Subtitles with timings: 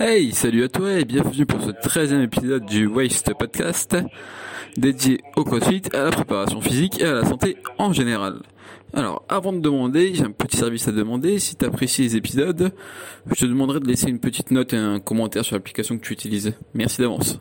[0.00, 3.94] Hey, salut à toi et bienvenue pour ce 13e épisode du Waste Podcast
[4.76, 8.40] dédié au crossfit, à la préparation physique et à la santé en général.
[8.94, 11.38] Alors, avant de demander, j'ai un petit service à demander.
[11.38, 12.72] Si tu apprécies les épisodes,
[13.30, 16.14] je te demanderai de laisser une petite note et un commentaire sur l'application que tu
[16.14, 16.54] utilises.
[16.72, 17.38] Merci d'avance.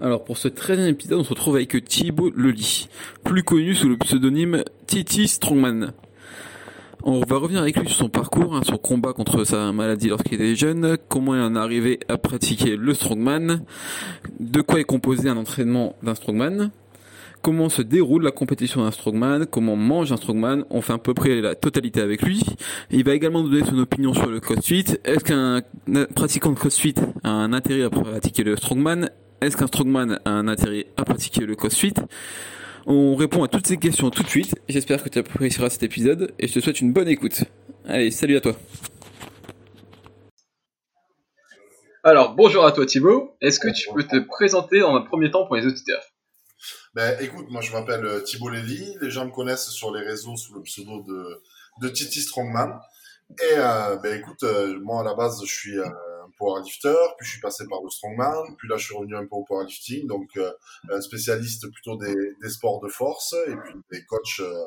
[0.00, 2.88] Alors, pour ce 13e épisode, on se retrouve avec Thibaut Lely,
[3.22, 5.92] plus connu sous le pseudonyme Titi Strongman.
[7.08, 10.34] On va revenir avec lui sur son parcours, hein, son combat contre sa maladie lorsqu'il
[10.34, 13.60] était jeune, comment il en est arrivé à pratiquer le strongman,
[14.40, 16.72] de quoi est composé un entraînement d'un strongman,
[17.42, 21.14] comment se déroule la compétition d'un strongman, comment mange un strongman, on fait à peu
[21.14, 22.42] près la totalité avec lui.
[22.90, 24.86] Il va également donner son opinion sur le crossfit.
[25.04, 25.62] Est-ce qu'un
[26.12, 29.10] pratiquant de crossfit a un intérêt à pratiquer le strongman?
[29.40, 31.94] Est-ce qu'un strongman a un intérêt à pratiquer le crossfit?
[32.86, 34.54] On répond à toutes ces questions tout de suite.
[34.68, 37.44] J'espère que tu apprécieras cet épisode et je te souhaite une bonne écoute.
[37.84, 38.56] Allez, salut à toi.
[42.04, 43.36] Alors, bonjour à toi Thibaut.
[43.40, 46.02] Est-ce que tu peux te présenter en un premier temps pour les auditeurs?
[46.94, 48.96] Ben, écoute, moi je m'appelle euh, Thibaut Lévy.
[49.00, 51.42] Les gens me connaissent sur les réseaux sous le pseudo de,
[51.82, 52.80] de Titi Strongman.
[53.30, 55.78] Et euh, ben, écoute, euh, moi à la base je suis
[56.36, 59.36] powerlifter, puis je suis passé par le strongman, puis là je suis revenu un peu
[59.36, 64.40] au powerlifting, donc euh, spécialiste plutôt des, des, sports de force et puis des coachs
[64.40, 64.64] euh,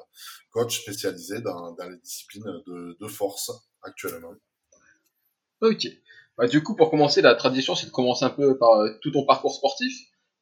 [0.51, 4.33] coach spécialisés dans, dans, les disciplines de, de, force actuellement.
[5.61, 5.87] Ok.
[6.37, 9.11] Bah, du coup, pour commencer, la tradition, c'est de commencer un peu par euh, tout
[9.11, 9.93] ton parcours sportif.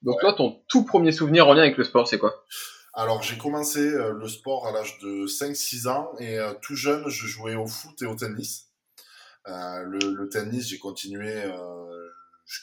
[0.03, 2.45] Donc toi, ton tout premier souvenir en lien avec le sport, c'est quoi?
[2.93, 7.53] Alors j'ai commencé le sport à l'âge de 5-6 ans et tout jeune je jouais
[7.53, 8.66] au foot et au tennis.
[9.47, 12.09] Euh, le, le, tennis, j'ai continué, euh,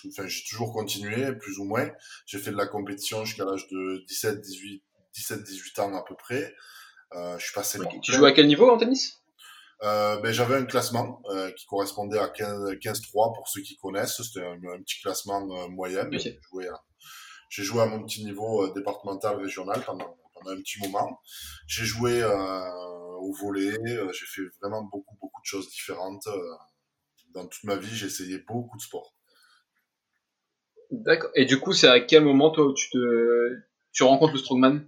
[0.08, 1.88] enfin, j'ai toujours continué, plus ou moins.
[2.26, 4.82] J'ai fait de la compétition jusqu'à l'âge de 17, 18,
[5.14, 6.54] 17, 18 ans à peu près.
[7.14, 7.78] Euh, je suis passé.
[8.02, 9.20] Tu jouais à quel niveau en tennis?
[9.82, 14.22] Euh, ben, j'avais un classement euh, qui correspondait à 15-3 pour ceux qui connaissent.
[14.22, 16.08] C'était un, petit classement moyen.
[16.10, 16.80] J'ai joué, à,
[17.50, 21.20] joué à mon petit niveau départemental, régional pendant, pendant un petit moment.
[21.66, 23.76] J'ai joué au volet.
[23.84, 26.28] j'ai fait vraiment beaucoup, beaucoup de choses différentes
[27.34, 29.14] dans toute ma vie, j'ai essayé beaucoup de sports.
[30.90, 31.30] D'accord.
[31.34, 33.56] Et du coup, c'est à quel moment toi tu te
[33.92, 34.80] tu rencontres le strongman?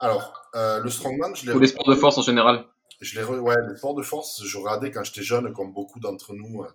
[0.00, 1.52] Alors, euh, le strongman, je l'ai.
[1.52, 2.64] Ou les sports de force en général?
[3.00, 6.34] Je l'ai, ouais, les sports de force, je regardais quand j'étais jeune, comme beaucoup d'entre
[6.34, 6.68] nous, euh,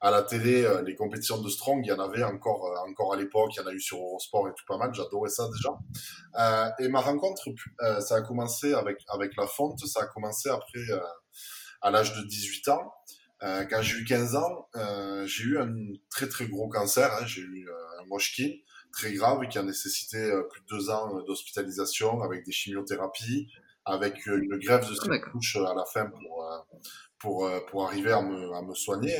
[0.00, 3.16] à la télé, euh, les compétitions de strong, il y en avait encore, encore à
[3.16, 6.74] l'époque, il y en a eu sur Eurosport et tout pas mal, j'adorais ça déjà.
[6.78, 7.48] et ma rencontre,
[8.00, 10.78] ça a commencé avec, avec la fonte, ça a commencé après,
[11.80, 12.92] à l'âge de 18 ans.
[13.42, 15.74] Euh, quand j'ai eu 15 ans, euh, j'ai eu un
[16.10, 17.12] très très gros cancer.
[17.12, 17.26] Hein.
[17.26, 18.52] J'ai eu euh, un Moshkin
[18.92, 23.48] très grave qui a nécessité plus de deux ans d'hospitalisation avec des chimiothérapies,
[23.84, 26.46] avec une grève de cette couche à la fin pour
[27.18, 29.18] pour pour arriver à me à me soigner.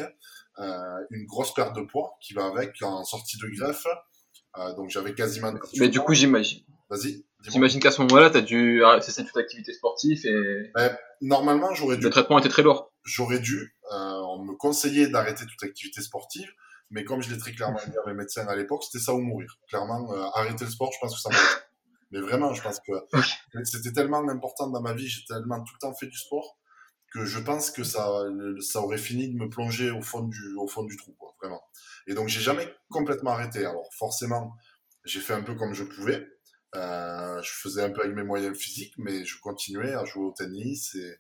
[0.59, 0.99] Hein.
[1.11, 3.87] une grosse perte de poids qui va avec en sortie de greffe.
[4.77, 5.55] donc j'avais quasiment.
[5.79, 6.65] Mais du coup j'imagine.
[6.91, 7.25] Vas-y.
[7.49, 10.71] J'imagine qu'à ce moment-là, tu as dû cesser toute activité sportive et.
[10.75, 12.05] Ben, normalement, j'aurais dû.
[12.05, 12.92] Le traitement était très lourd.
[13.05, 13.77] J'aurais dû.
[13.93, 16.49] Euh, on me conseillait d'arrêter toute activité sportive,
[16.91, 19.21] mais comme je l'ai très clairement dit à mes médecins à l'époque, c'était ça ou
[19.21, 19.59] mourir.
[19.69, 21.63] Clairement, euh, arrêter le sport, je pense que ça m'aurait.
[22.11, 22.93] mais vraiment, je pense que
[23.65, 26.59] c'était tellement important dans ma vie, j'ai tellement tout le temps fait du sport
[27.13, 28.09] que je pense que ça,
[28.61, 31.63] ça aurait fini de me plonger au fond du, au fond du trou, quoi, vraiment.
[32.07, 33.67] Et donc, j'ai jamais complètement arrêté.
[33.67, 34.55] Alors, forcément,
[35.05, 36.27] j'ai fait un peu comme je pouvais.
[36.75, 40.33] Euh, je faisais un peu avec mes moyens physiques, mais je continuais à jouer au
[40.33, 40.95] tennis.
[40.95, 41.17] Et,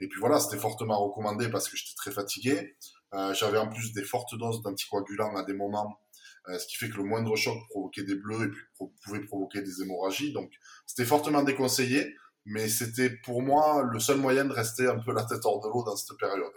[0.00, 2.76] et puis voilà, c'était fortement recommandé parce que j'étais très fatigué.
[3.14, 6.00] Euh, J'avais en plus des fortes doses d'anticoagulants à des moments,
[6.48, 9.62] euh, ce qui fait que le moindre choc provoquait des bleus et puis pouvait provoquer
[9.62, 10.32] des hémorragies.
[10.32, 10.50] Donc
[10.86, 15.24] c'était fortement déconseillé, mais c'était pour moi le seul moyen de rester un peu la
[15.24, 16.52] tête hors de l'eau dans cette période.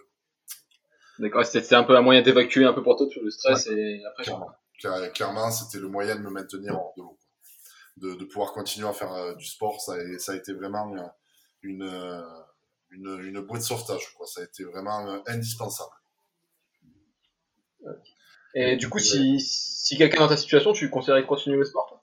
[1.19, 4.01] D'accord, c'était un peu un moyen d'évacuer un peu pour toi tout le stress et
[4.05, 4.23] après.
[4.23, 4.51] Clairement,
[5.13, 7.18] clairement c'était le moyen de me maintenir hors de l'eau
[7.99, 10.95] de, de, pouvoir continuer à faire euh, du sport, ça a, ça a, été vraiment
[10.95, 11.01] euh,
[11.61, 12.21] une, euh,
[12.91, 14.13] une, une bouée de sauvetage.
[14.15, 14.25] Quoi.
[14.25, 15.91] Ça a été vraiment indispensable.
[18.55, 21.87] Et du coup, si, si quelqu'un dans ta situation, tu conseillerais de continuer le sport
[21.87, 22.01] toi?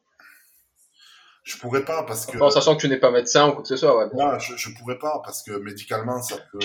[1.43, 2.39] Je pourrais pas parce que.
[2.39, 3.97] En sachant que tu n'es pas médecin ou quoi que ce soit.
[3.97, 4.11] Ouais.
[4.15, 6.59] Non, je, je pourrais pas parce que médicalement, ça peut,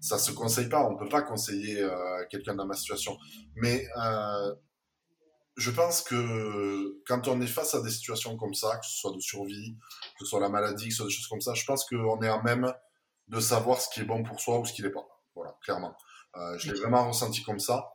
[0.00, 0.82] ça se conseille pas.
[0.84, 3.18] On peut pas conseiller euh, quelqu'un dans ma situation.
[3.56, 4.54] Mais euh,
[5.56, 9.12] je pense que quand on est face à des situations comme ça, que ce soit
[9.12, 9.76] de survie,
[10.18, 12.22] que ce soit la maladie, que ce soit des choses comme ça, je pense qu'on
[12.22, 12.72] est à même
[13.28, 15.06] de savoir ce qui est bon pour soi ou ce qui n'est pas.
[15.34, 15.94] Voilà, clairement.
[16.36, 17.90] Euh, je l'ai vraiment ressenti comme ça.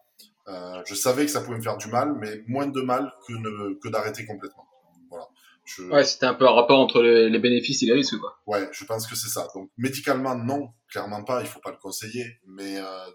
[0.48, 3.34] Euh, je savais que ça pouvait me faire du mal, mais moins de mal que,
[3.34, 4.68] ne, que d'arrêter complètement.
[5.10, 5.28] Voilà.
[5.66, 5.84] Je...
[5.84, 8.40] Ouais, c'était un peu un rapport entre les, les, bénéfices et les risques, quoi.
[8.46, 9.48] Ouais, je pense que c'est ça.
[9.54, 12.40] Donc, médicalement, non, clairement pas, il faut pas le conseiller.
[12.46, 13.06] Mais euh,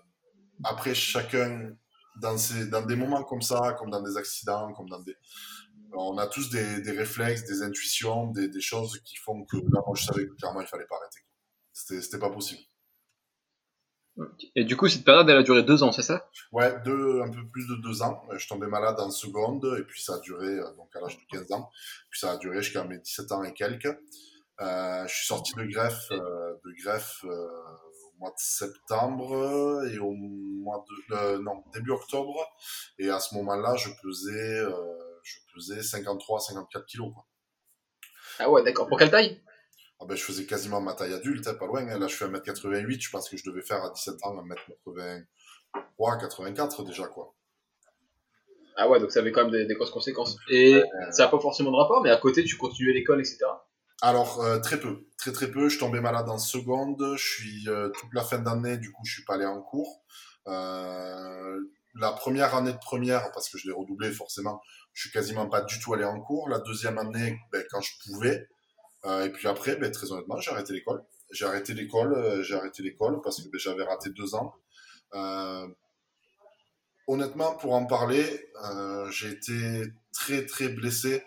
[0.64, 1.72] après, chacun
[2.20, 5.16] dans, ces, dans des moments comme ça, comme dans des accidents, comme dans des.
[5.94, 9.82] On a tous des, des réflexes, des intuitions, des, des, choses qui font que là,
[9.86, 11.20] moi, je savais que clairement, il fallait pas arrêter.
[11.72, 12.62] C'était pas possible.
[14.54, 16.28] Et du coup, cette période, elle a duré deux ans, c'est ça?
[16.50, 18.22] Ouais, deux, un peu plus de deux ans.
[18.36, 21.24] Je tombais malade en seconde, et puis ça a duré, euh, donc à l'âge de
[21.30, 21.70] 15 ans,
[22.10, 23.98] puis ça a duré jusqu'à mes 17 ans et quelques.
[24.60, 27.48] Euh, je suis sorti de greffe, euh, de greffe euh,
[28.14, 32.38] au mois de septembre et au mois de euh, non début octobre.
[32.98, 34.64] Et à ce moment-là, je pesais,
[35.22, 37.12] je pesais 53-54 kilos.
[37.12, 37.26] Quoi.
[38.38, 38.88] Ah ouais, d'accord.
[38.88, 39.40] Pour quelle taille?
[40.00, 41.86] Ah ben, je faisais quasiment ma taille adulte, hein, pas loin.
[41.86, 41.98] Hein.
[41.98, 43.00] Là, je fais 1m88.
[43.00, 47.34] Je pense que je devais faire à 17 ans 1m83, 84 déjà, quoi.
[48.76, 50.36] Ah ouais, donc ça avait quand même des, grosses conséquences.
[50.50, 53.44] Et ça n'a pas forcément de rapport, mais à côté, tu continuais l'école, etc.
[54.02, 55.06] Alors, euh, très peu.
[55.16, 55.68] Très, très peu.
[55.68, 57.14] Je tombais malade en seconde.
[57.16, 60.02] Je suis, euh, toute la fin d'année, du coup, je suis pas allé en cours.
[60.48, 61.60] Euh,
[61.94, 64.60] la première année de première, parce que je l'ai redoublé forcément,
[64.92, 66.48] je suis quasiment pas du tout allé en cours.
[66.48, 68.48] La deuxième année, ben, quand je pouvais,
[69.04, 71.04] euh, et puis après, ben, très honnêtement, j'ai arrêté l'école.
[71.30, 74.52] J'ai arrêté l'école, euh, j'ai arrêté l'école parce que ben, j'avais raté deux ans.
[75.14, 75.68] Euh,
[77.06, 78.48] honnêtement, pour en parler,
[79.10, 81.22] j'ai été très très blessé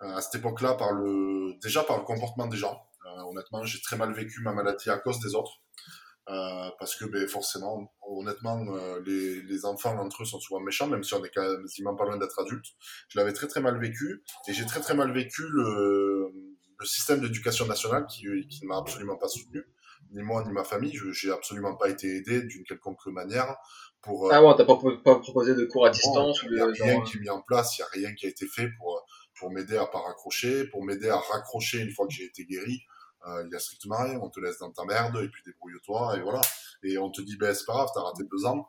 [0.00, 2.80] à cette époque-là par le déjà par le comportement des gens.
[3.28, 5.60] honnêtement, j'ai très mal vécu ma maladie à cause des autres.
[6.30, 10.86] Euh, parce que ben, forcément, honnêtement, euh, les, les, enfants entre eux sont souvent méchants,
[10.86, 12.66] même si on est quasiment pas loin d'être adultes.
[13.08, 16.30] Je l'avais très très mal vécu et j'ai très très mal vécu le,
[16.78, 19.64] le système d'éducation nationale qui, qui ne m'a absolument pas soutenu,
[20.12, 20.94] ni moi ni ma famille.
[20.94, 23.56] Je j'ai absolument pas été aidé d'une quelconque manière.
[24.02, 26.66] Pour, euh, ah ouais, t'as pas, pas proposé de cours à distance Il n'y a
[26.66, 29.02] rien qui est mis en place, il n'y a rien qui a été fait pour,
[29.38, 32.82] pour m'aider à pas raccrocher, pour m'aider à raccrocher une fois que j'ai été guéri.
[33.26, 36.18] Euh, il y a strictement rien, on te laisse dans ta merde et puis débrouille-toi
[36.18, 36.40] et voilà.
[36.82, 38.68] Et on te dit, ben c'est pas grave, t'as raté deux ans.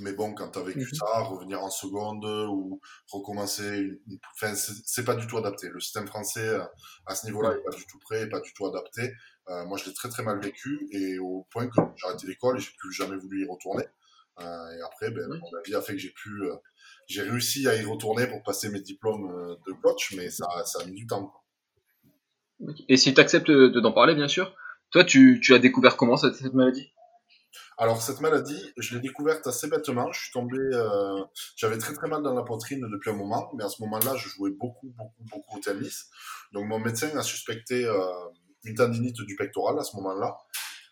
[0.00, 0.94] Mais bon, quand tu as vécu mhm.
[0.94, 2.80] ça, revenir en seconde ou
[3.10, 4.00] recommencer,
[4.34, 5.68] enfin, c'est pas du tout adapté.
[5.68, 6.64] Le système français, euh,
[7.06, 9.12] à ce niveau-là, est pas du tout prêt, pas du tout adapté.
[9.48, 12.58] Euh, moi, je l'ai très très mal vécu et au point que j'ai arrêté l'école
[12.58, 13.84] et j'ai plus jamais voulu y retourner.
[14.40, 16.42] Euh, et après, ben, la vie a fait que j'ai pu,
[17.08, 20.80] j'ai réussi à y retourner pour passer mes diplômes euh, de coach, mais ça, ça
[20.82, 21.32] a mis du temps.
[22.88, 24.54] Et si tu acceptes d'en parler, bien sûr,
[24.90, 26.92] toi, tu, tu as découvert comment cette, cette maladie?
[27.80, 30.10] Alors cette maladie, je l'ai découverte assez bêtement.
[30.12, 31.22] Je suis tombé, euh,
[31.56, 34.28] j'avais très très mal dans la poitrine depuis un moment, mais à ce moment-là, je
[34.28, 36.10] jouais beaucoup beaucoup beaucoup au tennis.
[36.52, 37.94] Donc mon médecin a suspecté euh,
[38.64, 40.36] une tendinite du pectoral à ce moment-là.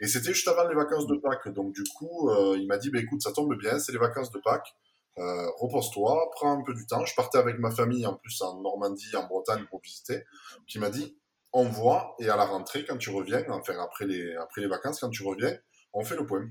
[0.01, 1.53] Et c'était juste avant les vacances de Pâques.
[1.53, 4.31] Donc du coup, euh, il m'a dit, bah, écoute, ça tombe bien, c'est les vacances
[4.31, 4.77] de Pâques.
[5.19, 7.05] Euh, repose-toi, prends un peu du temps.
[7.05, 10.25] Je partais avec ma famille en plus en Normandie, en Bretagne pour visiter.
[10.67, 11.17] Qui m'a dit,
[11.53, 15.01] on voit et à la rentrée quand tu reviens, enfin après les après les vacances
[15.01, 15.57] quand tu reviens,
[15.95, 16.47] on fait le point.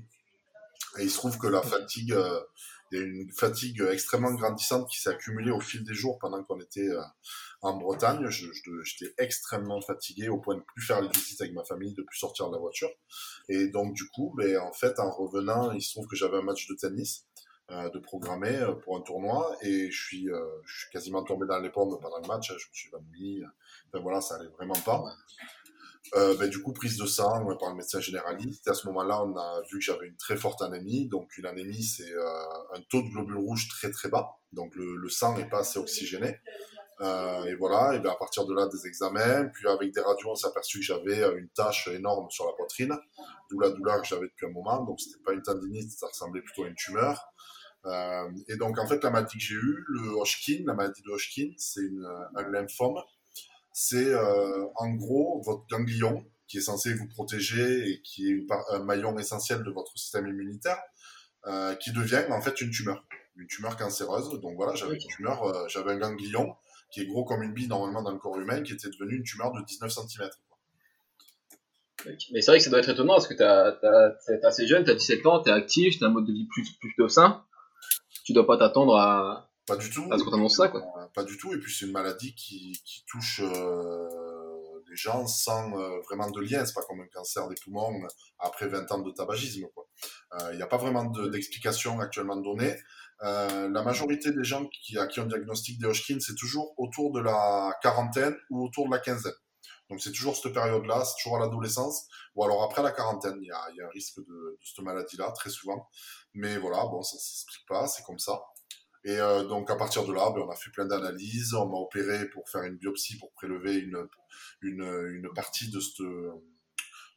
[0.98, 2.40] Et il se trouve que la fatigue, euh,
[2.90, 6.42] il y a une fatigue extrêmement grandissante qui s'est accumulée au fil des jours pendant
[6.42, 7.02] qu'on était euh,
[7.62, 8.28] en Bretagne.
[8.28, 12.18] J'étais extrêmement fatigué au point de plus faire les visites avec ma famille, de plus
[12.18, 12.90] sortir de la voiture.
[13.48, 16.42] Et donc du coup, ben, en fait, en revenant, il se trouve que j'avais un
[16.42, 17.25] match de tennis
[17.68, 21.58] de programmer euh, pour un tournoi et je suis, euh, je suis quasiment tombé dans
[21.58, 22.48] les pommes pendant le match.
[22.48, 23.42] Je me suis évanoui.
[23.88, 25.04] Enfin voilà, ça allait vraiment pas.
[26.14, 28.68] Euh, ben, du coup, prise de sang par le médecin généraliste.
[28.68, 31.08] À ce moment-là, on a vu que j'avais une très forte anémie.
[31.08, 32.42] Donc, une anémie, c'est euh,
[32.74, 34.36] un taux de globules rouges très très bas.
[34.52, 36.40] Donc, le, le sang n'est pas assez oxygéné.
[37.00, 39.46] Euh, et voilà, et bien à partir de là, des examens.
[39.52, 42.52] Puis avec des radios, on s'est aperçu que j'avais euh, une tache énorme sur la
[42.52, 42.96] poitrine,
[43.50, 44.82] d'où la douleur que j'avais depuis un moment.
[44.84, 47.20] Donc, c'était pas une tendinite, ça ressemblait plutôt à une tumeur.
[47.86, 51.10] Euh, et donc, en fait, la maladie que j'ai eue, le Hodgkin, la maladie de
[51.10, 51.88] Hodgkin, c'est
[52.34, 53.00] un lymphome
[53.78, 58.78] c'est euh, en gros votre ganglion qui est censé vous protéger et qui est un
[58.78, 60.78] maillon essentiel de votre système immunitaire,
[61.46, 63.04] euh, qui devient en fait une tumeur,
[63.36, 64.30] une tumeur cancéreuse.
[64.40, 66.56] Donc voilà, j'avais une tumeur, j'avais un ganglion
[66.90, 69.24] qui est gros comme une bille normalement dans le corps humain, qui était devenu une
[69.24, 70.30] tumeur de 19 cm.
[72.32, 74.90] Mais c'est vrai que ça doit être étonnant parce que tu es assez jeune, tu
[74.90, 77.44] as 17 ans, tu es actif, tu as un mode de vie plus, plutôt sain.
[78.26, 80.08] Tu dois pas t'attendre à, pas du tout.
[80.08, 80.80] Parce qu'on ça, quoi.
[80.80, 81.54] Euh, pas du tout.
[81.54, 84.08] Et puis c'est une maladie qui, qui touche euh,
[84.90, 86.66] les gens sans euh, vraiment de lien.
[86.66, 88.02] C'est pas comme un cancer des poumons
[88.40, 89.66] après 20 ans de tabagisme.
[90.50, 92.76] Il n'y a pas vraiment d'explication actuellement donnée.
[93.22, 97.12] Euh, la majorité des gens qui, à qui on diagnostique des Hodgkin, c'est toujours autour
[97.12, 99.32] de la quarantaine ou autour de la quinzaine.
[99.90, 103.46] Donc c'est toujours cette période-là, c'est toujours à l'adolescence, ou alors après la quarantaine, il
[103.46, 105.88] y a, y a, un risque de, de cette maladie-là, très souvent.
[106.34, 108.42] Mais voilà, bon, ça s'explique pas, c'est comme ça.
[109.04, 111.78] Et euh, donc à partir de là, ben, on a fait plein d'analyses, on m'a
[111.78, 114.08] opéré pour faire une biopsie pour prélever une,
[114.62, 116.04] une, une partie de cette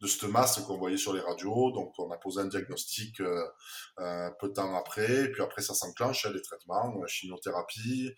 [0.02, 1.72] de cette masse qu'on voyait sur les radios.
[1.72, 3.46] Donc, on a posé un diagnostic euh,
[4.00, 8.12] euh, peu de temps après, et puis après, ça s'enclenche, hein, les traitements, chimiothérapie,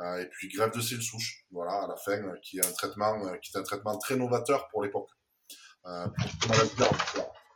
[0.00, 3.52] et puis greffe de cellules souches, voilà, à la fin, qui est un traitement, qui
[3.54, 5.10] est un traitement très novateur pour l'époque.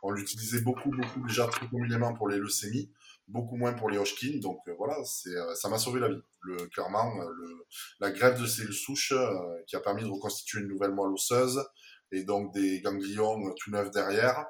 [0.01, 2.89] on l'utilisait beaucoup, beaucoup déjà très communément pour les leucémies,
[3.27, 4.39] beaucoup moins pour les Hodgkin.
[4.39, 6.21] Donc voilà, c'est, ça m'a sauvé la vie.
[6.71, 7.11] Clairement,
[7.99, 9.13] la greffe de cellules souches
[9.67, 11.61] qui a permis de reconstituer une nouvelle moelle osseuse,
[12.11, 14.45] et donc des ganglions tout neufs derrière.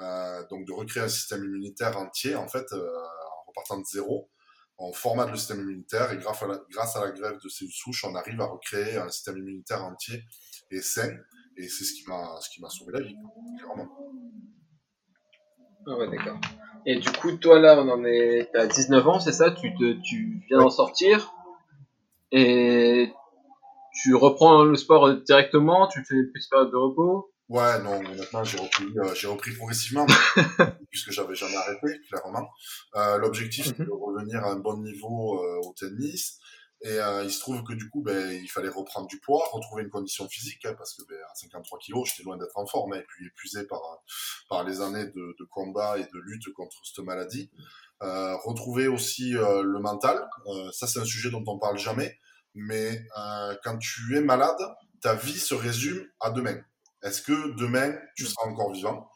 [0.00, 4.30] Euh, donc de recréer un système immunitaire entier en fait euh, en repartant de zéro.
[4.78, 7.72] On formate le système immunitaire et grâce à, la, grâce à la greffe de cellules
[7.72, 10.22] souches, on arrive à recréer un système immunitaire entier
[10.70, 11.10] et sain.
[11.58, 13.14] Et c'est ce qui m'a ce qui m'a sauvé la vie,
[13.58, 13.88] clairement.
[15.86, 16.40] Ah ouais, d'accord.
[16.86, 19.50] Et du coup, toi là, on en est à 19 ans, c'est ça?
[19.50, 21.34] Tu, te, tu viens d'en sortir
[22.32, 23.12] et
[24.02, 27.30] tu reprends le sport directement, tu fais une petite période de repos?
[27.50, 30.06] Ouais, non, honnêtement, j'ai repris, euh, j'ai repris progressivement,
[30.90, 32.48] puisque j'avais jamais arrêté, clairement.
[32.94, 34.00] Euh, L'objectif, c'était de mhm.
[34.00, 36.38] revenir à un bon niveau euh, au tennis.
[36.82, 39.82] Et euh, il se trouve que du coup, ben, il fallait reprendre du poids, retrouver
[39.82, 42.92] une condition physique, hein, parce que ben, à 53 kilos, j'étais loin d'être en forme,
[42.92, 43.80] hein, et puis épuisé par,
[44.48, 47.50] par les années de, de combat et de lutte contre cette maladie.
[48.02, 50.26] Euh, retrouver aussi le mental,
[50.72, 52.16] ça c'est un sujet dont on parle jamais
[52.54, 54.60] mais euh, quand tu es malade,
[55.00, 56.60] ta vie se résume à demain.
[57.02, 59.10] Est-ce que demain tu seras encore vivant?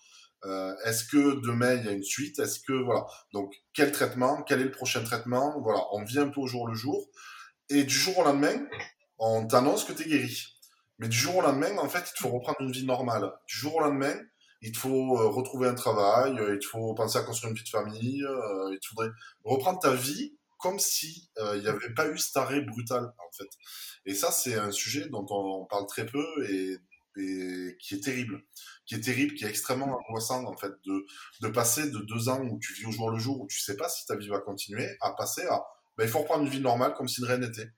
[0.44, 2.38] Euh, Est-ce que demain il y a une suite?
[2.38, 4.42] Est-ce que voilà Donc quel traitement?
[4.42, 5.60] Quel est le prochain traitement?
[5.60, 7.08] Voilà, on vit un peu au jour le jour.
[7.70, 8.66] Et du jour au lendemain,
[9.18, 10.46] on t'annonce que tu es guéri.
[10.98, 13.32] Mais du jour au lendemain, en fait, il te faut reprendre une vie normale.
[13.48, 14.14] Du jour au lendemain,
[14.60, 17.64] il te faut euh, retrouver un travail, il te faut penser à construire une vie
[17.64, 18.24] de famille,
[18.70, 19.10] il te faudrait
[19.44, 23.33] reprendre ta vie comme si euh, il n'y avait pas eu cet arrêt brutal en
[23.37, 23.50] fait.
[24.06, 26.78] Et ça c'est un sujet dont on parle très peu et,
[27.78, 28.42] qui est terrible,
[28.87, 31.04] qui est terrible, qui est extrêmement angoissant en fait de
[31.42, 33.76] de passer de deux ans où tu vis au jour le jour où tu sais
[33.76, 35.62] pas si ta vie va continuer à passer à
[35.99, 37.71] ben, il faut reprendre une vie normale comme si rien n'était.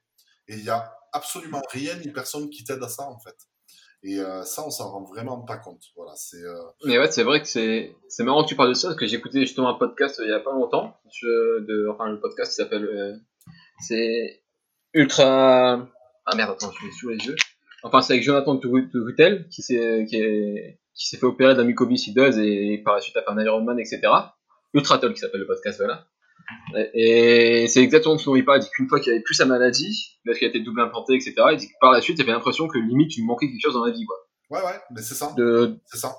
[0.47, 3.37] Et il y a absolument rien ni personne qui t'aide à ça en fait.
[4.03, 5.83] Et euh, ça, on s'en rend vraiment pas compte.
[5.97, 6.43] Voilà, c'est.
[6.43, 9.01] Euh, Mais ouais, c'est vrai que c'est c'est marrant que tu parles de ça parce
[9.01, 12.51] que écouté justement un podcast euh, il y a pas longtemps, de enfin le podcast
[12.51, 13.21] qui s'appelle
[13.81, 14.43] c'est
[14.95, 15.89] ultra
[16.27, 17.37] ah merde attends je l'ai sous les yeux.
[17.83, 22.39] Enfin c'est avec Jonathan Turutel qui s'est qui est qui s'est fait opérer d'un mucoviscidose
[22.39, 24.01] et par la suite a fait un Ironman etc.
[24.73, 26.07] Ultra Talk qui s'appelle le podcast voilà.
[26.95, 28.59] Et c'est exactement ce il parle.
[28.59, 31.15] Il dit qu'une fois qu'il avait plus sa maladie, parce qu'il a été double implanté,
[31.15, 33.63] etc., il dit que par la suite, il avait l'impression que limite, il manquait quelque
[33.63, 34.17] chose dans la vie, quoi.
[34.51, 35.33] Ouais, ouais, mais c'est ça.
[35.37, 35.79] De...
[35.87, 36.17] C'est ça.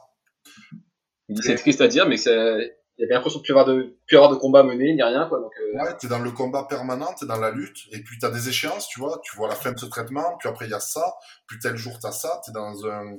[1.30, 4.18] Il dit c'est triste à dire, mais il avait l'impression de plus avoir de, plus
[4.18, 5.40] avoir de combat mené, ni rien, quoi.
[5.40, 5.78] Donc, euh...
[5.78, 8.88] Ouais, t'es dans le combat permanent, t'es dans la lutte, et puis t'as des échéances,
[8.88, 11.16] tu vois, tu vois la fin de ce traitement, puis après il y a ça,
[11.48, 13.18] puis tel jour t'as ça, t'es dans un,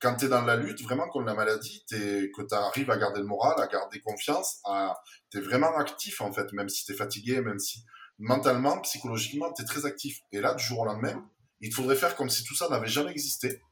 [0.00, 2.96] quand tu es dans la lutte, vraiment contre la maladie, es, que tu arrives à
[2.96, 4.62] garder le moral, à garder confiance,
[5.30, 7.84] tu es vraiment actif en fait, même si tu es fatigué, même si
[8.18, 10.20] mentalement, psychologiquement, tu es très actif.
[10.32, 11.26] Et là, du jour au lendemain,
[11.60, 13.62] il te faudrait faire comme si tout ça n'avait jamais existé.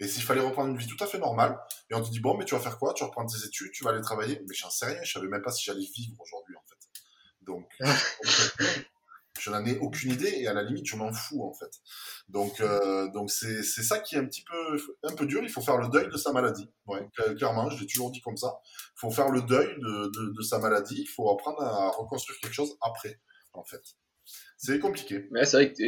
[0.00, 1.58] Et s'il fallait reprendre une vie tout à fait normale,
[1.90, 2.94] et on te dit, bon, mais tu vas faire quoi?
[2.94, 4.40] Tu vas reprendre tes études, tu vas aller travailler?
[4.48, 6.76] Mais j'en sais rien, je savais même pas si j'allais vivre aujourd'hui en fait.
[7.42, 7.68] Donc,
[9.40, 11.70] je n'en ai aucune idée et à la limite je m'en fous en fait.
[12.28, 15.42] Donc euh, donc c'est ça qui est un petit peu un peu dur.
[15.42, 16.70] Il faut faire le deuil de sa maladie.
[16.86, 18.58] Ouais, clairement, je l'ai toujours dit comme ça.
[18.96, 21.00] Il faut faire le deuil de, de, de sa maladie.
[21.02, 23.20] Il faut apprendre à reconstruire quelque chose après
[23.52, 23.82] en fait.
[24.56, 25.26] C'est compliqué.
[25.30, 25.82] Mais c'est vrai que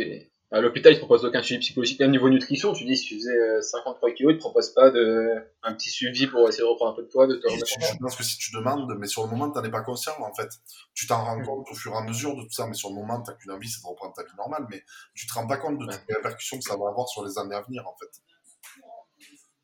[0.52, 2.00] à l'hôpital, ils te proposent aucun suivi psychologique.
[2.00, 4.90] Même niveau nutrition, tu dis, si tu faisais 53 euh, kilos, ils te proposent pas
[4.90, 7.66] de, un petit suivi pour essayer de reprendre un peu de poids, de te remettre
[7.68, 10.14] Je pense que si tu demandes, mais sur le moment, tu n'en es pas conscient,
[10.18, 10.48] en fait.
[10.92, 12.96] Tu t'en rends compte au fur et à mesure de tout ça, mais sur le
[12.96, 14.82] moment, tu n'as qu'une envie, c'est de reprendre ta vie normale, mais
[15.14, 17.38] tu te rends pas compte de toutes les répercussions que ça va avoir sur les
[17.38, 18.10] années à venir, en fait.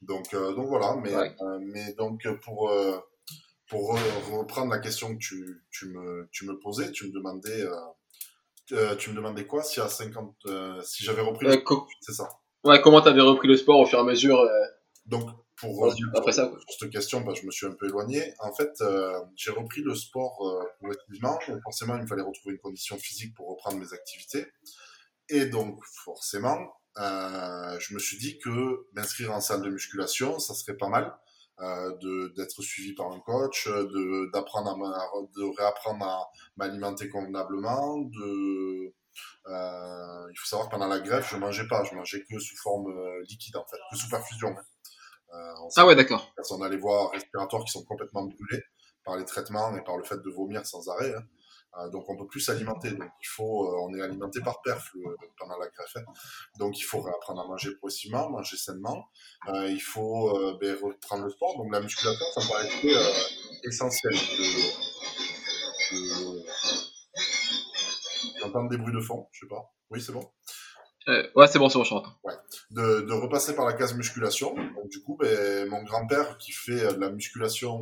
[0.02, 2.71] Donc, euh, donc voilà, mais, euh, mais donc pour,
[3.69, 3.99] pour
[4.31, 7.66] reprendre la question que tu, tu, me, tu me posais, tu me demandais
[8.73, 9.62] euh, tu me demandais quoi?
[9.62, 12.28] Si à 50 euh, si j'avais repris le sport, c'est ça.
[12.64, 14.64] Ouais, comment tu avais repris le sport au fur et à mesure euh,
[15.06, 18.35] Donc pour après ça pour cette question, bah, je me suis un peu éloigné.
[18.40, 18.73] En fait,
[19.37, 20.38] j'ai repris le sport
[20.78, 21.38] progressivement.
[21.62, 24.46] Forcément, il me fallait retrouver une condition physique pour reprendre mes activités.
[25.30, 26.58] Et donc, forcément,
[26.99, 31.16] je me suis dit que m'inscrire en salle de musculation, ça serait pas mal
[31.60, 38.94] euh, d'être suivi par un coach, de d'apprendre à, de réapprendre à m'alimenter convenablement, de
[39.48, 42.56] euh, il faut savoir que pendant la greffe, je mangeais pas, je mangeais que sous
[42.56, 44.54] forme euh, liquide en fait, que sous perfusion.
[45.34, 46.32] Euh, ah ouais, d'accord.
[46.50, 48.62] On a les voies respiratoires qui sont complètement brûlées
[49.04, 51.14] par les traitements et par le fait de vomir sans arrêt.
[51.14, 51.22] Hein.
[51.78, 52.90] Euh, donc on peut plus s'alimenter.
[52.92, 54.92] Donc il faut, euh, on est alimenté par perf
[55.38, 55.97] pendant la greffe.
[55.97, 56.12] Hein.
[56.59, 59.09] Donc il faut apprendre à manger progressivement, manger sainement.
[59.49, 61.56] Euh, il faut euh, ben, reprendre le sport.
[61.56, 62.68] Donc la musculation, ça me paraît
[63.64, 64.14] essentiel.
[68.40, 69.73] J'entends des bruits de fond, je sais pas.
[69.90, 70.28] Oui, c'est bon?
[71.09, 72.35] ouais, c'est bon, c'est bon, je Ouais.
[72.71, 74.54] De, de, repasser par la case musculation.
[74.54, 77.80] Donc, du coup, ben, mon grand-père qui fait de la musculation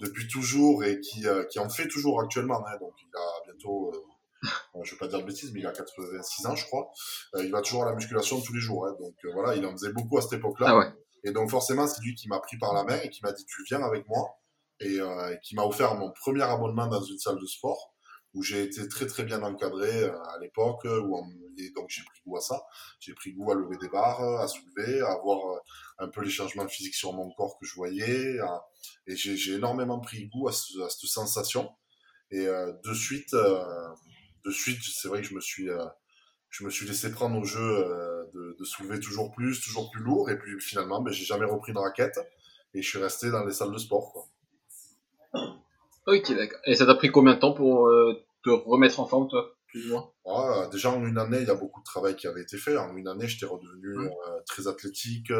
[0.00, 2.66] depuis toujours et qui, euh, qui en fait toujours actuellement.
[2.66, 5.72] Hein, donc il a bientôt, euh, je vais pas dire de bêtises, mais il a
[5.72, 6.90] 86 ans, je crois.
[7.34, 8.86] Euh, il va toujours à la musculation tous les jours.
[8.86, 10.66] Hein, donc voilà, il en faisait beaucoup à cette époque-là.
[10.70, 10.92] Ah ouais.
[11.22, 13.44] Et donc forcément, c'est lui qui m'a pris par la main et qui m'a dit
[13.44, 14.38] tu viens avec moi
[14.80, 17.92] et, et qui m'a offert mon premier abonnement dans une salle de sport
[18.32, 21.26] où j'ai été très très bien encadré à l'époque, où on,
[21.58, 22.62] et donc j'ai pris goût à ça.
[23.00, 25.60] J'ai pris goût à lever des barres, à soulever, à voir
[25.98, 28.62] un peu les changements physiques sur mon corps que je voyais, à,
[29.06, 31.70] et j'ai énormément pris goût à, ce, à cette sensation.
[32.30, 33.88] Et euh, de suite, euh,
[34.44, 35.84] de suite, c'est vrai que je me suis, euh,
[36.48, 37.60] je me suis laissé prendre au jeu
[38.32, 40.30] de, de, soulever toujours plus, toujours plus lourd.
[40.30, 42.18] Et puis finalement, ben, j'ai jamais repris de raquette
[42.74, 44.12] et je suis resté dans les salles de sport.
[44.12, 44.26] Quoi.
[46.06, 46.60] Ok, d'accord.
[46.66, 47.90] Et ça t'a pris combien de temps pour
[48.44, 50.10] te remettre en forme, toi, plus ou moins?
[50.26, 52.76] Ah, Déjà en une année, il y a beaucoup de travail qui avait été fait.
[52.76, 54.10] En une année, j'étais redevenu mmh.
[54.46, 55.32] très athlétique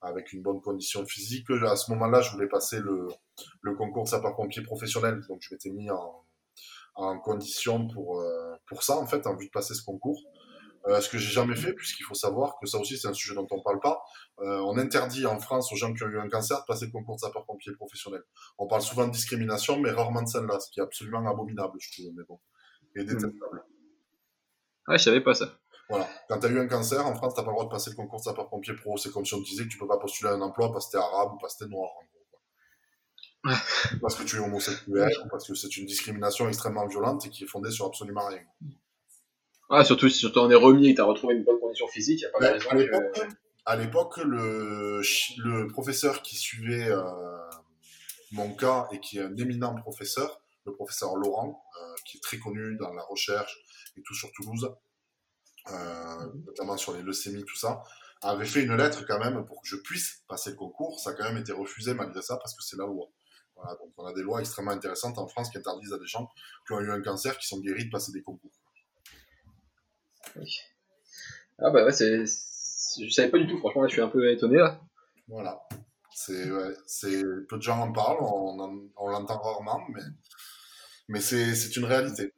[0.00, 1.48] avec une bonne condition physique.
[1.50, 3.08] À ce moment-là, je voulais passer le,
[3.62, 6.24] le concours de sapeur-pompier professionnel, donc je m'étais mis en,
[6.94, 10.22] en condition pour, euh, pour ça, en fait, en vue de passer ce concours.
[10.86, 13.34] Euh, ce que j'ai jamais fait, puisqu'il faut savoir que ça aussi, c'est un sujet
[13.34, 14.02] dont on parle pas.
[14.38, 16.90] Euh, on interdit en France aux gens qui ont eu un cancer de passer le
[16.90, 18.22] concours de sapeur-pompier professionnel.
[18.56, 21.92] On parle souvent de discrimination, mais rarement de celle-là, ce qui est absolument abominable, je
[21.92, 22.40] trouve, mais bon,
[22.96, 23.34] et détestable.
[23.52, 24.90] Mmh.
[24.90, 25.59] Ouais, je savais pas ça.
[25.90, 26.08] Voilà.
[26.28, 27.96] Quand tu as eu un cancer, en France, tu pas le droit de passer le
[27.96, 28.96] concours de sapeur-pompier pro.
[28.96, 30.86] C'est comme si on te disait que tu peux pas postuler à un emploi parce
[30.86, 32.04] que tu es arabe ou parce que tu es noir, en
[33.50, 33.56] gros.
[34.00, 37.44] parce que tu es homosexuel ou parce que c'est une discrimination extrêmement violente et qui
[37.44, 38.42] est fondée sur absolument rien.
[39.68, 41.86] Ah, surtout si tu t'en es remis et que tu as retrouvé une bonne condition
[41.88, 43.20] physique, il n'y a pas de raison que...
[43.66, 45.00] À l'époque, le,
[45.44, 47.04] le professeur qui suivait euh,
[48.32, 52.38] mon cas et qui est un éminent professeur, le professeur Laurent, euh, qui est très
[52.38, 53.58] connu dans la recherche
[53.96, 54.74] et tout sur Toulouse,
[56.46, 57.82] notamment sur les leucémies, tout ça,
[58.22, 61.00] avait fait une lettre quand même pour que je puisse passer le concours.
[61.00, 63.08] Ça a quand même été refusé malgré ça parce que c'est la loi.
[63.56, 66.28] Voilà, donc on a des lois extrêmement intéressantes en France qui interdisent à des gens
[66.66, 68.52] qui ont eu un cancer, qui sont guéris de passer des concours.
[70.36, 70.58] Oui.
[71.58, 72.24] Ah bah ouais, c'est...
[72.24, 74.80] je savais pas du tout, franchement, là, je suis un peu étonné là.
[75.28, 75.60] Voilà.
[76.14, 77.22] C'est, ouais, c'est...
[77.48, 78.78] Peu de gens en parlent, on, en...
[78.96, 80.02] on l'entend rarement, mais,
[81.08, 82.32] mais c'est, c'est une réalité.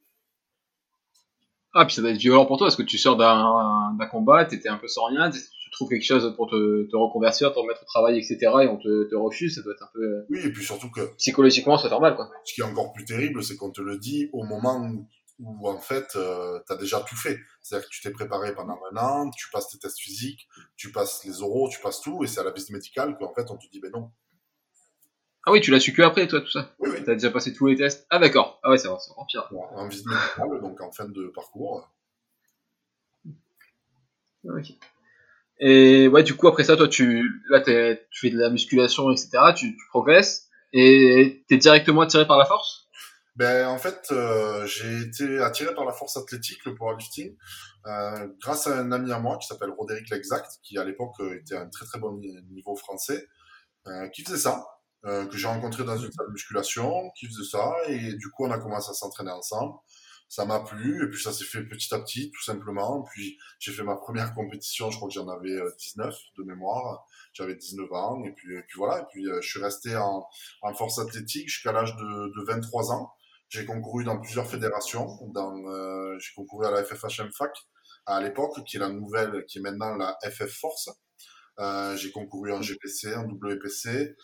[1.74, 4.68] Ah, puis ça doit être violent pour toi, parce que tu sors d'un, combat, t'étais
[4.68, 7.87] un peu sans rien, tu trouves quelque chose pour te, te reconvertir, te remettre au
[7.87, 10.24] travail, etc., et on te, te refuse, ça doit être un peu...
[10.28, 11.14] Oui, et puis surtout que...
[11.16, 12.30] Psychologiquement, c'est normal, quoi.
[12.44, 14.87] Ce qui est encore plus terrible, c'est qu'on te le dit au moment
[15.38, 17.38] où, en fait, euh, t'as déjà tout fait.
[17.62, 21.24] C'est-à-dire que tu t'es préparé pendant un an, tu passes tes tests physiques, tu passes
[21.24, 23.66] les oraux, tu passes tout, et c'est à la visite médicale qu'en fait, on te
[23.72, 24.11] dit, ben non,
[25.44, 27.02] ah oui, tu l'as su que après, toi, tout ça Oui, oui.
[27.05, 28.61] T'as déjà passé tous les tests Ah d'accord.
[28.62, 29.48] Ah ouais, c'est encore pire.
[29.88, 31.90] Visite médicale, donc en fin de parcours.
[34.44, 34.72] Ok.
[35.59, 37.70] Et ouais, du coup, après ça, toi, tu, là, tu
[38.20, 42.88] fais de la musculation, etc., tu, tu progresses, et t'es directement attiré par la force?
[43.37, 47.37] Ben, en fait, euh, j'ai été attiré par la force athlétique, le powerlifting,
[47.87, 51.57] euh, grâce à un ami à moi qui s'appelle Roderick L'Exact, qui à l'époque était
[51.57, 53.26] un très très bon niveau français,
[53.87, 54.66] euh, qui faisait ça.
[55.04, 58.44] Euh, que j'ai rencontré dans une salle de musculation, qui faisait ça, et du coup
[58.46, 59.74] on a commencé à s'entraîner ensemble.
[60.28, 63.02] Ça m'a plu, et puis ça s'est fait petit à petit, tout simplement.
[63.12, 67.04] Puis j'ai fait ma première compétition, je crois que j'en avais 19 de mémoire.
[67.32, 69.02] J'avais 19 ans, et puis, et puis voilà.
[69.02, 70.24] Et puis euh, je suis resté en,
[70.62, 73.12] en force athlétique jusqu'à l'âge de, de 23 ans.
[73.48, 75.18] J'ai concouru dans plusieurs fédérations.
[75.34, 77.50] Dans, euh, j'ai concouru à la FFHM FAC
[78.06, 80.88] à l'époque, qui est la nouvelle, qui est maintenant la FF Force.
[81.58, 84.14] Euh, j'ai concouru en GPC, en WPC, euh,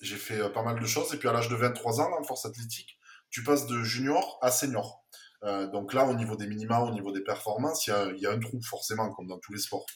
[0.00, 1.12] j'ai fait euh, pas mal de choses.
[1.14, 2.98] Et puis à l'âge de 23 ans, en force athlétique,
[3.30, 5.04] tu passes de junior à senior.
[5.44, 8.40] Euh, donc là, au niveau des minima, au niveau des performances, il y a, un
[8.40, 9.86] trou forcément, comme dans tous les sports.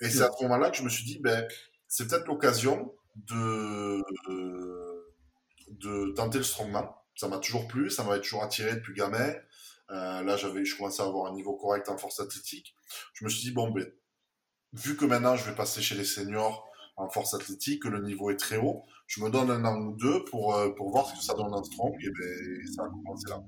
[0.00, 1.46] Et c'est à ce moment-là que je me suis dit, ben,
[1.86, 4.02] c'est peut-être l'occasion de,
[6.16, 6.88] tenter le strongman.
[7.14, 9.32] Ça m'a toujours plu, ça m'avait toujours attiré depuis gamin.
[9.90, 12.74] Euh, là, j'avais, je commençais à avoir un niveau correct en force athlétique.
[13.12, 13.86] Je me suis dit, bon, ben,
[14.72, 18.30] vu que maintenant je vais passer chez les seniors en force athlétique, que le niveau
[18.30, 21.14] est très haut, je me donne un an ou deux pour, euh, pour voir ce
[21.14, 23.42] que ça donne en strong, et ben, ça a commencé là.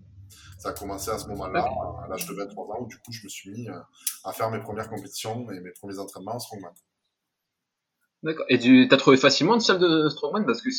[0.59, 1.69] Ça a commencé à ce moment-là,
[2.03, 3.79] à l'âge de 23 ans, où du coup je me suis mis euh,
[4.25, 6.73] à faire mes premières compétitions et mes premiers entraînements en strongman.
[8.23, 8.47] D'accord.
[8.49, 10.47] Et tu as trouvé facilement une salle de strongman?
[10.47, 10.71] Parce que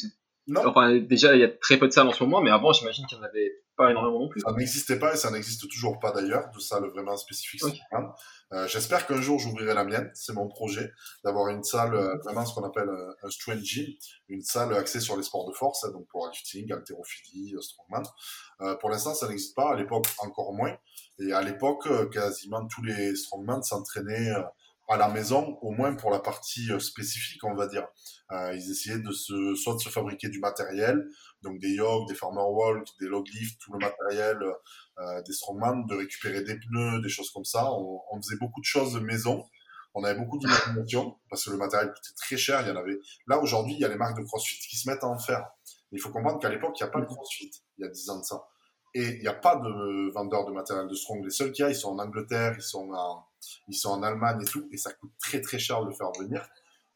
[0.47, 0.67] non.
[0.67, 3.05] Enfin, déjà, il y a très peu de salles en ce moment, mais avant, j'imagine
[3.07, 4.41] qu'il n'y en avait pas énormément non plus.
[4.41, 7.81] Ça n'existait pas et ça n'existe toujours pas d'ailleurs, de salle vraiment spécifique.
[8.53, 10.91] Euh, J'espère qu'un jour j'ouvrirai la mienne, c'est mon projet,
[11.23, 13.87] d'avoir une salle, euh, vraiment ce qu'on appelle un, un strength gym,
[14.29, 18.03] une salle axée sur les sports de force, hein, donc pour lifting, haltérophilie, euh, strongman.
[18.61, 20.77] Euh, pour l'instant, ça n'existe pas, à l'époque encore moins.
[21.19, 24.31] Et à l'époque, euh, quasiment tous les strongman s'entraînaient
[24.87, 27.87] à la maison, au moins pour la partie spécifique, on va dire.
[28.31, 31.07] Euh, ils essayaient de se, soit de se fabriquer du matériel,
[31.41, 34.37] donc des yogs, des farmer walk, des log lift, tout le matériel,
[34.99, 37.71] euh, des strongman, de récupérer des pneus, des choses comme ça.
[37.71, 39.45] On, on faisait beaucoup de choses maison.
[39.93, 42.61] On avait beaucoup d'imagination parce que le matériel coûtait très cher.
[42.61, 42.99] Il y en avait.
[43.27, 45.47] Là aujourd'hui, il y a les marques de CrossFit qui se mettent à en faire.
[45.91, 47.51] il faut comprendre qu'à l'époque, il n'y a pas de CrossFit.
[47.77, 48.43] Il y a 10 ans de ça.
[48.93, 51.23] Et il n'y a pas de vendeurs de matériel de strong.
[51.23, 53.25] Les seuls qu'il y a, ils sont en Angleterre, ils sont en,
[53.67, 56.11] ils sont en Allemagne et tout, et ça coûte très très cher de le faire
[56.19, 56.47] venir.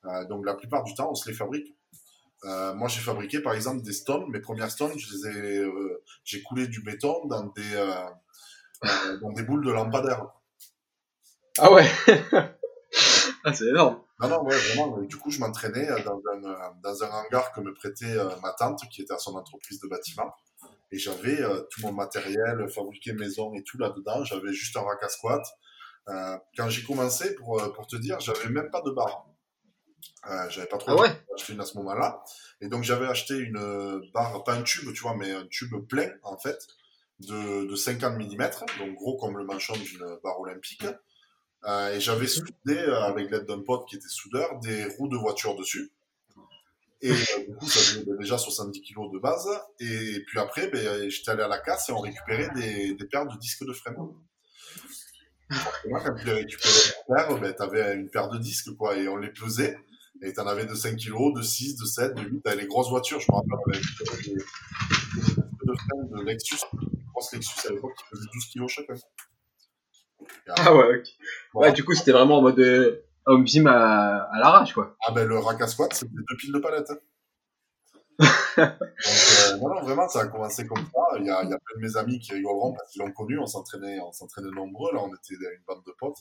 [0.05, 1.75] Euh, donc la plupart du temps, on se les fabrique.
[2.45, 4.29] Euh, moi, j'ai fabriqué par exemple des stones.
[4.29, 7.99] Mes premières stones, je les ai, euh, j'ai coulé du béton dans des
[9.21, 10.25] dans des boules de lampadaire.
[11.57, 11.85] Ah ouais.
[13.43, 14.01] ah c'est énorme.
[14.21, 15.01] Non non ouais vraiment.
[15.01, 19.01] Du coup, je m'entraînais dans un dans un hangar que me prêtait ma tante qui
[19.01, 20.33] était à son entreprise de bâtiment.
[20.91, 21.37] Et j'avais
[21.69, 24.23] tout mon matériel fabriqué maison et tout là-dedans.
[24.23, 25.43] J'avais juste un rack à squat.
[26.55, 29.27] Quand j'ai commencé, pour, pour te dire, j'avais même pas de barre.
[30.29, 31.09] Euh, j'avais pas trop ah ouais?
[31.35, 32.23] acheté une à ce moment-là.
[32.61, 36.09] Et donc j'avais acheté une barre, pas un tube, tu vois, mais un tube plein,
[36.23, 36.59] en fait,
[37.19, 38.37] de, de 50 mm,
[38.79, 40.85] donc gros comme le manchon d'une barre olympique.
[41.65, 45.17] Euh, et j'avais soudé, euh, avec l'aide d'un pote qui était soudeur, des roues de
[45.17, 45.91] voiture dessus.
[47.01, 47.15] Et euh,
[47.47, 49.47] du coup, ça faisait déjà 70 kg de base.
[49.79, 53.25] Et, puis après, ben, j'étais allé à la casse et on récupérait des, des paires
[53.25, 53.93] de disques de frein.
[55.87, 59.17] Moi, quand tu récupéré une paire, ben, t'avais une paire de disques, quoi, et on
[59.17, 59.77] les pesait.
[60.21, 62.41] Et t'en avais de 5 kg, de 6, de 7, de 8.
[62.41, 63.81] T'avais les grosses voitures, je me rappelle,
[64.11, 66.57] avec des, de freins de Lexus,
[67.13, 68.93] grosse Lexus à l'époque qui faisait 12 kg chacun.
[70.57, 71.07] Ah ouais, ok.
[71.53, 74.95] Ouais, du coup, c'était vraiment en mode euh, home gym à, à l'arrache, quoi.
[75.07, 76.89] Ah ben, le rack à squat, c'était deux piles de palettes.
[76.91, 76.97] Hein.
[78.19, 78.29] Donc,
[78.59, 81.17] euh, non, vraiment, ça a commencé comme ça.
[81.19, 83.39] Il y a, plein de mes amis qui rigoleront parce qu'ils l'ont connu.
[83.39, 84.93] On s'entraînait, on s'entraînait nombreux.
[84.93, 86.17] Là, on était une bande de potes.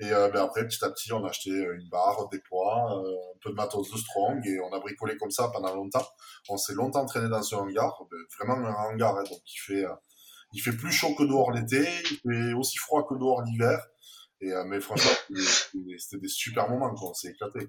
[0.00, 3.10] Et euh, ben après, petit à petit, on a acheté une barre, des poids, euh,
[3.10, 6.06] un peu de matos de strong et on a bricolé comme ça pendant longtemps.
[6.48, 9.84] On s'est longtemps entraîné dans ce hangar, ben, vraiment un hangar, hein, donc il fait,
[9.84, 9.94] euh,
[10.52, 13.86] il fait plus chaud que dehors l'été, il fait aussi froid que dehors l'hiver.
[14.40, 15.12] Et euh, mais franchement,
[15.98, 17.10] c'était des super moments, quoi.
[17.10, 17.68] On s'est éclaté.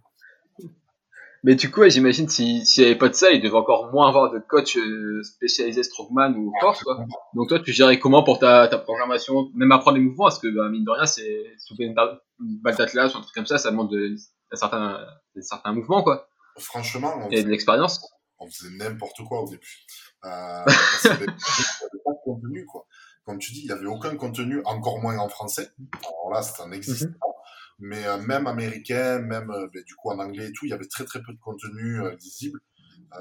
[1.45, 3.91] Mais du coup, ouais, j'imagine s'il si n'y avait pas de ça, il devait encore
[3.91, 6.81] moins avoir de coach euh, spécialisé strongman ou force.
[6.81, 7.05] Quoi.
[7.35, 10.47] Donc toi, tu gérais comment pour ta, ta programmation, même apprendre les mouvements Parce que
[10.47, 11.93] bah, mine de rien, c'est soulever une,
[12.39, 15.05] balle d'atlas ou un truc comme ça, ça demande de, de certains,
[15.35, 16.01] de certains mouvements.
[16.01, 16.27] quoi.
[16.57, 18.01] Franchement, on Et de l'expérience.
[18.39, 19.85] On faisait n'importe quoi au début.
[20.23, 20.65] Euh,
[21.03, 22.65] il n'y avait pas de contenu.
[22.65, 22.87] Quoi.
[23.23, 25.69] Comme tu dis, il n'y avait aucun contenu, encore moins en français.
[26.01, 27.34] Alors là, ça n'existe pas
[27.79, 30.87] mais euh, même américain, même euh, du coup en anglais et tout, il y avait
[30.87, 32.59] très très peu de contenu euh, lisible.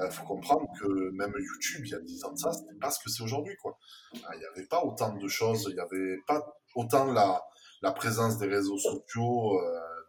[0.01, 2.91] Il faut comprendre que même YouTube, il y a 10 ans de ça, c'était pas
[2.91, 3.77] ce que c'est aujourd'hui, quoi.
[4.13, 6.43] Il n'y avait pas autant de choses, il n'y avait pas
[6.75, 7.41] autant la,
[7.81, 9.57] la présence des réseaux sociaux,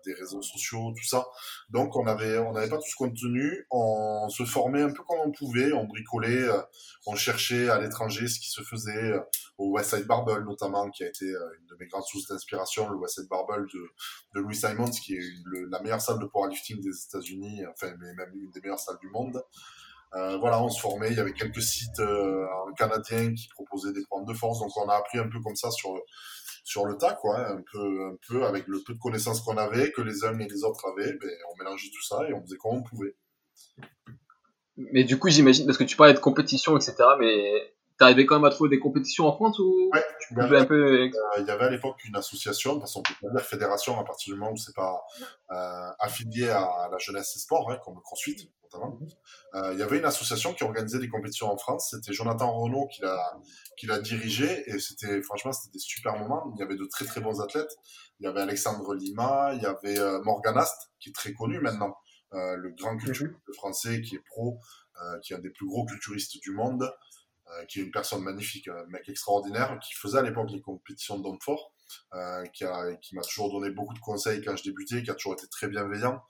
[0.07, 1.27] des réseaux sociaux, tout ça.
[1.71, 3.67] Donc on avait, on n'avait pas tout ce contenu.
[3.71, 5.73] On se formait un peu comme on pouvait.
[5.73, 6.61] On bricolait, euh,
[7.07, 9.21] on cherchait à l'étranger ce qui se faisait euh,
[9.59, 13.29] au Westside Barbell notamment, qui a été une de mes grandes sources d'inspiration, le Westside
[13.29, 13.81] Barbell de,
[14.35, 15.23] de Louis Simons, qui est
[15.71, 19.43] la meilleure salle de powerlifting des États-Unis, enfin même une des meilleures salles du monde.
[20.15, 21.11] Euh, voilà, on se formait.
[21.11, 24.89] Il y avait quelques sites euh, canadiens qui proposaient des programmes de force, donc on
[24.89, 25.95] a appris un peu comme ça sur
[26.67, 29.93] sur le tas, quoi, un peu, un peu avec le peu de connaissances qu'on avait,
[29.93, 32.57] que les uns et les autres avaient, ben, on mélangeait tout ça et on faisait
[32.57, 33.15] comme on pouvait.
[34.77, 38.45] Mais du coup, j'imagine, parce que tu parlais de compétition, etc., mais t'arrivais quand même
[38.45, 41.03] à trouver des compétitions en France ou ouais, tu pouvais un peu...
[41.03, 44.05] Euh, il y avait à l'époque une association, parce qu'on peut pas dire fédération à
[44.05, 45.01] partir du moment où c'est pas
[45.51, 48.99] euh, affilié à la jeunesse et sport, hein, comme le CrossFit notamment.
[49.55, 51.91] Euh, il y avait une association qui organisait des compétitions en France.
[51.91, 53.39] C'était Jonathan Renault qui l'a
[53.77, 56.53] qui l'a dirigé et c'était franchement c'était des super moments.
[56.55, 57.77] Il y avait de très très bons athlètes.
[58.21, 61.61] Il y avait Alexandre Lima, il y avait euh, Morgan Ast qui est très connu
[61.61, 61.97] maintenant,
[62.33, 64.59] euh, le grand culturiste français qui est pro,
[65.03, 66.91] euh, qui est un des plus gros culturistes du monde,
[67.69, 71.41] qui est une personne magnifique, un mec extraordinaire, qui faisait à l'époque les compétitions d'hommes
[71.41, 71.73] forts,
[72.15, 75.47] euh, qui m'a toujours donné beaucoup de conseils quand je débutais, qui a toujours été
[75.49, 76.21] très bienveillant.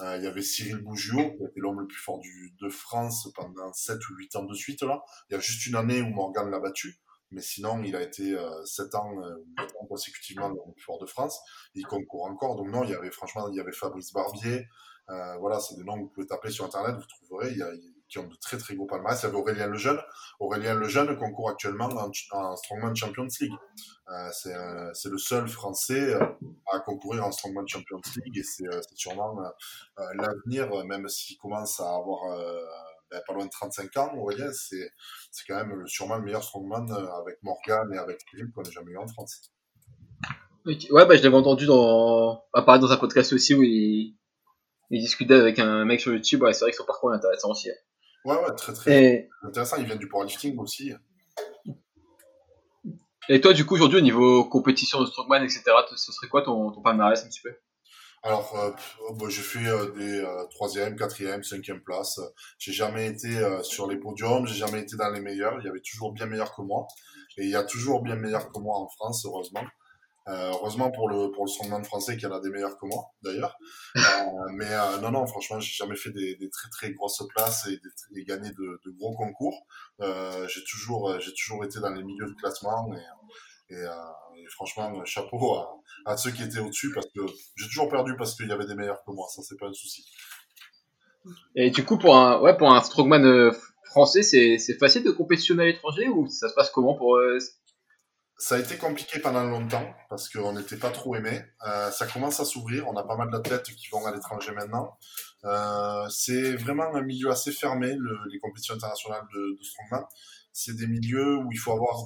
[0.00, 3.72] Euh, il y avait Cyril Bougiot, qui était l'homme le plus fort de France pendant
[3.72, 4.82] 7 ou 8 ans de suite.
[4.82, 6.98] Il y a juste une année où Morgan l'a battu,
[7.30, 10.98] mais sinon, il a été euh, 7 ans, euh, 8 ans consécutivement le plus fort
[10.98, 11.40] de France.
[11.74, 12.56] Il concourt encore.
[12.56, 14.66] Donc non, il y avait franchement, il y avait Fabrice Barbier.
[15.10, 17.54] Euh, voilà, c'est des noms que vous pouvez taper sur Internet, vous trouverez.
[18.12, 19.18] Qui ont de très très gros palmarès.
[19.20, 19.98] Il y avait Aurélien Lejeune.
[20.38, 23.52] Aurélien Lejeune concourt actuellement en, Strongman Champions League.
[24.08, 26.26] Euh, c'est, euh, le seul Français euh,
[26.70, 29.34] à concourir en Strongman Champions League et c'est, c'est sûrement
[29.96, 32.36] l'avenir, même s'il commence à avoir
[33.10, 34.90] ben, pas loin de 35 ans, Aurélien, c'est,
[35.48, 38.98] quand même sûrement le meilleur Strongman avec Morgan et avec Philippe qu'on ait jamais eu
[38.98, 39.50] en France.
[40.66, 44.16] Ouais, bah, je l'avais entendu dans, apparaître dans un podcast aussi où il,
[44.90, 46.44] il discutait avec un mec sur YouTube.
[46.52, 47.70] C'est vrai que son parcours est intéressant aussi.
[47.70, 47.74] Ouais,
[48.24, 49.76] ouais, très très intéressant.
[49.78, 50.92] Il vient du powerlifting aussi.
[53.28, 55.62] Et toi, du coup, aujourd'hui, au niveau compétition de strongman, etc.,
[55.96, 57.54] ce serait quoi ton, ton palmarès un petit peu?
[58.24, 58.70] Alors, euh,
[59.08, 62.20] oh, bah, j'ai fait euh, des euh, troisième, quatrième, cinquième place.
[62.58, 65.58] J'ai jamais été euh, sur les podiums, j'ai jamais été dans les meilleurs.
[65.60, 66.86] Il y avait toujours bien meilleurs que moi,
[67.36, 69.64] et il y a toujours bien meilleurs que moi en France, heureusement.
[70.28, 73.10] Euh, heureusement pour le pour le strongman français qui en a des meilleurs que moi
[73.22, 73.56] d'ailleurs.
[73.96, 77.66] Euh, mais euh, non non franchement j'ai jamais fait des, des, très très grosses places
[77.66, 79.66] et, des, et gagné de, de, gros concours.
[80.00, 85.56] J'ai toujours j'ai toujours été dans les milieux de classement et, et, et franchement chapeau
[85.56, 87.20] à, à, ceux qui étaient au-dessus parce que
[87.56, 89.72] j'ai toujours perdu parce qu'il y avait des meilleurs que moi ça c'est pas un
[89.72, 90.06] souci.
[91.54, 93.52] Et du coup pour un ouais pour un strongman
[93.84, 97.18] français c'est c'est facile de compétitionner à l'étranger ou ça se passe comment pour
[98.42, 101.40] ça a été compliqué pendant longtemps parce qu'on n'était pas trop aimé.
[101.64, 102.88] Euh, ça commence à s'ouvrir.
[102.88, 104.98] On a pas mal d'athlètes qui vont à l'étranger maintenant.
[105.44, 110.04] Euh, c'est vraiment un milieu assez fermé, le, les compétitions internationales de, de strongman.
[110.52, 112.04] C'est des milieux où il faut avoir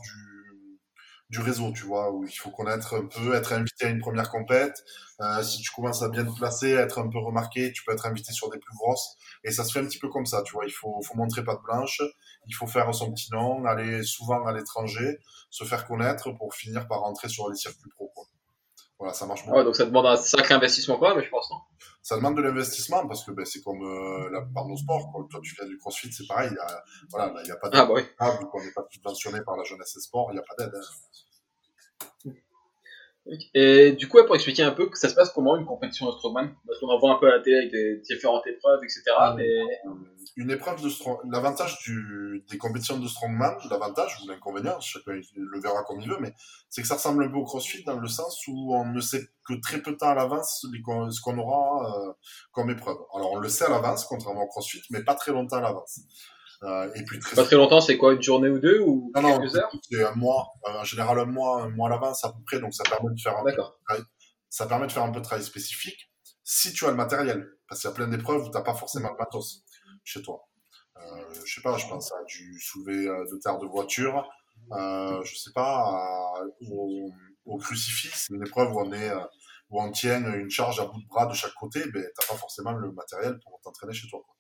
[1.31, 4.29] du, réseau, tu vois, où il faut connaître un peu, être invité à une première
[4.31, 4.85] compète.
[5.22, 8.05] Euh, si tu commences à bien te placer, être un peu remarqué, tu peux être
[8.05, 9.16] invité sur des plus grosses.
[9.42, 10.66] Et ça se fait un petit peu comme ça, tu vois.
[10.66, 12.03] Il faut, faut montrer patte blanche,
[12.47, 15.19] il faut faire son petit nom, aller souvent à l'étranger,
[15.51, 18.11] se faire connaître pour finir par rentrer sur les circuits pro.
[18.15, 18.25] Quoi.
[18.99, 19.59] Voilà, ça marche beaucoup.
[19.59, 21.59] Ouais, donc ça demande un sacré investissement quand même, je pense, non?
[22.03, 25.11] Ça demande de l'investissement parce que ben, c'est comme euh, la de nos sports.
[25.13, 25.27] Quoi.
[25.29, 26.51] Toi, tu viens du crossfit, c'est pareil.
[26.53, 26.59] Il
[27.11, 27.81] voilà, il n'y a pas d'aide.
[27.81, 28.47] Ah, bah oui.
[28.51, 30.75] qu'on n'est pas subventionné par la jeunesse et sport, il n'y a pas d'aide.
[30.75, 32.31] Hein.
[33.55, 36.12] Et du coup, pour expliquer un peu que ça se passe comment une compétition de
[36.12, 39.03] strongman, parce qu'on en voit un peu à la télé avec des différentes épreuves, etc.
[39.37, 39.62] Mais...
[40.37, 41.19] Une épreuve de strong...
[41.31, 41.79] l'avantage
[42.51, 46.35] des compétitions de strongman, l'avantage ou l'inconvénient, chacun le verra comme il veut, mais
[46.69, 49.29] c'est que ça ressemble un peu au crossfit dans le sens où on ne sait
[49.47, 52.12] que très peu de temps à l'avance ce qu'on aura euh,
[52.53, 52.99] comme épreuve.
[53.15, 56.01] Alors on le sait à l'avance, contrairement au crossfit, mais pas très longtemps à l'avance.
[56.62, 57.37] Euh, et puis très...
[57.37, 60.05] Pas très longtemps, c'est quoi, une journée ou deux ou non, quelques non, heures C'est
[60.05, 62.73] un mois, euh, en général un mois, un mois à l'avance à peu près, donc
[62.75, 64.03] ça permet de faire un peu
[64.49, 66.11] ça permet de faire un peu de travail spécifique
[66.45, 69.11] si tu as le matériel, parce qu'il y a plein d'épreuves où t'as pas forcément
[69.11, 69.64] le matos
[70.05, 70.47] chez toi.
[70.97, 74.27] Euh, je sais pas, je pense à du soulever euh, de terre de voiture,
[74.73, 76.40] euh, je sais pas,
[76.71, 77.11] au,
[77.45, 79.12] au, crucifix, c'est une épreuve où on est
[79.69, 82.38] où on tient une charge à bout de bras de chaque côté, ben t'as pas
[82.38, 84.23] forcément le matériel pour t'entraîner chez toi.
[84.25, 84.37] Quoi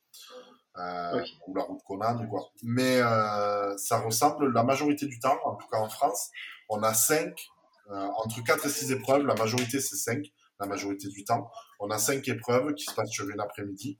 [0.78, 2.50] euh, ou la route Conan ou quoi.
[2.62, 6.30] Mais euh, ça ressemble la majorité du temps, en tout cas en France,
[6.68, 7.48] on a cinq,
[7.90, 10.26] euh, entre 4 et 6 épreuves, la majorité c'est 5,
[10.60, 11.50] la majorité du temps.
[11.80, 13.98] On a cinq épreuves qui se passent sur une après-midi.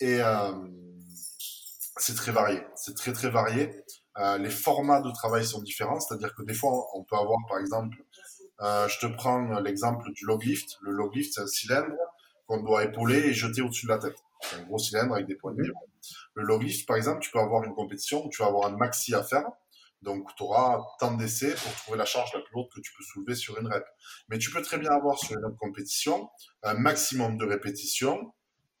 [0.00, 0.52] Et euh,
[1.96, 3.70] c'est très varié, c'est très très varié.
[4.18, 7.58] Euh, les formats de travail sont différents, c'est-à-dire que des fois on peut avoir par
[7.58, 7.98] exemple,
[8.62, 10.78] euh, je te prends l'exemple du log lift.
[10.82, 11.94] Le log lift c'est un cylindre
[12.46, 14.16] qu'on doit épauler et jeter au-dessus de la tête.
[14.40, 15.68] C'est un gros cylindre avec des poignées.
[16.34, 18.76] Le log lift, par exemple, tu peux avoir une compétition où tu vas avoir un
[18.76, 19.44] maxi à faire.
[20.02, 23.04] Donc, tu auras tant d'essais pour trouver la charge la plus lourde que tu peux
[23.04, 23.84] soulever sur une rep.
[24.28, 26.30] Mais tu peux très bien avoir sur une autre compétition
[26.62, 28.32] un maximum de répétitions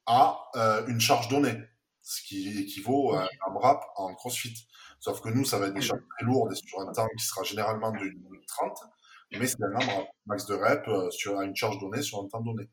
[0.06, 1.56] à euh, une charge donnée,
[2.02, 4.66] ce qui équivaut à un rap en crossfit.
[4.98, 7.24] Sauf que nous, ça va être des charges très lourdes et sur un temps qui
[7.24, 8.78] sera généralement de 1 minute 30,
[9.32, 12.40] mais c'est un max de rep euh, sur, à une charge donnée sur un temps
[12.40, 12.68] donné.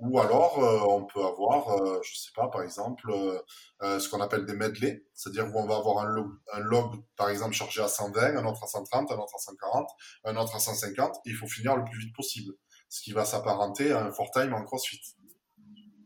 [0.00, 4.20] Ou alors, euh, on peut avoir, euh, je sais pas, par exemple, euh, ce qu'on
[4.20, 7.82] appelle des medley, c'est-à-dire où on va avoir un log, un log, par exemple, chargé
[7.82, 9.88] à 120, un autre à 130, un autre à 140,
[10.24, 12.54] un autre à 150, et il faut finir le plus vite possible,
[12.88, 15.00] ce qui va s'apparenter à un four time en CrossFit.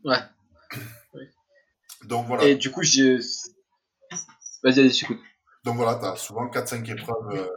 [0.03, 0.17] Ouais.
[2.05, 2.45] Donc voilà.
[2.45, 3.19] Et du coup, j'ai...
[4.63, 5.19] Vas-y, j'écoute.
[5.65, 7.49] Donc voilà, tu as souvent 4-5 épreuves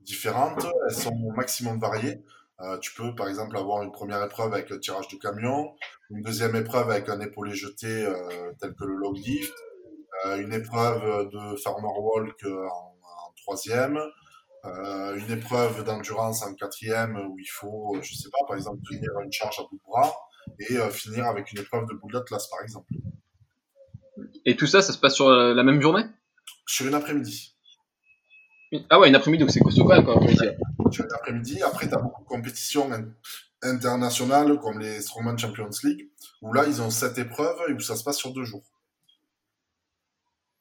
[0.00, 2.24] différentes, elles sont au maximum variées.
[2.60, 5.74] Euh, tu peux, par exemple, avoir une première épreuve avec le tirage de camion,
[6.10, 9.54] une deuxième épreuve avec un épaulé jeté euh, tel que le log lift,
[10.24, 13.98] euh, une épreuve de farmer walk en, en troisième,
[14.64, 19.10] euh, une épreuve d'endurance en quatrième où il faut, je sais pas, par exemple, tenir
[19.22, 20.14] une charge à bout de bras
[20.58, 22.90] et finir avec une épreuve de boule d'atlas, par exemple.
[24.46, 26.04] Et tout ça, ça se passe sur la même journée?
[26.66, 27.54] Sur une après-midi.
[28.88, 30.20] Ah ouais, une après-midi, donc c'est costaud quand même, quoi.
[31.00, 31.62] As l'après-midi.
[31.62, 32.90] Après, tu as beaucoup de compétitions
[33.62, 36.10] internationales comme les Strongman Champions League,
[36.42, 38.64] où là, ils ont sept épreuves et où ça se passe sur deux jours.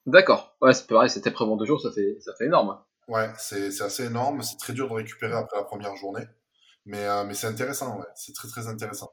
[0.06, 0.56] D'accord.
[0.62, 2.80] Ouais, c'est pareil, c'était épreuve en deux jours, ça fait, ça fait énorme.
[3.08, 4.42] Ouais, c'est c'est assez énorme.
[4.42, 6.26] C'est très dur de récupérer après la première journée.
[6.86, 8.06] Mais, euh, mais c'est intéressant, ouais.
[8.16, 9.12] C'est très très intéressant.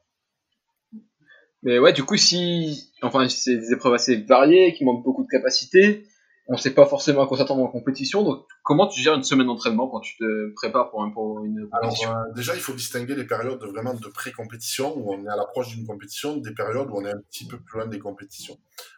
[1.63, 5.29] Mais ouais, du coup, si, enfin, c'est des épreuves assez variées, qui manquent beaucoup de
[5.29, 6.07] capacité,
[6.47, 8.23] on sait pas forcément à quoi s'attendre en compétition.
[8.23, 11.69] Donc, comment tu gères une semaine d'entraînement quand tu te prépares pour, un, pour une
[11.69, 15.25] compétition Alors, euh, déjà, il faut distinguer les périodes de, vraiment de pré-compétition, où on
[15.25, 17.87] est à l'approche d'une compétition, des périodes où on est un petit peu plus loin
[17.87, 18.57] des compétitions.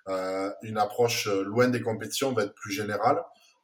[0.10, 3.22] Euh, une approche euh, loin des compétitions va être plus générale.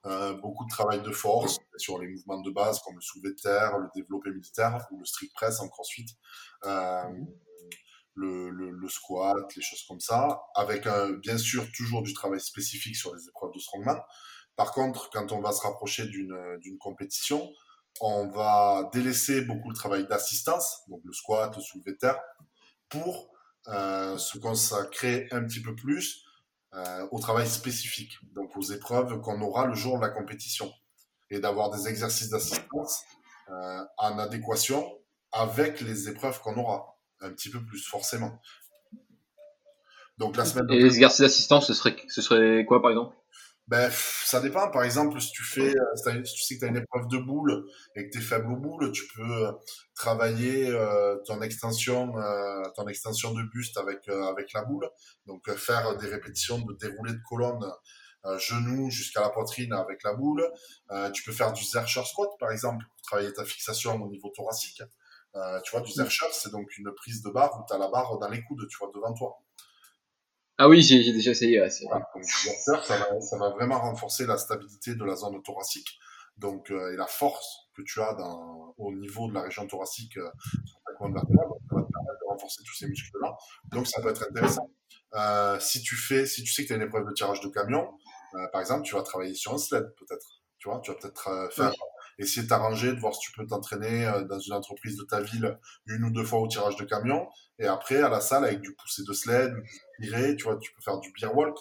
[0.07, 3.39] Euh, beaucoup de travail de force sur les mouvements de base comme le soulevé de
[3.39, 6.07] terre, le développé militaire ou le strict press en crossfit.
[6.65, 7.03] Euh,
[8.15, 10.87] le, le, squat, les choses comme ça, avec
[11.21, 13.99] bien sûr toujours du travail spécifique sur les épreuves de strongman.
[14.55, 17.49] Par contre, quand on va se rapprocher d'une compétition,
[17.99, 22.19] on va délaisser beaucoup le travail d'assistance, donc le squat, le soulevé terre,
[22.89, 23.29] pour
[23.67, 26.23] euh, se consacrer un petit peu plus
[26.73, 30.71] euh, au travail spécifique, donc aux épreuves qu'on aura le jour de la compétition,
[31.29, 33.03] et d'avoir des exercices d'assistance
[33.49, 34.97] euh, en adéquation
[35.31, 38.39] avec les épreuves qu'on aura un petit peu plus, forcément.
[40.17, 40.65] Donc la semaine.
[40.69, 43.15] Et les exercices d'assistance, ce serait, ce serait quoi par exemple?
[43.71, 44.69] Ben, ça dépend.
[44.69, 47.17] Par exemple, si tu fais, euh, si tu sais que tu as une épreuve de
[47.19, 49.51] boule et que tu es faible aux boules, tu peux euh,
[49.95, 54.89] travailler euh, ton extension, euh, ton extension de buste avec avec la boule.
[55.25, 57.65] Donc faire des répétitions de déroulé de colonne
[58.37, 60.45] genou jusqu'à la poitrine avec la boule.
[61.13, 64.83] tu peux faire du Zercher squat par exemple pour travailler ta fixation au niveau thoracique.
[65.35, 67.89] Euh, tu vois, du Zercher, c'est donc une prise de barre où tu as la
[67.89, 69.39] barre dans les coudes, tu vois, devant toi.
[70.57, 71.61] Ah oui, j'ai déjà essayé.
[71.61, 75.41] Ouais, voilà, donc, Zercher, ça va, ça va vraiment renforcer la stabilité de la zone
[75.41, 75.97] thoracique
[76.37, 80.17] donc, euh, et la force que tu as dans, au niveau de la région thoracique
[80.17, 80.29] euh,
[80.65, 81.47] sur ta colonne vertébrale.
[81.47, 83.37] Donc, ça va te permettre de renforcer tous ces muscles-là.
[83.71, 84.69] Donc, ça peut être intéressant.
[85.13, 87.49] Euh, si tu fais, si tu sais que tu as une épreuve de tirage de
[87.49, 87.87] camion,
[88.35, 90.41] euh, par exemple, tu vas travailler sur un sled, peut-être.
[90.57, 91.77] Tu vois, tu vas peut-être euh, faire oui
[92.17, 95.21] essayer de t'arranger, de voir si tu peux t'entraîner euh, dans une entreprise de ta
[95.21, 97.27] ville une ou deux fois au tirage de camion.
[97.59, 99.53] Et après, à la salle, avec du poussé de sled,
[99.99, 101.57] du tiré, tu vois, tu peux faire du beer walk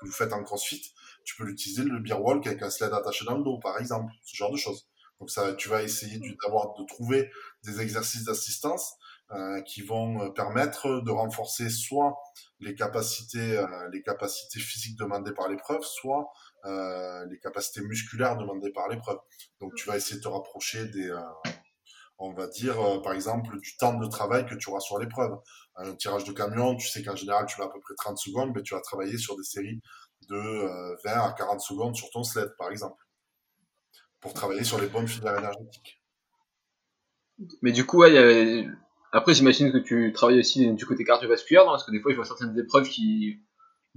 [0.00, 0.92] que vous faites en crossfit.
[1.24, 4.12] Tu peux l'utiliser, le beer walk, avec un sled attaché dans le dos, par exemple.
[4.22, 4.88] Ce genre de choses.
[5.20, 7.30] Donc ça, tu vas essayer d'avoir, de trouver
[7.62, 8.94] des exercices d'assistance
[9.30, 12.18] euh, qui vont euh, permettre de renforcer soit
[12.60, 16.30] les capacités, euh, les capacités physiques demandées par l'épreuve, soit
[16.64, 19.18] euh, les capacités musculaires demandées par l'épreuve.
[19.60, 21.20] Donc tu vas essayer de te rapprocher des, euh,
[22.18, 25.32] on va dire euh, par exemple du temps de travail que tu auras sur l'épreuve.
[25.74, 28.52] Un tirage de camion, tu sais qu'en général tu vas à peu près 30 secondes,
[28.54, 29.80] mais tu vas travailler sur des séries
[30.28, 33.02] de 20 à 40 secondes sur ton sled par exemple,
[34.20, 36.00] pour travailler sur les bonnes filières énergétiques.
[37.62, 38.04] Mais du coup,
[39.10, 42.24] après j'imagine que tu travailles aussi du côté cardiovasculaire, parce que des fois je vois
[42.24, 43.40] certaines épreuves qui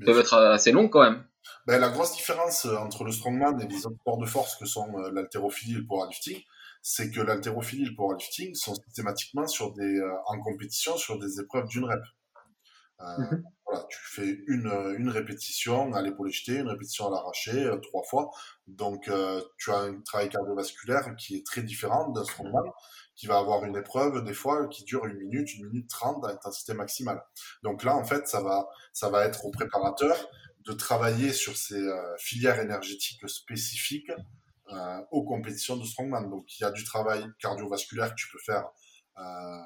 [0.03, 1.25] peuvent être assez longues quand même.
[1.67, 4.65] Ben, la grosse différence euh, entre le strongman et les autres sports de force que
[4.65, 6.41] sont euh, l'haltérophilie et le powerlifting,
[6.81, 11.39] c'est que l'haltérophilie et le powerlifting sont systématiquement sur des, euh, en compétition sur des
[11.39, 12.01] épreuves d'une rep.
[13.01, 13.41] Euh, -hmm.
[13.65, 18.03] Voilà, tu fais une, une répétition à l'épaule jetée, une répétition à l'arraché, euh, trois
[18.03, 18.31] fois.
[18.67, 22.67] Donc, euh, tu as un travail cardiovasculaire qui est très différent d'un strongman,
[23.15, 26.73] qui va avoir une épreuve des fois qui dure une minute, une minute trente d'intensité
[26.73, 27.23] maximale.
[27.63, 30.15] Donc là, en fait, ça va, ça va être au préparateur
[30.65, 34.11] de travailler sur ces euh, filières énergétiques spécifiques
[34.71, 36.29] euh, aux compétitions de strongman.
[36.29, 38.67] Donc il y a du travail cardiovasculaire que tu peux faire
[39.19, 39.61] euh,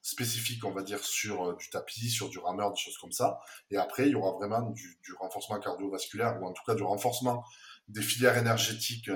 [0.00, 3.38] spécifique, on va dire, sur du tapis, sur du rameur, des choses comme ça.
[3.70, 7.44] Et après, il y aura vraiment du renforcement cardiovasculaire, ou en tout cas du renforcement
[7.88, 9.10] des filières énergétiques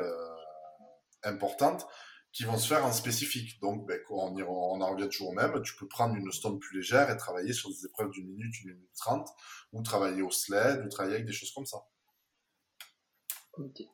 [1.23, 1.87] importantes
[2.33, 3.61] qui vont se faire en spécifique.
[3.61, 5.61] Donc, ben, on, en revient toujours au même.
[5.63, 8.73] Tu peux prendre une stone plus légère et travailler sur des épreuves d'une minute, une
[8.73, 9.29] minute trente,
[9.73, 11.79] ou travailler au sled, ou travailler avec des choses comme ça.
[13.59, 13.89] Okay.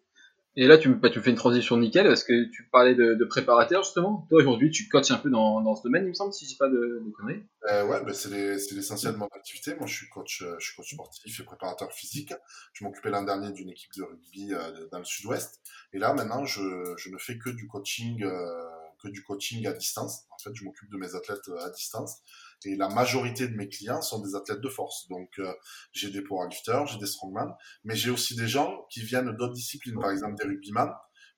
[0.60, 3.84] Et là, tu, bah, tu fais une transition nickel parce que tu parlais de, préparateur
[3.84, 4.26] justement.
[4.28, 6.56] Toi, aujourd'hui, tu coaches un peu dans, ce domaine, il me semble, si je dis
[6.56, 7.44] pas de, de conneries.
[7.70, 8.28] Euh, ouais, bah, c'est
[8.72, 9.76] l'essentiel de mon activité.
[9.76, 12.34] Moi, je suis coach, euh, je suis coach sportif et préparateur physique.
[12.72, 15.60] Je m'occupais l'an dernier d'une équipe de rugby euh, dans le sud-ouest.
[15.92, 18.64] Et là, maintenant, je, ne fais que du coaching, euh,
[19.00, 20.24] que du coaching à distance.
[20.30, 22.16] En fait, je m'occupe de mes athlètes à distance.
[22.64, 25.08] Et la majorité de mes clients sont des athlètes de force.
[25.08, 25.52] Donc, euh,
[25.92, 27.54] j'ai des powerlifters, j'ai des strongman,
[27.84, 30.90] mais j'ai aussi des gens qui viennent d'autres disciplines, par exemple des rugbyman,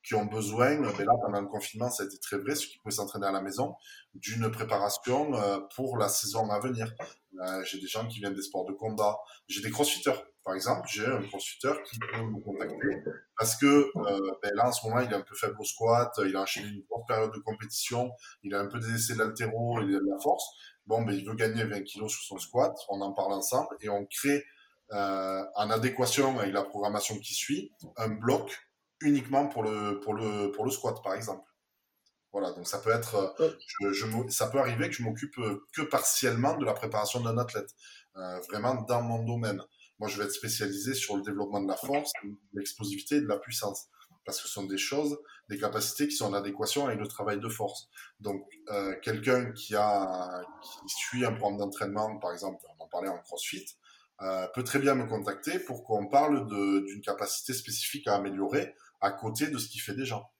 [0.02, 2.78] qui ont besoin, ben là, pendant le confinement, ça a été très vrai, ceux qui
[2.78, 3.74] pouvaient s'entraîner à la maison,
[4.14, 6.92] d'une préparation euh, pour la saison à venir.
[7.40, 10.18] Euh, j'ai des gens qui viennent des sports de combat, j'ai des crossfitters.
[10.45, 13.03] Par exemple, j'ai un crossfitter qui peut me contacter
[13.38, 16.12] parce que euh, ben là, en ce moment, il est un peu faible au squat,
[16.24, 18.11] il a enchaîné une courte période de compétition,
[18.43, 20.45] il a un peu délaissé l'altéro, il a de la force.
[20.86, 23.88] Bon, ben, il veut gagner 20 kilos sur son squat, on en parle ensemble et
[23.91, 24.45] on crée
[24.93, 28.59] euh, en adéquation avec la programmation qui suit, un bloc
[29.01, 31.45] uniquement pour le, pour le, pour le squat, par exemple.
[32.32, 35.66] Voilà, donc ça peut être, euh, je, je, ça peut arriver que je m'occupe euh,
[35.74, 37.70] que partiellement de la préparation d'un athlète,
[38.16, 39.61] euh, vraiment dans mon domaine.
[40.01, 43.28] Moi, je vais être spécialisé sur le développement de la force, de l'explosivité et de
[43.28, 43.86] la puissance,
[44.24, 47.38] parce que ce sont des choses, des capacités qui sont en adéquation avec le travail
[47.38, 47.88] de force.
[48.18, 50.42] Donc, euh, quelqu'un qui a,
[50.88, 53.66] qui suit un programme d'entraînement, par exemple, on en parlait en CrossFit,
[54.22, 56.46] euh, peut très bien me contacter pour qu'on parle
[56.84, 60.30] d'une capacité spécifique à améliorer à côté de ce qu'il fait déjà.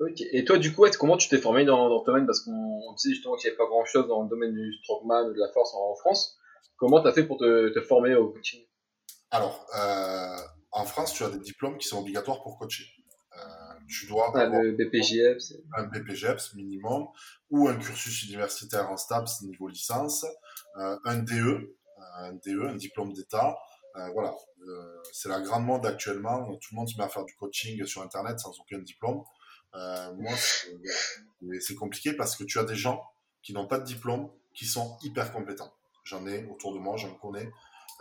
[0.00, 0.20] Ok.
[0.32, 2.26] Et toi, du coup, comment tu t'es formé dans, dans, ce domaine?
[2.26, 5.32] Parce qu'on disait justement qu'il n'y avait pas grand-chose dans le domaine du strongman ou
[5.32, 6.38] de la force en, France.
[6.82, 8.66] Comment tu as fait pour te, te, former au coaching?
[9.30, 10.36] Alors, euh,
[10.72, 12.86] en France, tu as des diplômes qui sont obligatoires pour coacher.
[13.38, 13.40] Euh,
[13.88, 15.54] tu dois ah, avoir le BPJEPS.
[15.76, 17.06] un BPJEPS minimum
[17.50, 20.26] ou un cursus universitaire en STAPS niveau licence,
[20.76, 21.76] euh, un DE,
[22.16, 23.56] un DE, un diplôme d'État.
[24.12, 24.34] Voilà,
[25.12, 26.52] c'est la grande mode actuellement.
[26.56, 29.22] Tout le monde se met à faire du coaching sur Internet sans aucun diplôme.
[29.72, 30.32] Moi,
[31.60, 33.00] c'est compliqué parce que tu as des gens
[33.40, 35.72] qui n'ont pas de diplôme, qui sont hyper compétents.
[36.04, 37.50] J'en ai autour de moi, j'en connais,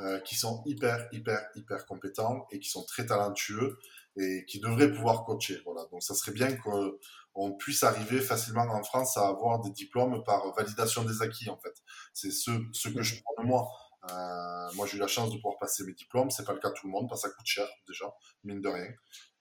[0.02, 3.78] euh, qui sont hyper, hyper, hyper compétents et qui sont très talentueux
[4.18, 5.62] et qui devraient pouvoir coacher.
[5.66, 5.86] Voilà.
[5.91, 10.54] Donc, ça serait bien qu'on puisse arriver facilement en France à avoir des diplômes par
[10.56, 11.76] validation des acquis, en fait.
[12.14, 12.52] C'est ce,
[12.89, 13.70] que je prends de moi.
[14.10, 16.32] Euh, moi, j'ai eu la chance de pouvoir passer mes diplômes.
[16.32, 18.12] C'est pas le cas de tout le monde, parce que ça coûte cher déjà,
[18.43, 18.89] mine de rien.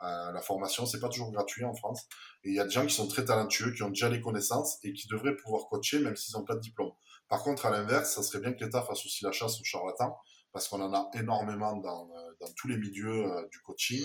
[0.03, 2.07] Euh, la formation, c'est pas toujours gratuit en France.
[2.45, 4.79] Et il y a des gens qui sont très talentueux, qui ont déjà les connaissances
[4.83, 6.93] et qui devraient pouvoir coacher même s'ils n'ont pas de diplôme.
[7.31, 10.19] Par contre, à l'inverse, ça serait bien que l'État fasse aussi la chasse aux charlatans,
[10.53, 14.05] parce qu'on en a énormément dans, euh, tous les milieux euh, du coaching,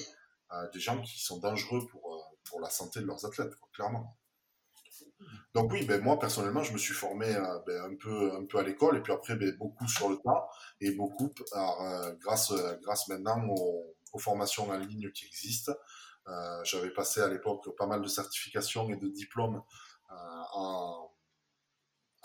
[0.54, 2.04] euh, des gens qui sont dangereux pour,
[2.62, 4.16] la santé de leurs athlètes, clairement.
[5.54, 7.26] Donc oui, ben moi personnellement, je me suis formé
[7.68, 10.48] ben, un peu un peu à l'école et puis après ben, beaucoup sur le tas
[10.80, 11.34] et beaucoup
[12.22, 15.74] grâce grâce maintenant aux, formations en ligne qui existent.
[16.64, 19.62] J'avais passé à l'époque pas mal de certifications et de diplômes
[20.54, 21.12] en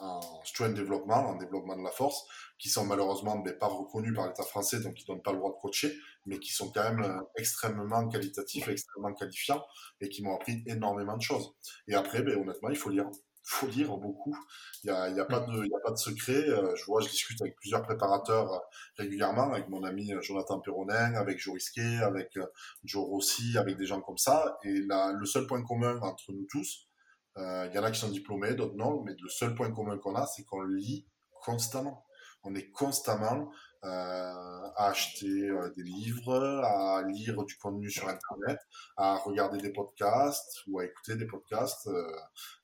[0.01, 2.25] en strength development, en développement de la force,
[2.59, 5.51] qui sont malheureusement ben, pas reconnus par l'État français, donc qui donnent pas le droit
[5.51, 5.97] de coacher,
[6.27, 9.65] mais qui sont quand même euh, extrêmement qualitatifs, extrêmement qualifiants,
[10.01, 11.55] et qui m'ont appris énormément de choses.
[11.89, 13.09] Et après, ben, honnêtement, il faut lire.
[13.43, 14.37] Il faut lire beaucoup.
[14.85, 16.49] Il n'y a, y a, pas de, y a pas de secret.
[16.51, 18.59] Euh, je vois, je discute avec plusieurs préparateurs euh,
[18.97, 22.39] régulièrement, avec mon ami Jonathan Perronin, avec Joe Risquet, avec
[22.85, 24.59] Joe Rossi, avec des gens comme ça.
[24.63, 26.90] Et la, le seul point commun entre nous tous,
[27.37, 30.15] il y en a qui sont diplômés, d'autres non, mais le seul point commun qu'on
[30.15, 31.07] a, c'est qu'on lit
[31.41, 32.05] constamment.
[32.43, 33.51] On est constamment
[33.85, 33.89] euh,
[34.77, 38.59] à acheter euh, des livres, à lire du contenu sur Internet,
[38.97, 41.89] à regarder des podcasts ou à écouter des podcasts.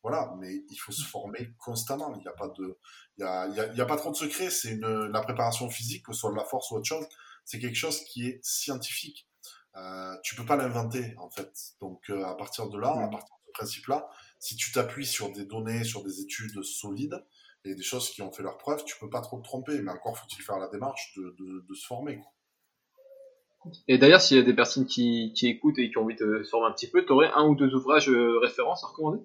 [0.02, 2.14] voilà, mais il faut se former constamment.
[2.14, 2.78] Il n'y a pas de,
[3.18, 4.50] il y a, y a, pas trop de secret.
[4.50, 7.06] C'est une la préparation physique, que ce soit de la force ou autre chose.
[7.44, 9.28] C'est quelque chose qui est scientifique.
[9.76, 11.52] Euh, tu peux pas l'inventer en fait.
[11.80, 14.08] Donc à partir de là, à partir de ce principe-là,
[14.38, 17.24] si tu t'appuies sur des données, sur des études solides
[17.64, 19.80] et des choses qui ont fait leur preuve, tu peux pas trop te tromper.
[19.82, 22.20] Mais encore faut-il faire la démarche de, de, se former.
[23.88, 26.42] Et d'ailleurs, s'il y a des personnes qui, qui, écoutent et qui ont envie de
[26.44, 29.22] se former un petit peu, tu aurais un ou deux ouvrages euh, références à recommander?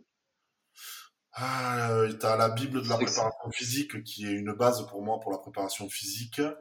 [1.34, 5.04] Ah, euh, Tu as la Bible de la préparation physique qui est une base pour
[5.04, 6.40] moi pour la préparation physique.
[6.40, 6.54] Euh,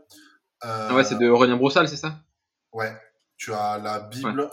[0.62, 2.20] ah ouais, c'est de Aurélien Broussal, c'est ça?
[2.72, 2.92] Ouais.
[3.36, 4.50] Tu as la Bible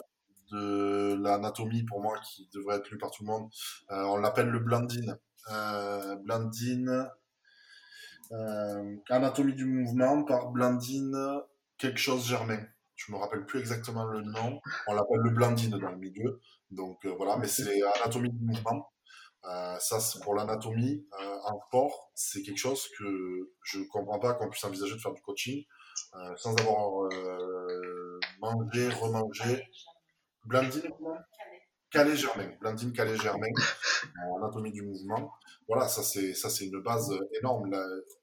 [0.52, 3.50] de l'anatomie pour moi qui devrait être lu par tout le monde.
[3.91, 5.18] Euh, on l'appelle le Blandine.
[5.52, 7.10] Euh, Blandine,
[8.32, 11.16] euh, anatomie du mouvement par Blandine
[11.78, 12.60] quelque chose Germain.
[12.95, 14.60] Je me rappelle plus exactement le nom.
[14.88, 16.41] On l'appelle le Blandine dans le milieu.
[16.72, 18.91] Donc euh, voilà, mais c'est anatomie du mouvement.
[19.80, 21.08] Ça, c'est pour l'anatomie.
[21.45, 25.22] En sport, c'est quelque chose que je comprends pas qu'on puisse envisager de faire du
[25.22, 25.64] coaching
[26.36, 27.10] sans avoir
[28.41, 29.64] mangé, remangé,
[30.48, 30.91] Blandine
[31.89, 33.48] Calais Germain, Blandine Calais Germain,
[34.26, 35.32] en anatomie du mouvement.
[35.68, 37.76] Voilà, ça c'est ça c'est une base énorme.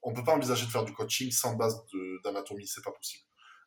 [0.03, 1.83] On peut pas envisager de faire du coaching sans base
[2.23, 3.23] d'anatomie, c'est pas possible.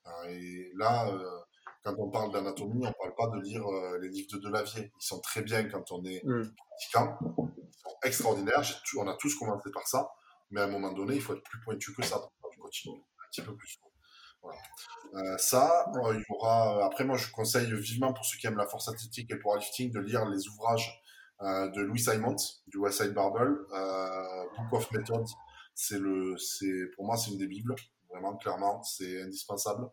[0.06, 1.40] Euh, et là, euh,
[1.84, 4.92] quand on parle d'anatomie, on parle pas de lire euh, les livres de Delavier.
[5.00, 6.52] Ils sont très bien quand on est mm.
[6.68, 8.62] pratiquant, ils sont extraordinaires.
[8.98, 10.08] On a tous commencé par ça,
[10.50, 12.58] mais à un moment donné, il faut être plus pointu que ça pour faire du
[12.58, 13.78] coaching, un petit peu plus.
[15.14, 16.84] Euh, ça, euh, il y aura.
[16.84, 19.90] Après, moi, je conseille vivement pour ceux qui aiment la force athlétique et le powerlifting
[19.90, 21.02] de lire les ouvrages
[21.42, 22.36] euh, de Louis Simons
[22.66, 23.56] du Westside Barbell,
[24.56, 25.32] Book of Methods.
[25.74, 27.74] C'est le, c'est pour moi, c'est une des bibles.
[28.10, 29.88] Vraiment, clairement, c'est indispensable.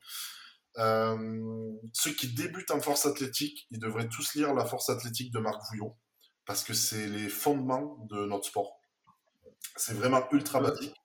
[0.75, 5.61] ceux qui débutent en force athlétique, ils devraient tous lire la force athlétique de Marc
[5.69, 5.95] Vouillon
[6.45, 8.79] parce que c'est les fondements de notre sport.
[9.75, 10.95] C'est vraiment ultra basique,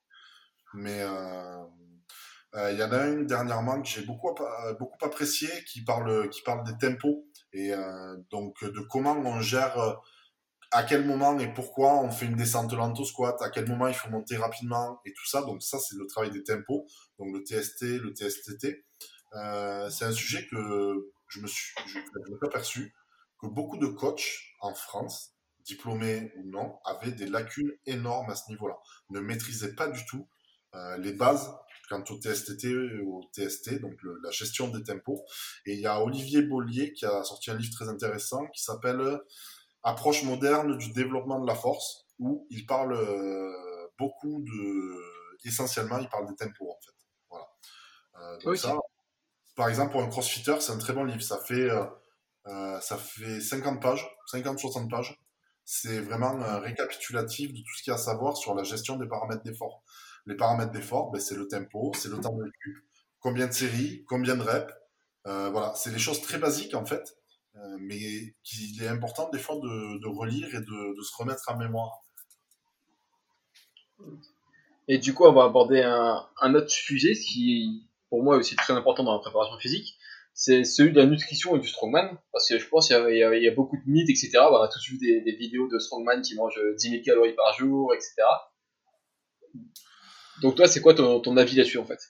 [0.74, 1.02] mais
[2.54, 4.34] Il y en a un dernièrement que j'ai beaucoup,
[4.78, 7.72] beaucoup apprécié qui parle, qui parle des tempos et
[8.30, 10.00] donc de comment on gère
[10.72, 13.88] à quel moment et pourquoi on fait une descente lente au squat, à quel moment
[13.88, 15.42] il faut monter rapidement et tout ça.
[15.42, 16.86] Donc ça, c'est le travail des tempos,
[17.18, 18.84] donc le TST, le TSTT.
[19.34, 22.94] Euh, c'est un sujet que je me suis, je, me aperçu
[23.40, 25.34] que beaucoup de coachs en France,
[25.64, 28.76] diplômés ou non, avaient des lacunes énormes à ce niveau-là,
[29.10, 30.28] ne maîtrisaient pas du tout
[30.74, 31.52] euh, les bases
[31.90, 35.24] quant au TSTT ou au TST, donc la gestion des tempos.
[35.66, 39.20] Et il y a Olivier Bollier qui a sorti un livre très intéressant qui s'appelle
[39.82, 43.52] approche moderne du développement de la force, où il parle euh,
[43.98, 46.94] beaucoup de, essentiellement, il parle des tempos en fait.
[47.30, 47.46] Voilà.
[48.20, 48.76] Euh, donc ça,
[49.56, 51.22] par exemple, pour un crossfitter, c'est un très bon livre.
[51.22, 55.18] Ça fait, euh, ça fait 50 pages, 50-60 pages.
[55.64, 58.96] C'est vraiment un récapitulatif de tout ce qu'il y a à savoir sur la gestion
[58.96, 59.84] des paramètres d'effort.
[60.26, 62.76] Les paramètres d'effort, ben, c'est le tempo, c'est le temps de récup,
[63.20, 64.72] combien de séries, combien de reps.
[65.24, 67.16] voilà, c'est des choses très basiques en fait,
[67.56, 72.00] euh, mais qu'il est important des fois de, relire et de, se remettre en mémoire.
[74.88, 78.72] Et du coup, on va aborder un, autre sujet qui, pour moi, est aussi très
[78.72, 79.98] important dans la préparation physique,
[80.32, 82.18] c'est celui de la nutrition et du strongman.
[82.32, 84.38] Parce que je pense qu'il y, a beaucoup de mythes, etc.
[84.50, 87.92] On a tous vu des, vidéos de strongman qui mangent 10 000 calories par jour,
[87.92, 88.14] etc.
[90.42, 92.00] Donc toi, c'est quoi ton, avis là-dessus, en fait?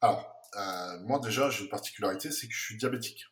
[0.00, 3.26] Alors, euh, moi déjà, j'ai une particularité, c'est que je suis diabétique.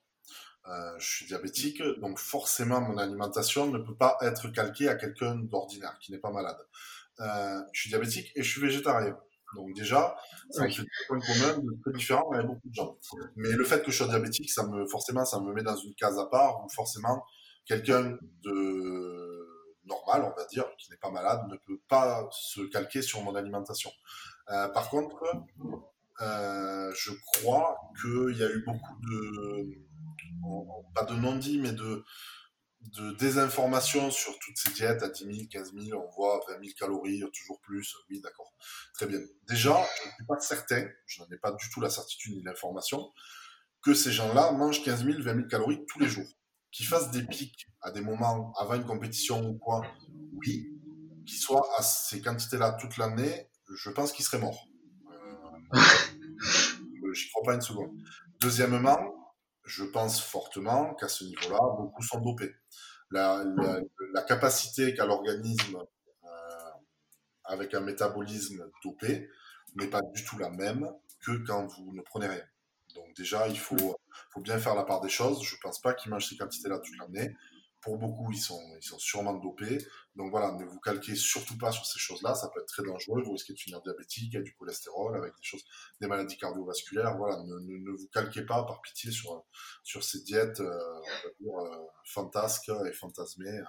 [0.66, 5.36] Euh, je suis diabétique, donc forcément mon alimentation ne peut pas être calquée à quelqu'un
[5.36, 6.58] d'ordinaire qui n'est pas malade.
[7.20, 9.16] Euh, je suis diabétique et je suis végétarien.
[9.56, 10.14] Donc déjà,
[10.50, 12.98] ça me fait des points communs peu différents avec beaucoup de gens.
[13.36, 15.94] Mais le fait que je sois diabétique, ça me forcément, ça me met dans une
[15.94, 17.24] case à part où forcément
[17.64, 19.27] quelqu'un de
[19.88, 23.34] normal, on va dire, qui n'est pas malade, ne peut pas se calquer sur mon
[23.34, 23.90] alimentation.
[24.50, 25.24] Euh, par contre,
[26.20, 29.88] euh, je crois qu'il y a eu beaucoup de
[30.94, 32.04] pas de non-dit, mais de,
[32.80, 36.74] de désinformation sur toutes ces diètes à 10 000, 15 000, on voit 20 000
[36.78, 37.94] calories, toujours plus.
[38.08, 38.52] Oui, d'accord.
[38.94, 39.18] Très bien.
[39.48, 42.42] Déjà, je ne suis pas certain, je n'en ai pas du tout la certitude ni
[42.42, 43.12] l'information,
[43.82, 46.26] que ces gens-là mangent 15 000, 20 000 calories tous les jours.
[46.70, 49.82] Qu'ils fassent des pics à des moments avant une compétition ou quoi,
[50.34, 50.68] oui.
[51.26, 54.68] Qu'ils soient à ces quantités-là toute l'année, je pense qu'ils seraient morts.
[55.74, 55.78] Euh,
[57.12, 57.90] J'y crois pas une seconde.
[58.40, 58.98] Deuxièmement,
[59.64, 62.54] je pense fortement qu'à ce niveau-là, beaucoup sont dopés.
[63.10, 63.44] La,
[64.26, 66.28] capacité qu'a l'organisme euh,
[67.44, 69.28] avec un métabolisme dopé
[69.76, 70.86] n'est pas du tout la même
[71.20, 72.44] que quand vous ne prenez rien.
[72.98, 73.96] Donc déjà, il faut,
[74.30, 75.42] faut bien faire la part des choses.
[75.42, 77.34] Je ne pense pas qu'ils mangent ces quantités-là toute l'année.
[77.80, 79.78] Pour beaucoup, ils sont, ils sont sûrement dopés.
[80.16, 82.34] Donc voilà, ne vous calquez surtout pas sur ces choses-là.
[82.34, 83.22] Ça peut être très dangereux.
[83.22, 85.64] Vous risquez de finir diabétique, avec du cholestérol, avec des choses,
[86.00, 87.16] des maladies cardiovasculaires.
[87.16, 89.44] Voilà, ne, ne, vous calquez pas par pitié sur,
[89.84, 93.60] sur ces diètes, euh, on va dire, euh, fantasques et fantasmées.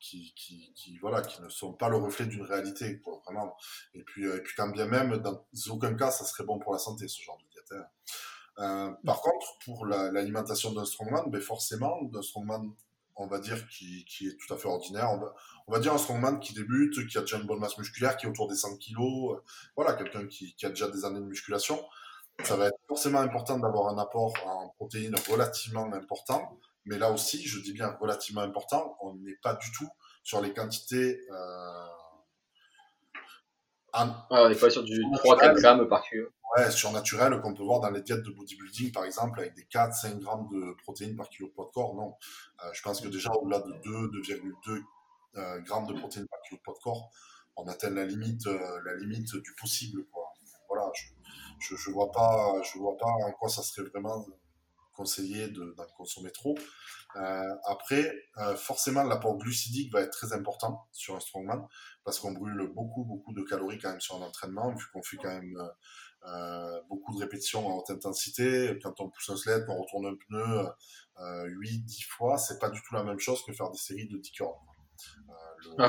[0.00, 3.54] Qui, qui, qui, voilà, qui ne sont pas le reflet d'une réalité, quoi, vraiment.
[3.92, 6.72] Et puis, euh, et puis, quand bien même, dans aucun cas, ça serait bon pour
[6.72, 7.72] la santé, ce genre de diète.
[7.72, 7.84] Hein.
[8.58, 12.74] Euh, par contre, pour l'alimentation d'un strongman, ben forcément, d'un strongman
[13.20, 15.10] on va dire, qui, est tout à fait ordinaire.
[15.66, 18.24] On va, dire un strongman qui débute, qui a déjà une bonne masse musculaire, qui
[18.24, 19.36] est autour des 100 kilos.
[19.36, 19.42] Euh,
[19.76, 21.78] voilà, quelqu'un qui, qui, a déjà des années de musculation.
[22.44, 26.58] Ça va être forcément important d'avoir un apport en protéines relativement important.
[26.86, 29.88] Mais là aussi, je dis bien relativement important, on n'est pas du tout
[30.22, 31.20] sur les quantités.
[31.30, 31.86] Euh,
[33.94, 37.90] on n'est pas sur du 3-4 grammes par kilo ouais, surnaturel qu'on peut voir dans
[37.90, 41.52] les diètes de bodybuilding, par exemple, avec des 4-5 grammes de protéines par kilo de
[41.52, 41.94] poids de corps.
[41.94, 42.14] Non,
[42.64, 44.82] euh, je pense que déjà au-delà de 2, 2,2
[45.36, 47.10] euh, grammes de protéines par kilo de poids de corps,
[47.56, 50.04] on atteint la limite, euh, la limite du possible.
[50.12, 50.32] Quoi.
[50.68, 54.24] Voilà, je, je, vois pas, je vois pas en quoi ça serait vraiment
[55.00, 56.54] conseillé d'en consommer trop.
[57.16, 61.66] Euh, après, euh, forcément, l'apport glucidique va être très important sur un strongman
[62.04, 65.16] parce qu'on brûle beaucoup, beaucoup de calories quand même sur un entraînement, vu qu'on fait
[65.16, 65.56] quand même
[66.26, 68.78] euh, beaucoup de répétitions à haute intensité.
[68.82, 70.66] Quand on pousse un sled, qu'on retourne un pneu
[71.20, 74.06] euh, 8, 10 fois, c'est pas du tout la même chose que faire des séries
[74.06, 74.58] de 10 cordes.
[75.30, 75.32] Euh,
[75.78, 75.88] ah.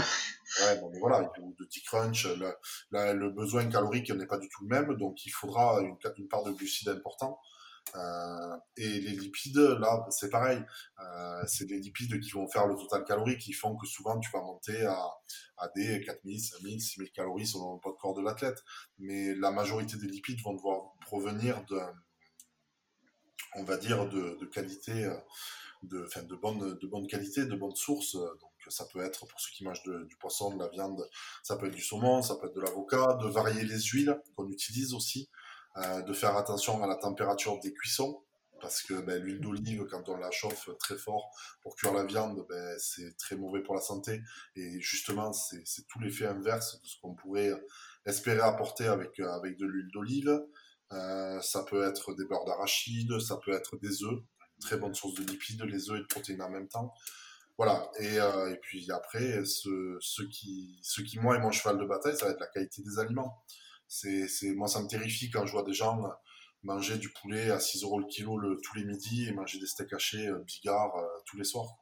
[0.62, 2.54] ouais, bon, voilà, de 10 crunch, le,
[2.92, 6.44] le, besoin calorique n'est pas du tout le même, donc il faudra une, une part
[6.44, 7.38] de glucides important.
[7.96, 10.64] Euh, et les lipides, là, c'est pareil.
[11.00, 14.30] Euh, c'est les lipides qui vont faire le total calorique, qui font que souvent tu
[14.32, 14.98] vas monter à,
[15.58, 18.64] à des 4000, 5000, 6000 calories selon le corps de l'athlète.
[19.00, 21.80] Mais la majorité des lipides vont devoir provenir de,
[23.56, 25.18] on va dire, de, de qualité, euh,
[25.84, 28.14] de, enfin, de bonne, de bonne qualité, de bonne source.
[28.14, 31.04] Donc, ça peut être, pour ceux qui mangent du poisson, de la viande,
[31.44, 34.48] ça peut être du saumon, ça peut être de l'avocat, de varier les huiles qu'on
[34.48, 35.30] utilise aussi.
[35.76, 38.24] De faire attention à la température des cuissons,
[38.62, 42.46] parce que ben, l'huile d'olive, quand on la chauffe très fort pour cuire la viande,
[42.48, 44.22] ben, c'est très mauvais pour la santé.
[44.56, 47.52] Et justement, c'est tout l'effet inverse de ce qu'on pourrait
[48.06, 50.42] espérer apporter avec, avec de l'huile d'olive.
[50.94, 54.20] Euh, ça peut être des beurres d'arachide, ça peut être des œufs,
[54.60, 56.94] très bonne source de lipides, les œufs et de protéines en même temps.
[57.58, 61.78] Voilà, et, euh, et puis après, ce, ce, qui, ce qui, moi, est mon cheval
[61.78, 63.44] de bataille, ça va être la qualité des aliments.
[63.94, 66.02] C'est, moi, ça me terrifie quand je vois des gens
[66.64, 69.66] manger du poulet à 6 euros le kilo le, tous les midis et manger des
[69.66, 71.76] steaks hachés euh, bigard euh, tous les soirs.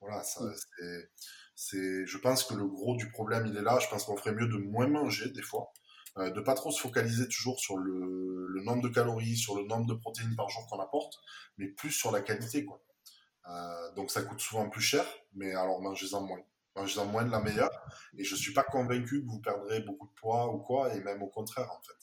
[0.00, 0.54] Voilà, ça, mm.
[0.54, 1.10] c'est,
[1.56, 3.80] c'est, je pense que le gros du problème, il est là.
[3.80, 5.72] Je pense qu'on ferait mieux de moins manger des fois,
[6.18, 9.64] euh, de pas trop se focaliser toujours sur le, le, nombre de calories, sur le
[9.64, 11.18] nombre de protéines par jour qu'on apporte,
[11.58, 12.80] mais plus sur la qualité, quoi.
[13.48, 16.40] Euh, donc ça coûte souvent plus cher, mais alors mangez-en moins.
[16.80, 17.70] Mangez-en moins de la meilleure.
[18.16, 21.22] Et je suis pas convaincu que vous perdrez beaucoup de poids ou quoi, et même
[21.22, 21.94] au contraire, en fait.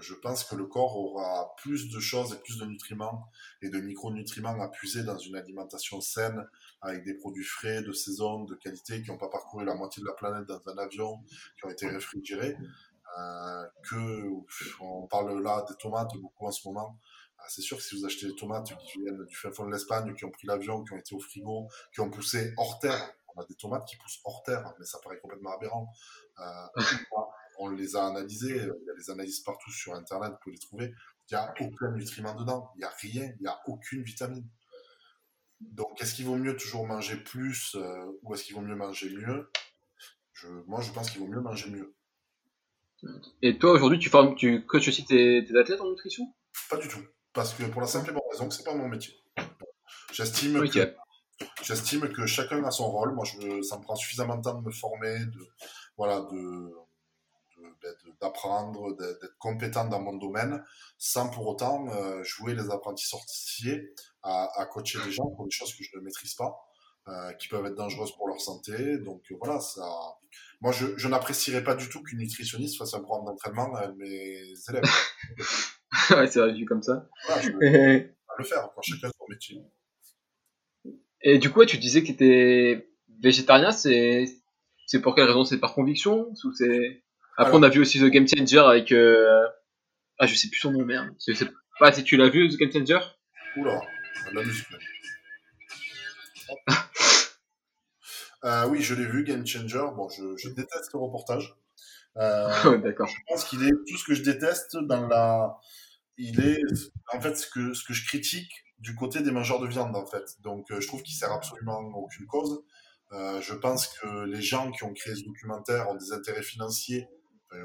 [0.00, 3.28] Je, pense que le corps aura plus de choses et plus de nutriments
[3.60, 6.48] et de micronutriments à puiser dans une alimentation saine,
[6.80, 10.06] avec des produits frais, de saison, de qualité, qui n'ont pas parcouru la moitié de
[10.06, 11.22] la planète dans un avion,
[11.58, 12.56] qui ont été réfrigérés.
[13.18, 14.26] Euh, que
[14.80, 16.98] on parle là des tomates beaucoup en ce moment.
[17.38, 19.70] Ah, c'est sûr que si vous achetez des tomates qui viennent du fin fond de
[19.70, 23.14] l'Espagne, qui ont pris l'avion, qui ont été au frigo, qui ont poussé hors terre,
[23.34, 25.92] on a des tomates qui poussent hors terre, mais ça paraît complètement aberrant.
[26.38, 26.82] Euh,
[27.58, 30.60] on les a analysées, il y a des analyses partout sur Internet, vous pouvez les
[30.60, 30.94] trouver.
[31.30, 34.48] Il n'y a aucun nutriment dedans, il n'y a rien, il n'y a aucune vitamine.
[35.60, 39.10] Donc, est-ce qu'il vaut mieux toujours manger plus euh, ou est-ce qu'il vaut mieux manger
[39.10, 39.50] mieux?
[40.32, 41.94] Je, Moi, je pense qu'il vaut mieux manger mieux.
[43.42, 46.32] Et toi, aujourd'hui, tu, formes, tu coaches aussi tes, athlètes en nutrition?
[46.70, 47.00] Pas du tout.
[47.32, 49.14] Parce que pour la simple et bonne raison que c'est pas mon métier.
[50.12, 50.94] J'estime que
[51.64, 53.14] j'estime que chacun a son rôle.
[53.14, 55.48] Moi, je, ça me prend suffisamment de temps de me former, de
[55.96, 56.72] voilà, de
[58.20, 60.64] d'apprendre, d'être compétent dans mon domaine,
[60.98, 63.92] sans pour autant euh, jouer les apprentis sorciers
[64.22, 66.56] à, à, coacher des gens pour des choses que je ne maîtrise pas,
[67.08, 68.98] euh, qui peuvent être dangereuses pour leur santé.
[68.98, 69.86] Donc euh, voilà, ça.
[70.60, 74.52] Moi, je, je n'apprécierais pas du tout qu'une nutritionniste fasse un programme d'entraînement à mes
[74.68, 74.84] élèves.
[76.10, 77.06] ouais, c'est vu comme ça.
[77.26, 79.62] Voilà, je vais le faire, quand chacun son métier.
[81.24, 82.88] Et du coup, tu disais que tu étais
[83.20, 84.26] végétarien, c'est
[84.86, 85.44] c'est pour quelle raison?
[85.44, 86.28] C'est par conviction?
[86.44, 87.02] Ou c'est
[87.36, 88.92] après, on a vu aussi The Game Changer avec.
[88.92, 89.46] Euh...
[90.18, 91.08] Ah, je sais plus son nom, merde.
[91.26, 91.48] Je sais
[91.80, 93.00] pas si tu l'as vu, The Game Changer?
[93.56, 93.80] Oula,
[94.32, 94.66] la musique.
[98.44, 99.86] euh, oui, je l'ai vu, Game Changer.
[99.96, 101.56] Bon, je, je déteste le reportage.
[102.18, 103.08] Euh, D'accord.
[103.08, 105.58] Je pense qu'il est tout ce que je déteste dans la.
[106.16, 106.62] Il est
[107.12, 110.06] en fait ce que ce que je critique du côté des mangeurs de viande en
[110.06, 110.40] fait.
[110.42, 112.62] Donc euh, je trouve qu'il sert absolument aucune cause.
[113.12, 117.08] Euh, je pense que les gens qui ont créé ce documentaire ont des intérêts financiers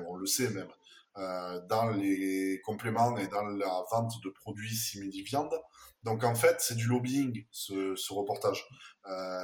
[0.08, 0.68] on le sait même,
[1.18, 5.52] euh, dans les compléments et dans la vente de produits simili-viande.
[6.04, 8.68] Donc en fait, c'est du lobbying, ce, reportage.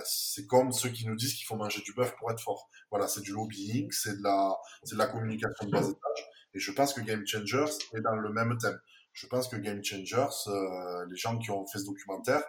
[0.03, 2.69] C'est comme ceux qui nous disent qu'il faut manger du bœuf pour être fort.
[2.91, 4.55] Voilà, c'est du lobbying, c'est de la,
[4.91, 6.29] de la communication de bas étage.
[6.53, 8.79] Et je pense que Game Changers est dans le même thème.
[9.15, 12.43] Je pense que Game Changers, euh, les gens qui ont fait ce documentaire,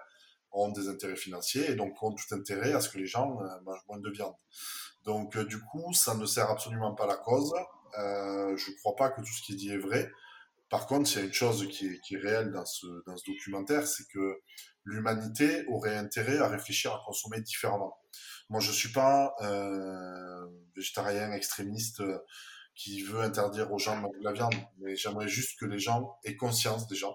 [0.51, 3.85] ont des intérêts financiers et donc ont tout intérêt à ce que les gens mangent
[3.89, 4.35] moins de viande.
[5.05, 7.53] Donc du coup, ça ne sert absolument pas la cause.
[7.99, 10.11] Euh, je ne crois pas que tout ce qui est dit est vrai.
[10.69, 12.87] Par contre, il y a une chose qui est, réelle dans ce,
[13.27, 14.41] documentaire, c'est que
[14.85, 17.97] l'humanité aurait intérêt à réfléchir à consommer différemment.
[18.49, 19.35] Moi, je suis pas
[20.77, 22.19] végétarien extrémiste euh,
[22.77, 25.79] qui veut interdire aux gens de manger de la viande, mais j'aimerais juste que les
[25.79, 27.09] gens aient conscience déjà,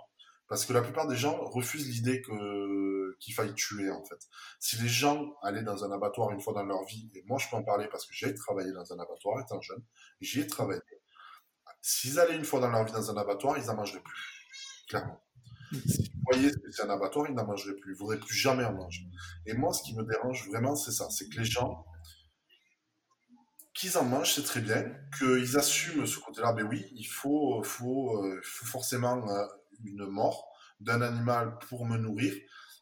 [0.47, 4.19] parce que la plupart des gens refusent l'idée que qu'il faille tuer en fait.
[4.59, 7.47] Si les gens allaient dans un abattoir une fois dans leur vie, et moi je
[7.49, 9.83] peux en parler parce que j'ai travaillé dans un abattoir étant jeune,
[10.19, 10.81] j'y ai travaillé.
[11.81, 15.21] S'ils allaient une fois dans leur vie dans un abattoir, ils n'en mangeraient plus, clairement.
[15.71, 18.35] Si vous voyez que c'est un abattoir, ils n'en mangeraient plus, ils ne voudraient plus
[18.35, 19.03] jamais en manger.
[19.45, 21.85] Et moi, ce qui me dérange vraiment, c'est ça, c'est que les gens,
[23.81, 24.85] qu'ils en mangent, c'est très bien,
[25.17, 29.45] qu'ils assument ce côté-là, mais oui, il faut, faut, euh, faut forcément euh,
[29.83, 30.47] une mort
[30.79, 32.33] d'un animal pour me nourrir,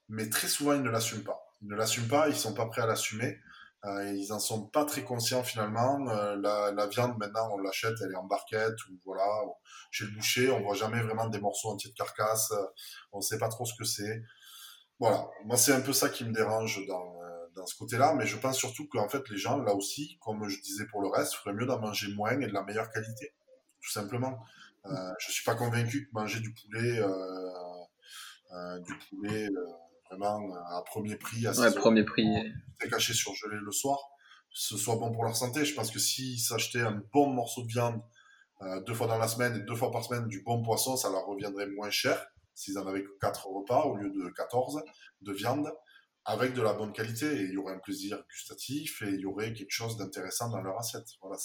[0.09, 1.39] mais très souvent ils ne l'assument pas.
[1.61, 3.39] Ils ne l'assument pas, ils sont pas prêts à l'assumer.
[3.85, 5.99] Euh, ils en sont pas très conscients finalement.
[5.99, 9.25] La, viande maintenant on l'achète, elle est en barquette ou voilà
[9.91, 12.51] chez le boucher, on voit jamais vraiment des morceaux entiers de carcasse.
[12.51, 12.65] Euh,
[13.13, 14.21] on sait pas trop ce que c'est.
[14.99, 17.19] Voilà, moi c'est un peu ça qui me dérange dans,
[17.59, 20.61] dans ce côté-là, mais je pense surtout qu'en fait les gens là aussi, comme je
[20.61, 23.33] disais pour le reste, ferait mieux d'en manger moins et de la meilleure qualité,
[23.81, 24.39] tout simplement.
[24.85, 27.09] Euh, je suis pas convaincu que manger du poulet, euh,
[28.53, 29.49] euh, du poulet
[30.09, 32.25] vraiment à premier prix, à ouais, premier prix,
[32.89, 33.99] caché surgelé le soir,
[34.51, 35.65] ce soit bon pour leur santé.
[35.65, 38.01] Je pense que s'ils s'achetaient un bon morceau de viande
[38.61, 41.09] euh, deux fois dans la semaine et deux fois par semaine du bon poisson, ça
[41.09, 44.83] leur reviendrait moins cher s'ils en avaient que quatre repas au lieu de 14
[45.21, 45.71] de viande
[46.29, 49.25] avec de la bonne qualité et il y aurait un plaisir gustatif et il y
[49.25, 51.07] aurait quelque chose d'intéressant dans leur assiette.
[51.21, 51.37] Voilà.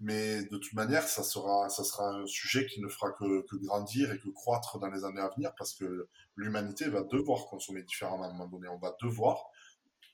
[0.00, 3.56] Mais de toute manière, ça sera, ça sera un sujet qui ne fera que, que
[3.56, 7.82] grandir et que croître dans les années à venir parce que l'humanité va devoir consommer
[7.82, 8.68] différemment à un moment donné.
[8.68, 9.42] On va devoir,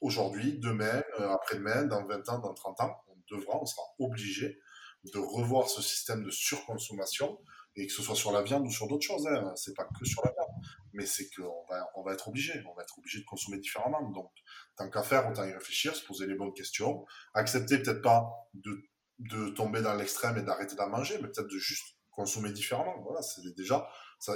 [0.01, 4.61] aujourd'hui, demain, euh, après-demain, dans 20 ans, dans 30 ans, on devra, on sera obligé
[5.03, 7.41] de revoir ce système de surconsommation
[7.75, 9.27] et que ce soit sur la viande ou sur d'autres choses.
[9.27, 9.53] Hein.
[9.57, 10.48] C'est pas que sur la viande,
[10.93, 12.62] mais c'est qu'on va, on va être obligé.
[12.70, 14.03] On va être obligé de consommer différemment.
[14.11, 14.30] Donc,
[14.76, 18.82] tant qu'à faire, autant y réfléchir, se poser les bonnes questions, accepter peut-être pas de,
[19.18, 23.01] de tomber dans l'extrême et d'arrêter d'en manger, mais peut-être de juste consommer différemment.
[23.03, 23.89] Voilà, c'est déjà,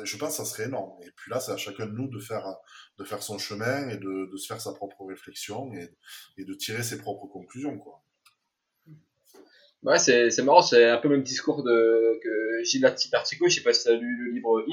[0.04, 0.92] je pense que ça serait énorme.
[1.02, 2.46] Et puis là, c'est à chacun de nous de faire,
[2.98, 5.90] de faire son chemin et de, de se faire sa propre réflexion et,
[6.38, 8.02] et de tirer ses propres conclusions, quoi.
[9.82, 13.62] Ouais, c'est, marrant, c'est un peu le même discours de, que Gilles Artico, je sais
[13.62, 14.64] pas si tu as lu le livre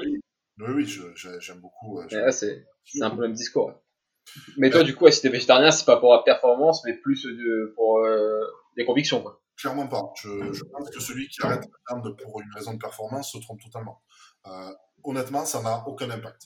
[0.60, 2.00] Oui, oui, je, j'aime beaucoup.
[2.00, 3.74] Ouais, c'est, c'est un peu le même discours.
[4.58, 7.74] Mais toi, du coup, si t'es végétarien, c'est pas pour la performance, mais plus de,
[7.76, 8.42] pour euh,
[8.78, 9.42] des convictions, quoi.
[9.58, 10.14] Clairement pas.
[10.22, 13.40] Je, je, pense que celui qui arrête la viande pour une raison de performance se
[13.40, 14.02] trompe totalement.
[14.48, 14.72] Euh,
[15.04, 16.44] honnêtement, ça n'a aucun impact.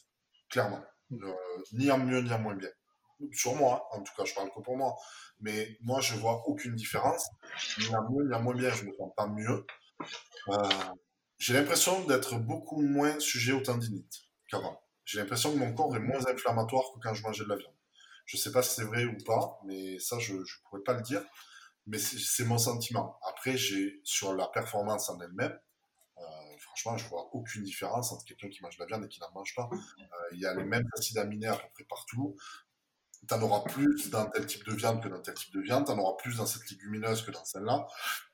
[0.49, 0.84] Clairement.
[1.11, 1.34] Euh,
[1.74, 2.70] ni en mieux, ni en moins bien.
[3.32, 4.95] Sur moi, en tout cas, je parle que pour moi
[5.43, 7.30] mais moi, je vois aucune différence.
[7.78, 9.66] Ni à mieux, ni à moins bien, je me sens pas mieux.
[11.38, 14.81] J'ai l'impression d'être beaucoup moins sujet aux tendinites qu'avant.
[15.05, 17.73] J'ai l'impression que mon corps est moins inflammatoire que quand je mangeais de la viande.
[18.25, 21.01] Je sais pas si c'est vrai ou pas, mais ça, je ne pourrais pas le
[21.01, 21.21] dire.
[21.86, 23.19] Mais c'est mon sentiment.
[23.27, 25.59] Après, j'ai sur la performance en elle-même,
[26.17, 29.19] euh, franchement, je vois aucune différence entre quelqu'un qui mange de la viande et qui
[29.19, 29.69] n'en mange pas.
[29.73, 32.36] Euh, il y a les mêmes acides aminés à peu près partout
[33.28, 35.86] tu en auras plus dans tel type de viande que dans tel type de viande,
[35.86, 37.86] tu en auras plus dans cette légumineuse que dans celle-là.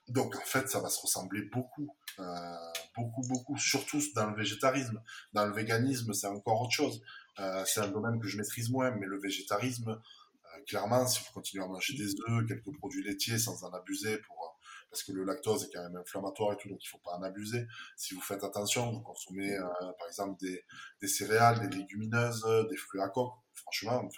[0.09, 2.55] Donc en fait, ça va se ressembler beaucoup, euh,
[2.95, 5.01] beaucoup, beaucoup, surtout dans le végétarisme.
[5.33, 7.01] Dans le véganisme, c'est encore autre chose.
[7.39, 11.31] Euh, c'est un domaine que je maîtrise moins, mais le végétarisme, euh, clairement, si vous
[11.33, 14.59] continuez à manger des œufs, quelques produits laitiers sans en abuser, pour,
[14.89, 17.21] parce que le lactose est quand même inflammatoire et tout, donc il faut pas en
[17.21, 17.67] abuser.
[17.95, 19.55] Si vous faites attention, vous consommez
[19.99, 24.09] par exemple des, céréales, des légumineuses, des fruits à coque, franchement,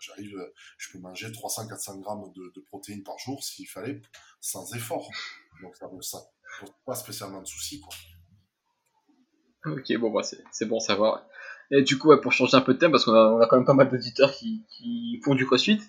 [0.00, 4.00] j'arrive, euh, je peux manger 300-400 grammes de, protéines par jour s'il fallait,
[4.40, 5.10] sans effort.
[5.62, 6.16] Donc ça ne pose
[6.84, 7.80] pas spécialement de soucis.
[7.80, 7.94] Quoi.
[9.72, 11.26] Ok, bon, bah, c'est bon savoir.
[11.70, 13.74] Et du coup, pour changer un peu de thème, parce qu'on a, quand même pas
[13.74, 15.80] mal d'auditeurs qui, qui, font du crossfit,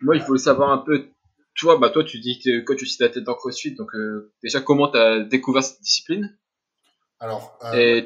[0.00, 1.10] moi, il faut savoir un peu,
[1.54, 4.32] toi, bah, toi, tu dis que quand tu cites la tête dans crossfit, donc euh,
[4.42, 6.36] déjà, comment tu as découvert cette discipline?
[7.20, 8.02] Alors, euh,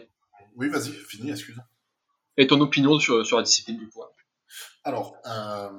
[0.56, 1.56] oui, vas-y, finis, excuse.
[2.36, 4.11] Et ton opinion sur, sur la discipline du poids
[4.84, 5.70] alors, euh,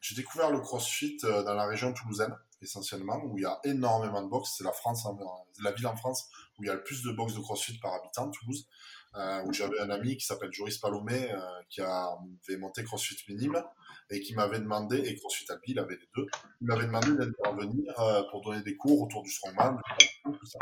[0.00, 4.22] j'ai découvert le CrossFit euh, dans la région toulousaine, essentiellement, où il y a énormément
[4.22, 4.54] de box.
[4.58, 5.06] C'est la France,
[5.62, 6.28] la ville en France
[6.58, 8.66] où il y a le plus de box de CrossFit par habitant, Toulouse.
[9.16, 11.38] Euh, où j'avais un ami qui s'appelle Joris Palomé, euh,
[11.70, 13.62] qui avait monté CrossFit Minime
[14.10, 16.26] et qui m'avait demandé, et CrossFit Alpi, il avait les deux,
[16.60, 19.80] il m'avait demandé d'intervenir euh, pour donner des cours autour du strongman,
[20.24, 20.58] tout ça.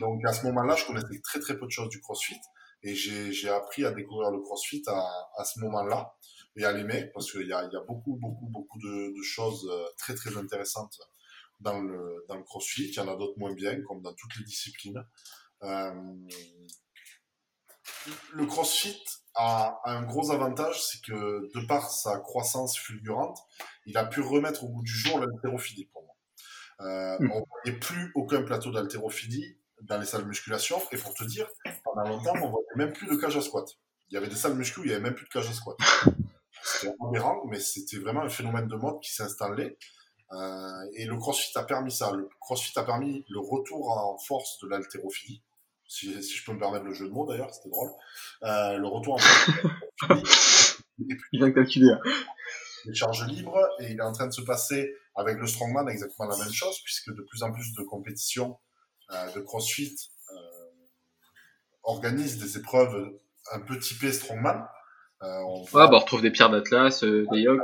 [0.00, 2.38] Donc à ce moment-là, je connaissais très très peu de choses du CrossFit
[2.82, 6.14] et j'ai appris à découvrir le CrossFit à, à ce moment-là
[6.56, 9.68] et à l'aimer parce qu'il y a, y a beaucoup, beaucoup, beaucoup de, de, choses
[9.70, 10.98] euh, très, très intéressantes
[11.60, 12.88] dans le, dans le crossfit.
[12.88, 15.04] Il y en a d'autres moins bien, comme dans toutes les disciplines.
[15.62, 15.92] Euh,
[18.32, 19.02] le crossfit
[19.34, 23.38] a, un gros avantage, c'est que de par sa croissance fulgurante,
[23.84, 26.16] il a pu remettre au bout du jour l'haltérophilie pour moi.
[26.80, 27.32] Euh, mmh.
[27.32, 30.80] On ne voyait plus aucun plateau d'haltérophilie dans les salles de musculation.
[30.92, 31.46] Et pour te dire,
[31.84, 33.68] pendant longtemps, on voyait même plus de cage à squat.
[34.08, 35.48] Il y avait des salles de muscu où il n'y avait même plus de cage
[35.48, 35.76] à squat.
[37.48, 39.76] Mais c'était vraiment un phénomène de mode qui s'est installé.
[40.32, 42.12] Euh, et le CrossFit a permis ça.
[42.12, 45.42] Le CrossFit a permis le retour en force de l'haltérophilie.
[45.88, 47.90] Si, si, je peux me permettre le jeu de mots d'ailleurs, c'était drôle.
[48.42, 50.82] Euh, le retour en force.
[50.98, 51.92] il vient calculer.
[51.92, 52.00] Hein.
[52.86, 56.28] Les charges libres et il est en train de se passer avec le strongman exactement
[56.28, 58.58] la même chose puisque de plus en plus de compétitions
[59.12, 59.96] euh, de CrossFit
[61.84, 63.16] organisent des épreuves
[63.52, 64.66] un peu typées strongman
[65.22, 67.62] euh, on, ouais, bah, on retrouve des pierres d'Atlas, euh, des yoks.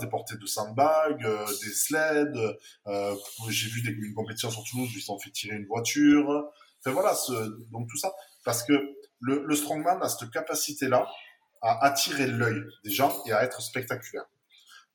[0.00, 2.56] Des portées de sandbag, euh, des sleds.
[2.86, 3.14] Euh,
[3.50, 6.50] j'ai vu des, une compétition sur Toulouse où ils s'en fait tirer une voiture.
[6.80, 7.32] Enfin voilà, ce,
[7.70, 8.12] donc tout ça.
[8.44, 8.72] Parce que
[9.20, 11.06] le, le strongman a cette capacité-là
[11.60, 14.24] à attirer l'œil des gens et à être spectaculaire.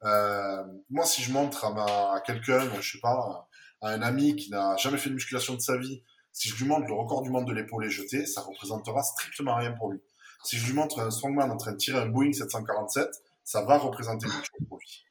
[0.04, 3.48] Euh, moi, si je montre à, ma, à quelqu'un, je sais pas,
[3.82, 6.66] à un ami qui n'a jamais fait de musculation de sa vie, si je lui
[6.66, 10.00] montre le record du monde de l'épaule jeté, ça représentera strictement rien pour lui.
[10.44, 13.08] Si je lui montre un strongman en train de tirer un Boeing 747,
[13.44, 15.06] ça va représenter quelque chose pour lui.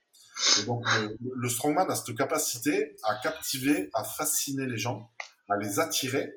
[0.60, 0.84] Et donc,
[1.20, 5.10] le, strongman a cette capacité à captiver, à fasciner les gens,
[5.48, 6.32] à les attirer.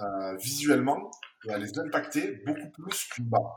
[0.00, 1.10] euh, visuellement,
[1.46, 3.56] va les impacter beaucoup plus qu'une barre.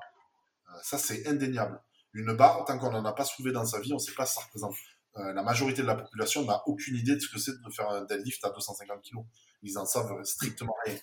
[0.69, 1.81] Euh, ça, c'est indéniable.
[2.13, 4.25] Une barre, tant qu'on n'en a pas soulevé dans sa vie, on ne sait pas
[4.25, 4.75] ce que ça représente.
[5.17, 7.89] Euh, la majorité de la population n'a aucune idée de ce que c'est de faire
[7.89, 9.17] un deadlift à 250 kg.
[9.61, 10.97] Ils en savent strictement rien.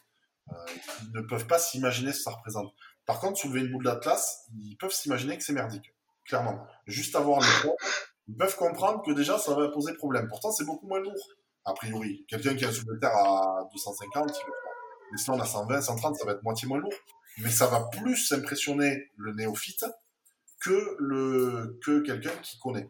[1.02, 2.74] ils ne peuvent pas s'imaginer ce que ça représente.
[3.10, 5.92] Par contre, soulever une boule d'Atlas, ils peuvent s'imaginer que c'est merdique.
[6.24, 6.64] Clairement.
[6.86, 7.74] Juste avoir le poids,
[8.28, 10.28] ils peuvent comprendre que déjà, ça va poser problème.
[10.28, 11.28] Pourtant, c'est beaucoup moins lourd,
[11.64, 12.24] a priori.
[12.28, 14.30] Quelqu'un qui a un soulevé de terre à 250,
[15.10, 16.94] mais sinon, à 120, 130, ça va être moitié moins lourd.
[17.38, 19.84] Mais ça va plus impressionner le néophyte
[20.60, 22.88] que, le, que quelqu'un qui connaît.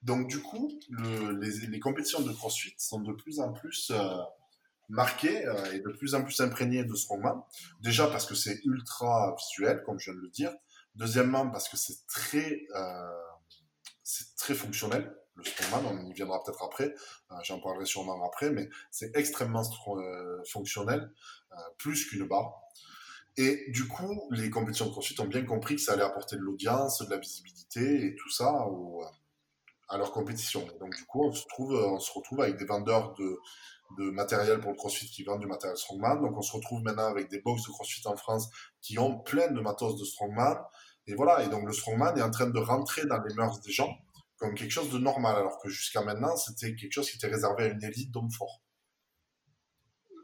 [0.00, 4.16] Donc, du coup, le, les, les, compétitions de CrossFit sont de plus en plus euh,
[4.88, 7.44] marquées euh, et de plus en plus imprégnées de strongman.
[7.80, 10.52] Déjà parce que c'est ultra visuel, comme je viens de le dire.
[10.94, 13.10] Deuxièmement, parce que c'est très, euh,
[14.02, 16.92] c'est très fonctionnel le strongman, on y viendra peut-être après,
[17.30, 19.62] euh, j'en parlerai sûrement après, mais c'est extrêmement
[20.50, 21.12] fonctionnel,
[21.76, 22.60] plus qu'une barre.
[23.36, 26.40] Et du coup, les compétitions de CrossFit ont bien compris que ça allait apporter de
[26.40, 28.66] l'audience, de la visibilité et tout ça
[29.88, 30.66] à leur compétition.
[30.80, 33.38] donc du coup, on se, se retrouve avec des vendeurs de,
[33.98, 36.20] de matériel pour le CrossFit qui vendent du matériel Strongman.
[36.20, 38.48] Donc on se retrouve maintenant avec des box de CrossFit en France
[38.82, 40.58] qui ont plein de matos de Strongman.
[41.06, 43.72] Et voilà, et donc le Strongman est en train de rentrer dans les mœurs des
[43.72, 43.96] gens
[44.38, 47.64] comme quelque chose de normal, alors que jusqu'à maintenant, c'était quelque chose qui était réservé
[47.64, 48.62] à une élite d'hommes forts.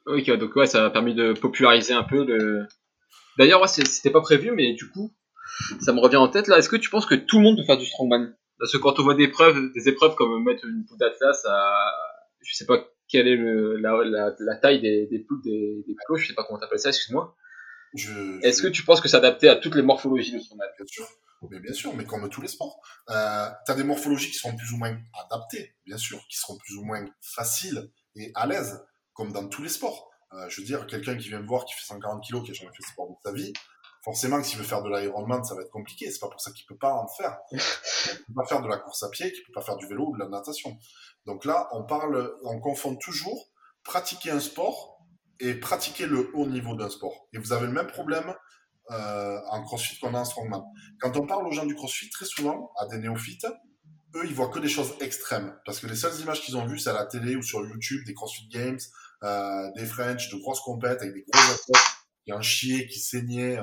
[0.06, 2.68] Ok, donc ouais, ça a permis de populariser un peu le.
[3.38, 5.12] D'ailleurs, ouais, c'était pas prévu, mais du coup,
[5.80, 6.58] ça me revient en tête là.
[6.58, 8.36] Est-ce que tu penses que tout le monde peut faire du strongman?
[8.58, 11.92] Parce que quand on voit des épreuves, des épreuves comme mettre une poudre d'atlas à,
[12.40, 16.28] je sais pas quelle est le, la, la, taille des, des, des, des plots, je
[16.28, 17.36] sais pas comment t'appelles ça, excuse-moi.
[18.42, 21.06] Est-ce que tu penses que c'est adapté à toutes les morphologies de strongman Bien sûr.
[21.50, 22.80] Mais bien sûr, mais comme tous les sports.
[23.10, 24.96] Euh, tu as des morphologies qui seront plus ou moins
[25.26, 28.82] adaptées, bien sûr, qui seront plus ou moins faciles et à l'aise,
[29.12, 30.10] comme dans tous les sports.
[30.32, 32.54] Euh, je veux dire, quelqu'un qui vient me voir, qui fait 140 kg, qui a
[32.54, 33.52] jamais fait de sport de sa vie,
[34.04, 36.10] forcément que s'il veut faire de l'Ironman, ça va être compliqué.
[36.10, 37.38] C'est pas pour ça qu'il peut pas en faire.
[37.52, 40.08] Il peut pas faire de la course à pied, qu'il peut pas faire du vélo
[40.08, 40.76] ou de la natation.
[41.26, 43.50] Donc là, on parle, on confond toujours
[43.82, 44.98] pratiquer un sport
[45.40, 47.28] et pratiquer le haut niveau d'un sport.
[47.32, 48.34] Et vous avez le même problème
[48.90, 50.62] euh, en crossfit qu'on a en strongman.
[51.00, 53.46] Quand on parle aux gens du crossfit, très souvent, à des néophytes,
[54.14, 55.58] eux, ils voient que des choses extrêmes.
[55.64, 58.04] Parce que les seules images qu'ils ont vues, c'est à la télé ou sur YouTube,
[58.04, 58.78] des CrossFit Games,
[59.22, 61.84] euh, des French, de grosses compètes avec des gros athlètes
[62.24, 63.58] qui ont chié, qui saignaient.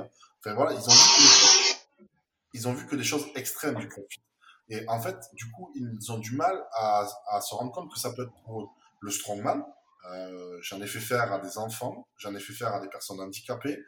[2.53, 4.21] Ils ont, vu que, des choses extrêmes du crossfit.
[4.69, 7.99] Et en fait, du coup, ils ont du mal à, à se rendre compte que
[7.99, 8.67] ça peut être pour eux.
[9.01, 9.65] Le strongman,
[10.09, 13.19] euh, j'en ai fait faire à des enfants, j'en ai fait faire à des personnes
[13.19, 13.79] handicapées,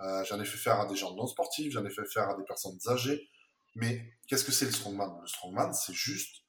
[0.00, 2.34] euh, j'en ai fait faire à des gens non sportifs, j'en ai fait faire à
[2.34, 3.28] des personnes âgées.
[3.76, 5.20] Mais qu'est-ce que c'est le strongman?
[5.20, 6.42] Le strongman, c'est juste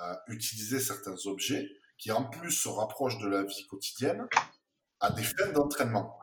[0.00, 4.28] euh, utiliser certains objets qui en plus se rapprochent de la vie quotidienne
[5.00, 6.20] à des fins d'entraînement,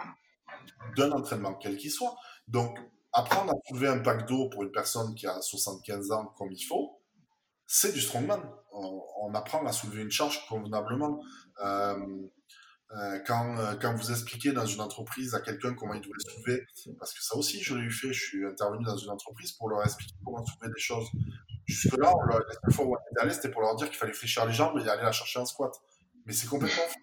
[0.96, 2.16] d'un entraînement quel qu'il soit.
[2.48, 2.78] Donc,
[3.14, 6.64] apprendre à soulever un pack d'eau pour une personne qui a 75 ans comme il
[6.64, 7.00] faut,
[7.68, 8.42] c'est du strongman.
[8.72, 11.20] On, apprend à soulever une charge convenablement.
[11.64, 11.96] Euh,
[12.92, 16.66] euh, quand, euh, quand vous expliquez dans une entreprise à quelqu'un comment il doit soulever,
[17.00, 19.84] parce que ça aussi je l'ai fait, je suis intervenu dans une entreprise pour leur
[19.84, 21.08] expliquer comment soulever des choses.
[21.66, 22.14] Jusque-là,
[22.64, 24.78] la fois où on était allé, c'était pour leur dire qu'il fallait fléchir les jambes
[24.78, 25.74] et aller la chercher en squat.
[26.26, 27.00] Mais c'est complètement fou.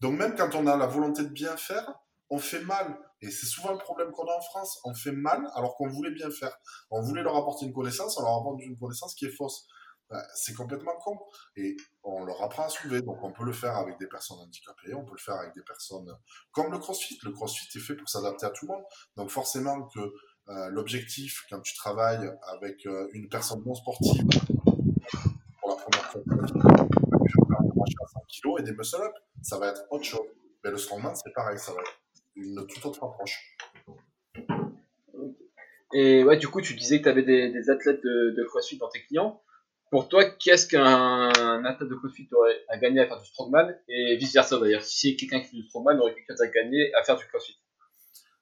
[0.00, 1.92] Donc même quand on a la volonté de bien faire,
[2.30, 2.98] on fait mal.
[3.22, 4.80] Et c'est souvent le problème qu'on a en France.
[4.84, 6.56] On fait mal alors qu'on voulait bien faire.
[6.90, 9.66] On voulait leur apporter une connaissance, on leur apporte une connaissance qui est fausse.
[10.10, 11.18] Bah, c'est complètement con.
[11.56, 13.00] Et on leur apprend à soulever.
[13.00, 15.62] Donc on peut le faire avec des personnes handicapées, on peut le faire avec des
[15.62, 16.12] personnes
[16.50, 17.18] comme le crossfit.
[17.24, 18.84] Le crossfit est fait pour s'adapter à tout le monde.
[19.16, 20.00] Donc forcément que
[20.48, 24.26] euh, l'objectif, quand tu travailles avec euh, une personne non sportive,
[25.60, 26.20] pour la première fois,
[28.02, 29.12] à 100 kg et des muscle-up,
[29.42, 30.26] ça va être autre chose.
[30.64, 31.80] Mais le strongman, c'est pareil, ça va
[32.36, 33.56] une toute autre approche.
[35.94, 38.88] Et ouais, du coup, tu disais que tu avais des, athlètes de, de CrossFit dans
[38.88, 39.42] tes clients.
[39.90, 44.16] Pour toi, qu'est-ce qu'un athlète de CrossFit aurait à gagner à faire du strongman et
[44.16, 44.82] vice versa d'ailleurs?
[44.82, 47.58] Si quelqu'un qui fait du strongman aurait quelque chose à gagner à faire du CrossFit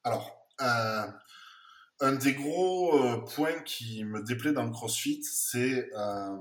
[0.04, 1.06] Alors, euh,
[1.98, 6.36] un des gros euh, points qui me déplaît dans le CrossFit, c'est euh,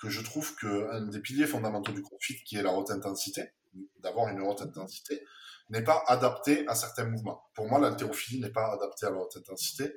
[0.00, 3.50] que je trouve qu'un des piliers fondamentaux du CrossFit, qui est la haute intensité,
[4.00, 5.22] d'avoir une haute intensité,
[5.72, 7.42] n'est pas adapté à certains mouvements.
[7.54, 9.92] Pour moi, l'haltérophilie n'est pas adaptée à la haute intensité.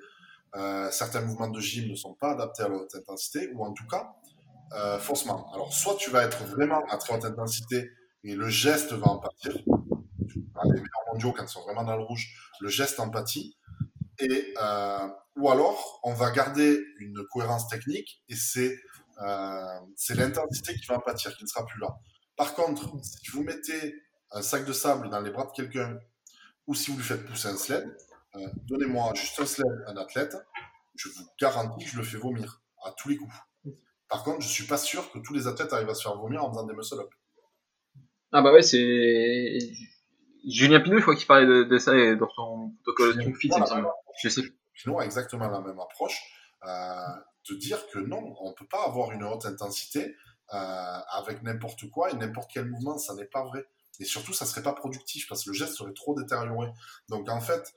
[0.92, 3.86] certains mouvements de gym ne sont pas adaptés à la haute intensité, ou en tout
[3.88, 4.16] cas,
[4.74, 5.52] euh, faussement.
[5.54, 7.92] Alors, soit tu vas être vraiment à très haute intensité
[8.24, 9.54] et le geste va en pâtir.
[9.56, 12.28] Les meilleurs mondiaux, quand ils sont vraiment dans le rouge,
[12.62, 13.58] le geste en pâtit.
[14.20, 15.08] Et, euh,
[15.38, 18.36] ou alors, on va garder une cohérence technique et
[19.22, 21.96] euh, c'est l'intensité qui va en pâtir, qui ne sera plus là.
[22.36, 23.94] Par contre, si vous mettez
[24.36, 25.98] un sac de sable dans les bras de quelqu'un,
[26.68, 27.86] ou si vous lui faites pousser un sled,
[28.36, 30.36] euh, donnez-moi juste un sled, un athlète,
[30.96, 33.34] je vous garantis que je le fais vomir à tous les coups.
[34.10, 36.44] Par contre, je suis pas sûr que tous les athlètes arrivent à se faire vomir
[36.44, 37.10] en faisant des muscle-up.
[38.32, 39.58] Ah bah ouais, c'est
[40.46, 43.50] Julien Pinot, je crois qu'il parlait de, de ça et dans son protocole fit.
[44.22, 44.42] Je sais.
[44.76, 46.22] Pinot a exactement la même approche,
[46.68, 46.68] euh,
[47.50, 50.16] de dire que non, on peut pas avoir une haute intensité
[50.54, 53.66] euh, avec n'importe quoi et n'importe quel mouvement, ça n'est pas vrai.
[54.00, 56.70] Et surtout, ça serait pas productif parce que le geste serait trop détérioré.
[57.10, 57.74] Donc en fait,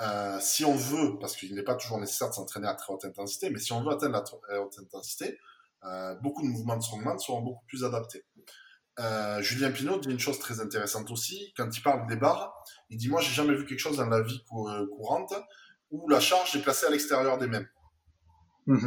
[0.00, 3.04] euh, si on veut, parce qu'il n'est pas toujours nécessaire de s'entraîner à très haute
[3.04, 5.38] intensité, mais si on veut atteindre la très haute intensité,
[5.84, 8.24] euh, beaucoup de mouvements de strongman seront beaucoup plus adaptés.
[9.00, 11.52] Euh, Julien Pinot dit une chose très intéressante aussi.
[11.56, 12.52] Quand il parle des barres,
[12.90, 15.34] il dit Moi, j'ai jamais vu quelque chose dans la vie euh, courante
[15.90, 17.66] où la charge est placée à l'extérieur des mains.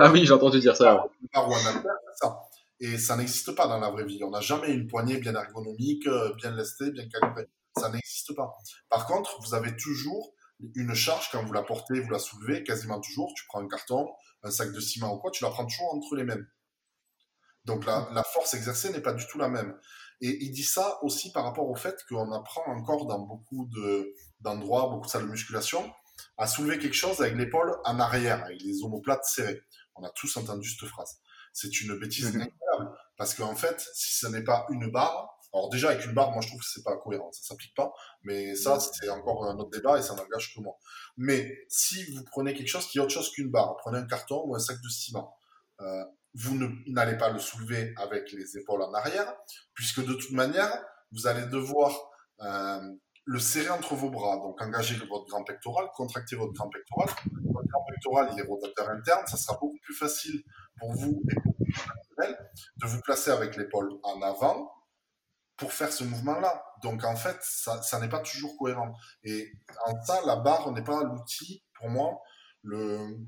[0.00, 1.04] Ah oui, j'ai entendu dire ça.
[1.34, 2.38] Barre ou un halter, c'est ça.
[2.84, 4.22] Et ça n'existe pas dans la vraie vie.
[4.24, 7.48] On n'a jamais une poignée bien ergonomique, euh, bien lestée, bien calibrée.
[7.78, 8.52] Ça n'existe pas.
[8.90, 10.34] Par contre, vous avez toujours
[10.74, 13.32] une charge quand vous la portez, vous la soulevez, quasiment toujours.
[13.34, 14.06] Tu prends un carton,
[14.42, 16.44] un sac de ciment ou quoi, tu la prends toujours entre les mains.
[17.64, 19.74] Donc la, force exercée n'est pas du tout la même.
[20.20, 24.14] Et il dit ça aussi par rapport au fait qu'on apprend encore dans beaucoup de,
[24.40, 25.90] d'endroits, beaucoup de salles de musculation,
[26.36, 29.62] à soulever quelque chose avec l'épaule en arrière, avec les omoplates serrées.
[29.94, 31.18] On a tous entendu cette phrase.
[31.54, 32.42] C'est une bêtise Mhm.
[32.42, 32.98] incroyable.
[33.16, 36.40] Parce qu'en fait, si ce n'est pas une barre, alors déjà avec une barre, moi
[36.42, 37.92] je trouve que c'est pas cohérent, ça s'applique pas.
[38.24, 40.76] Mais ça, c'est encore un autre débat et ça n'engage que moi.
[41.16, 44.42] Mais si vous prenez quelque chose qui est autre chose qu'une barre, prenez un carton
[44.44, 45.36] ou un sac de ciment,
[45.80, 49.32] euh, vous n'allez pas le soulever avec les épaules en arrière,
[49.74, 51.96] puisque de toute manière, vous allez devoir
[52.40, 52.80] euh,
[53.26, 54.38] le serrer entre vos bras.
[54.38, 57.08] Donc engager votre grand pectoral, contracter votre grand pectoral.
[57.44, 60.42] Votre grand pectoral, il est rotateur interne, ça sera beaucoup plus facile
[60.78, 61.54] pour vous et pour vous
[62.76, 64.72] de vous placer avec l'épaule en avant
[65.56, 66.64] pour faire ce mouvement-là.
[66.82, 68.94] Donc en fait, ça, n'est pas toujours cohérent.
[69.22, 69.52] Et
[69.86, 72.20] en ça, la barre n'est pas l'outil, pour moi,
[72.62, 73.18] le,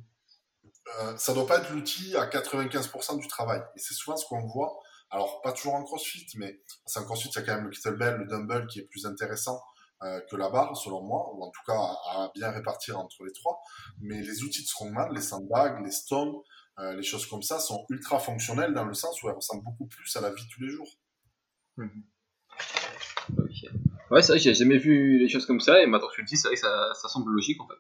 [1.00, 3.62] euh, ça doit pas être l'outil à 95% du travail.
[3.76, 4.78] Et c'est souvent ce qu'on voit.
[5.10, 6.60] Alors, pas toujours en crossfit, mais
[6.96, 9.62] en crossfit, il y a quand même le kettlebell, le dumbbell qui est plus intéressant
[10.02, 13.24] euh, que la barre, selon moi, ou en tout cas à, à bien répartir entre
[13.24, 13.62] les trois.
[14.00, 16.34] Mais les outils de strongman, les sandbags, les stones,
[16.78, 19.86] euh, les choses comme ça, sont ultra fonctionnels dans le sens où elles ressemblent beaucoup
[19.86, 20.88] plus à la vie de tous les jours.
[21.78, 21.88] Ok.
[24.10, 26.20] Ouais, c'est vrai que j'ai jamais vu les choses comme ça, et maintenant que tu
[26.20, 27.74] le dis, c'est vrai que ça, ça semble logique en fait.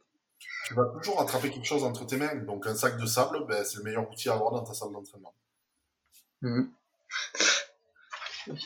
[0.66, 2.34] Tu vas toujours attraper quelque chose entre tes mains.
[2.34, 4.90] Donc, un sac de sable, ben, c'est le meilleur outil à avoir dans ta salle
[4.90, 5.32] d'entraînement.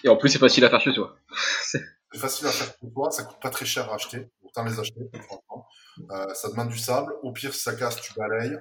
[0.05, 1.15] Et en plus, c'est facile à faire chez toi.
[1.63, 1.83] C'est
[2.15, 5.11] facile à faire pour toi, ça coûte pas très cher à acheter, autant les acheter,
[5.13, 5.67] franchement.
[6.11, 8.57] Euh, ça demande du sable, au pire, si ça casse, tu balayes,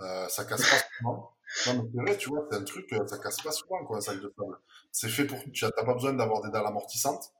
[0.00, 1.32] euh, ça casse pas souvent.
[1.66, 3.98] Non, mais c'est vrai, tu vois, c'est un truc, euh, ça casse pas souvent, quoi,
[3.98, 4.58] un sac de sable.
[4.92, 7.32] C'est fait pour, tu n'as pas besoin d'avoir des dalles amortissantes.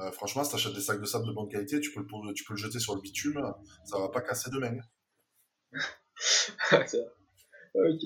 [0.00, 2.32] Euh, franchement, si tu achètes des sacs de sable de bonne qualité, tu peux, le,
[2.34, 3.52] tu peux le jeter sur le bitume,
[3.84, 4.70] ça va pas casser de main.
[6.86, 7.10] C'est vrai.
[7.74, 8.00] ok.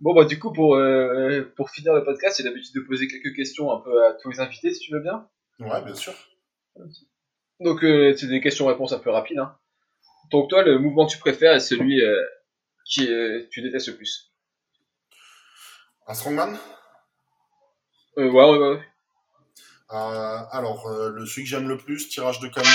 [0.00, 3.34] Bon, bah, du coup, pour, euh, pour finir le podcast, j'ai l'habitude de poser quelques
[3.34, 5.28] questions un peu à tous les invités, si tu veux bien.
[5.60, 6.12] Ouais, bien sûr.
[7.60, 9.38] Donc, euh, c'est des questions-réponses un peu rapides.
[9.38, 9.56] Hein.
[10.30, 12.02] Donc, toi, le mouvement que tu préfères est celui
[12.84, 14.32] qui euh, tu détestes le plus.
[16.06, 16.58] Un strongman?
[18.18, 18.82] Euh, ouais, ouais, ouais.
[19.92, 22.68] Euh, alors, euh, le celui que j'aime le plus, tirage de camion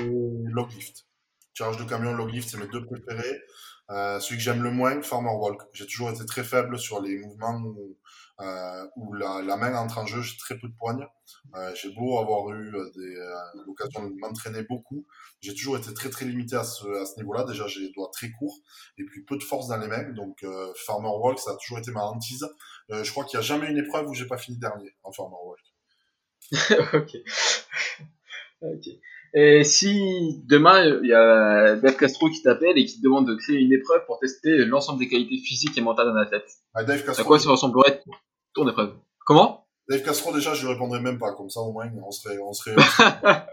[0.00, 1.06] et log lift.
[1.54, 3.40] Tirage de camion, log lift, c'est mes deux préférés.
[3.88, 5.62] Celui que j'aime le moins, farmer walk.
[5.72, 7.96] J'ai toujours été très faible sur les mouvements où,
[8.40, 11.06] euh, où la, main entre en jeu, j'ai très peu de poignes.
[11.54, 13.34] Euh, j'ai beau avoir eu euh,
[13.66, 15.06] l'occasion de m'entraîner beaucoup,
[15.40, 16.84] j'ai toujours été très très limité à ce,
[17.18, 17.44] niveau-là.
[17.44, 18.58] Déjà, j'ai les doigts très courts
[18.98, 20.10] et puis peu de force dans les mains.
[20.10, 20.44] Donc,
[20.84, 22.46] farmer walk, ça a toujours été ma hantise.
[22.88, 25.36] Je crois qu'il n'y a jamais une épreuve où j'ai pas fini dernier en farmer
[25.44, 25.60] walk.
[26.94, 27.16] ok.
[28.62, 28.88] ok.
[29.36, 33.34] Et si demain il y a Dave Castro qui t'appelle et qui te demande de
[33.34, 37.00] créer une épreuve pour tester l'ensemble des qualités physiques et mentales d'un athlète, Ah, Dave
[37.00, 38.00] à Castro, quoi ça ressemblerait
[38.54, 38.94] ton épreuve?
[39.26, 39.66] Comment?
[39.88, 41.32] Dave Castro, déjà, je lui répondrais même pas.
[41.32, 42.76] Comme ça, au moins, on serait, on serait.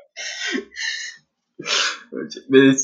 [2.50, 2.72] Mais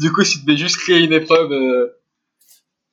[0.00, 2.00] du coup, si tu devais juste créer une épreuve euh,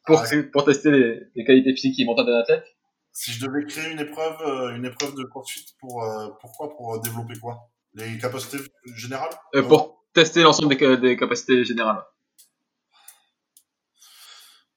[0.06, 2.66] pour, Ah, pour tester les, les qualités physiques et mentales d'un athlète,
[3.12, 6.76] si je devais créer une épreuve, euh, une épreuve de crossfit pour, euh, pourquoi?
[6.76, 7.70] Pour euh, développer quoi?
[7.96, 8.60] Les capacités
[8.96, 9.32] générales?
[9.56, 12.04] euh, pour tester l'ensemble des, ca- des capacités générales.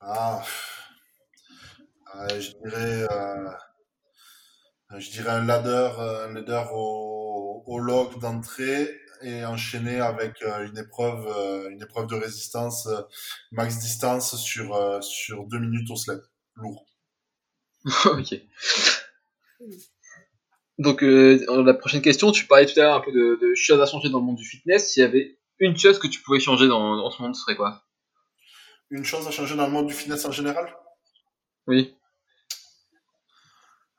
[0.00, 0.44] Ah,
[2.16, 3.50] euh, je dirais, euh,
[4.98, 8.88] je dirais un ladder, un ladder au, au log d'entrée
[9.22, 11.26] et enchaîné avec une épreuve,
[11.72, 12.88] une épreuve de résistance
[13.50, 16.20] max distance sur sur deux minutes au sled,
[16.56, 16.86] lourd.
[18.06, 18.40] ok.
[20.78, 23.80] Donc, euh, la prochaine question, tu parlais tout à l'heure un peu de, de, choses
[23.80, 24.92] à changer dans le monde du fitness.
[24.92, 27.56] S'il y avait une chose que tu pouvais changer dans, dans ce monde, ce serait
[27.56, 27.82] quoi?
[28.90, 30.72] Une chose à changer dans le monde du fitness en général?
[31.66, 31.96] Oui.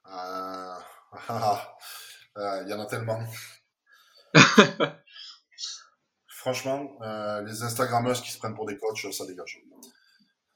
[0.06, 0.10] Euh,
[1.28, 1.78] ah,
[2.38, 3.20] euh, il y en a tellement.
[6.28, 6.98] Franchement,
[7.46, 9.60] les Instagrammeuses qui se prennent pour des coachs, ça dégage.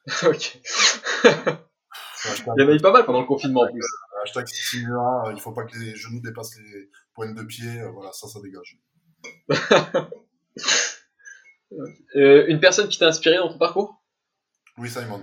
[0.24, 0.58] ok.
[1.26, 1.30] il
[2.46, 3.86] y en a eu pas mal pendant le confinement en plus.
[4.24, 8.28] Hashtag stimulants, il faut pas que les genoux dépassent les pointes de pied, voilà, ça,
[8.28, 8.80] ça dégage.
[12.16, 14.02] une personne qui t'a inspiré dans ton parcours?
[14.78, 15.22] Louis Simons.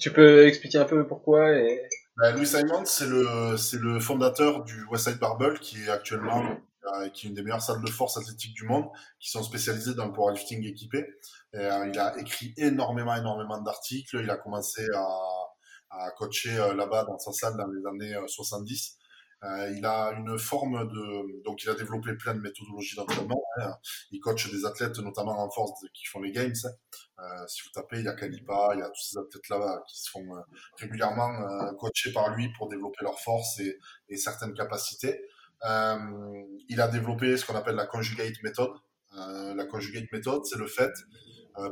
[0.00, 1.88] Tu peux expliquer un peu pourquoi et...
[2.16, 6.44] Ben, Louis Simons, c'est le, c'est le fondateur du Westside Barbell, qui est actuellement
[6.86, 8.84] euh, qui est une des meilleures salles de force athlétique du monde,
[9.18, 11.06] qui sont spécialisées dans le powerlifting équipé.
[11.54, 14.20] Et, euh, il a écrit énormément, énormément d'articles.
[14.22, 15.06] Il a commencé à,
[15.98, 18.98] à coacher euh, là-bas dans sa salle dans les années 70.
[19.44, 23.42] Euh, il a une forme de, donc il a développé plein de méthodologies d'entraînement.
[23.58, 23.74] Hein.
[24.10, 26.54] Il coach des athlètes, notamment en force, qui font les games.
[26.64, 26.70] Hein.
[27.20, 29.82] Euh, si vous tapez, il y a Kalipa, il y a tous ces athlètes là
[29.86, 30.40] qui se font euh,
[30.78, 33.78] régulièrement euh, coachés par lui pour développer leur force et,
[34.08, 35.20] et certaines capacités.
[35.64, 35.98] Euh,
[36.68, 38.70] il a développé ce qu'on appelle la conjugate method.
[39.14, 40.92] la conjugate method, c'est le fait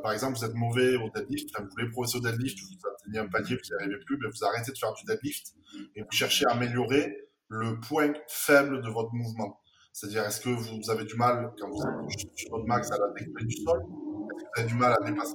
[0.02, 3.28] par exemple, vous êtes mauvais au deadlift, vous voulez progresser au deadlift, vous atteignez un
[3.28, 5.54] palier, vous n'y arrivez plus, mais vous arrêtez de faire du deadlift
[5.96, 9.60] et vous cherchez à améliorer le point faible de votre mouvement.
[9.92, 13.12] C'est-à-dire, est-ce que vous avez du mal, quand vous êtes sur votre max, à la
[13.18, 15.34] découper du sol Est-ce que vous avez du mal à dépasser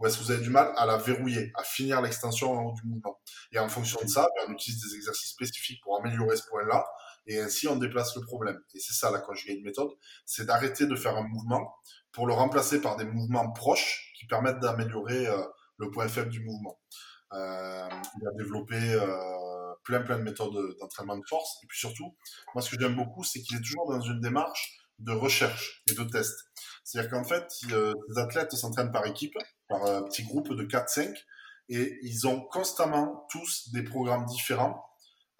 [0.00, 2.74] Ou est-ce que vous avez du mal à la verrouiller, à finir l'extension en haut
[2.74, 3.20] du mouvement?
[3.52, 6.84] Et en fonction de ça, ben, on utilise des exercices spécifiques pour améliorer ce point-là,
[7.28, 8.58] et ainsi on déplace le problème.
[8.74, 9.90] Et c'est ça la conjugate méthode,
[10.26, 11.74] c'est d'arrêter de faire un mouvement
[12.12, 15.42] pour le remplacer par des mouvements proches qui permettent d'améliorer euh,
[15.76, 16.80] le point faible du mouvement.
[17.32, 17.88] Euh,
[18.20, 21.58] il a développé euh, plein plein de méthodes d'entraînement de force.
[21.62, 22.16] Et puis surtout,
[22.54, 25.94] moi ce que j'aime beaucoup, c'est qu'il est toujours dans une démarche de recherche et
[25.94, 26.34] de test.
[26.84, 29.34] C'est-à-dire qu'en fait, les athlètes s'entraînent par équipe,
[29.68, 31.14] par euh, petits groupes de 4-5,
[31.68, 34.84] et ils ont constamment tous des programmes différents,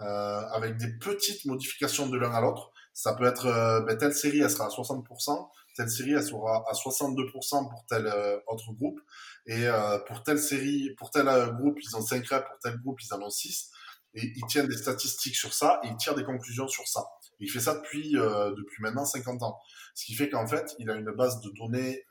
[0.01, 2.72] avec des petites modifications de l'un à l'autre.
[2.99, 6.64] Ça peut être, euh, ben, telle série, elle sera à 60%, telle série, elle sera
[6.68, 9.01] à 62% pour tel euh, autre groupe.
[9.46, 12.76] Et euh, pour telle série, pour tel euh, groupe, ils ont 5 reps, pour tel
[12.78, 13.70] groupe, ils en ont 6.
[14.14, 17.07] Et ils tiennent des statistiques sur ça et ils tirent des conclusions sur ça.
[17.38, 19.61] Et il fait ça depuis, depuis maintenant 50 ans.
[19.94, 22.05] Ce qui fait qu'en fait, il a une base de données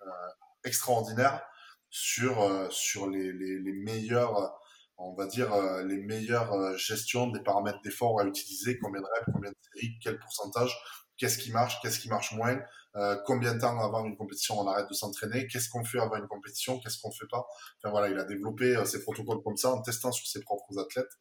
[0.63, 1.41] extraordinaire
[1.89, 4.57] sur, sur les, les, les meilleurs
[4.97, 5.49] on va dire,
[5.83, 10.17] les meilleures gestions des paramètres d'effort à utiliser, combien de reps, combien de séries, quel
[10.17, 10.75] pourcentage,
[11.17, 12.59] qu'est-ce qui marche, qu'est-ce qui marche moins,
[12.95, 16.15] euh, combien de temps avant une compétition on arrête de s'entraîner, qu'est-ce qu'on fait avant
[16.15, 17.45] une compétition, qu'est-ce qu'on fait pas.
[17.77, 20.79] Enfin voilà, il a développé euh, ses protocoles comme ça en testant sur ses propres
[20.79, 21.11] athlètes.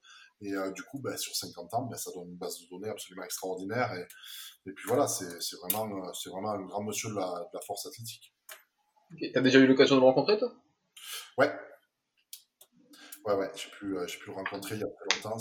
[0.41, 2.89] Et euh, du coup, ben, sur 50 ans, ben, ça donne une base de données
[2.89, 3.93] absolument extraordinaire.
[3.95, 7.61] Et, et puis voilà, c'est vraiment, c'est vraiment un grand monsieur de la, de la
[7.61, 8.35] force athlétique.
[9.13, 9.33] Okay.
[9.33, 10.53] T'as déjà eu l'occasion de le rencontrer, toi?
[11.39, 11.53] Ouais,
[13.27, 15.37] Ouais, ouais, j'ai pu, euh, j'ai le rencontrer il y a très longtemps.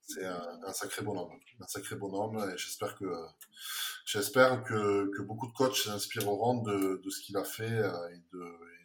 [0.00, 1.28] C'est un, sacré bonhomme.
[1.60, 1.94] Un sacré
[2.56, 3.04] j'espère que,
[4.64, 8.76] que, que beaucoup de coachs s'inspireront de, de ce qu'il a fait euh, et de,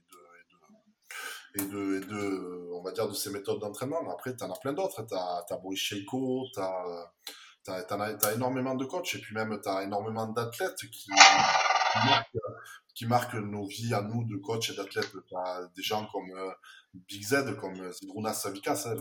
[1.55, 4.11] et on va dire, de ses méthodes d'entraînement.
[4.11, 5.05] Après, tu en as plein d'autres.
[5.07, 7.13] Tu as, as Boris Sheiko, tu as,
[7.69, 11.09] as, énormément de coachs et puis même tu as énormément d'athlètes qui,
[12.95, 16.51] qui, marquent, nos vies à nous de coachs et as des gens comme euh,
[16.93, 18.95] Big Z comme Zidrunas Savikas, hein,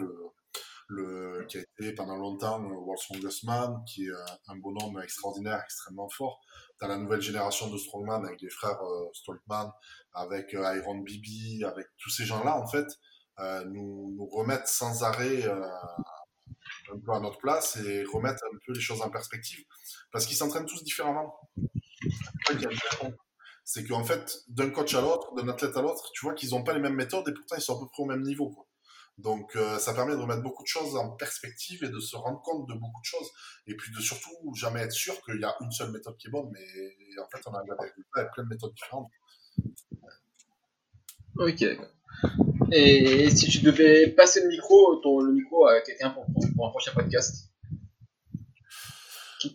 [0.88, 4.12] le, qui a été pendant longtemps World Strongest Man, qui est
[4.48, 6.40] un bonhomme extraordinaire, extrêmement fort.
[6.78, 9.70] T'as la nouvelle génération de Strongman avec les frères euh, Stoltman,
[10.12, 12.86] avec euh, Iron Bibi, avec tous ces gens-là, en fait,
[13.38, 15.62] euh, nous, nous remettent sans arrêt euh,
[16.92, 19.64] un peu à notre place et remettre un peu les choses en perspective.
[20.10, 21.38] Parce qu'ils s'entraînent tous différemment.
[23.64, 26.64] C'est qu'en fait, d'un coach à l'autre, d'un athlète à l'autre, tu vois qu'ils n'ont
[26.64, 28.50] pas les mêmes méthodes et pourtant ils sont à peu près au même niveau.
[28.50, 28.66] Quoi.
[29.18, 32.40] Donc euh, ça permet de remettre beaucoup de choses en perspective et de se rendre
[32.42, 33.30] compte de beaucoup de choses.
[33.66, 36.30] Et puis de surtout jamais être sûr qu'il y a une seule méthode qui est
[36.30, 36.66] bonne, mais
[37.20, 39.10] en fait on a avec plein de méthodes différentes.
[41.36, 41.64] Ok.
[42.72, 46.70] Et si tu devais passer le micro, ton, le micro à quelqu'un pour, pour, un
[46.70, 47.50] prochain podcast?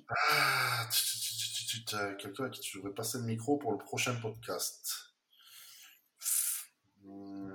[0.10, 0.88] Ah,
[1.84, 5.14] quelqu'un à qui tu devrais passer le micro pour le prochain podcast.
[7.04, 7.52] Hmm.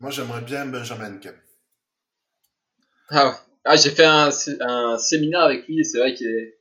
[0.00, 1.36] Moi, j'aimerais bien Benjamin Kem.
[3.10, 3.38] Ah.
[3.64, 4.28] Ah, j'ai fait un,
[4.60, 6.58] un, séminaire avec lui et c'est vrai qu'il est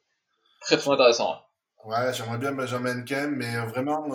[0.62, 1.38] très très intéressant.
[1.84, 4.08] Ouais, j'aimerais bien Benjamin Kem, mais vraiment,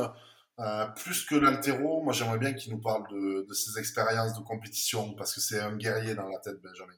[0.61, 4.43] Euh, plus que l'altéro, moi j'aimerais bien qu'il nous parle de, de, ses expériences de
[4.43, 6.95] compétition parce que c'est un guerrier dans la tête, Benjamin.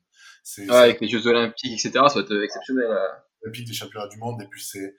[0.74, 2.86] Avec les Jeux Olympiques, etc., ça va être exceptionnel.
[3.42, 4.96] Olympiques des championnats du monde, et puis c'est,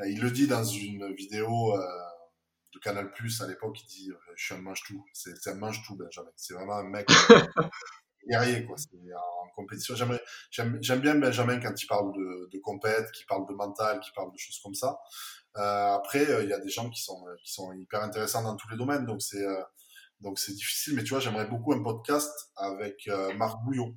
[0.00, 1.80] euh, il le dit dans une vidéo euh,
[2.74, 5.04] de Canal Plus à l'époque, il dit Je suis un mange-tout.
[5.12, 6.30] C'est, c'est un mange-tout, Benjamin.
[6.36, 7.08] C'est vraiment un mec
[8.28, 8.76] guerrier, quoi.
[8.76, 9.94] C'est, en compétition.
[10.50, 14.32] J'aime, bien Benjamin quand il parle de, de compète, qui parle de mental, qui parle
[14.32, 14.98] de choses comme ça.
[15.56, 18.56] Euh, après, euh, il y a des gens qui sont, qui sont hyper intéressants dans
[18.56, 19.62] tous les domaines, donc c'est, euh,
[20.20, 20.96] donc c'est difficile.
[20.96, 23.94] Mais tu vois, j'aimerais beaucoup un podcast avec Marc Bouillot.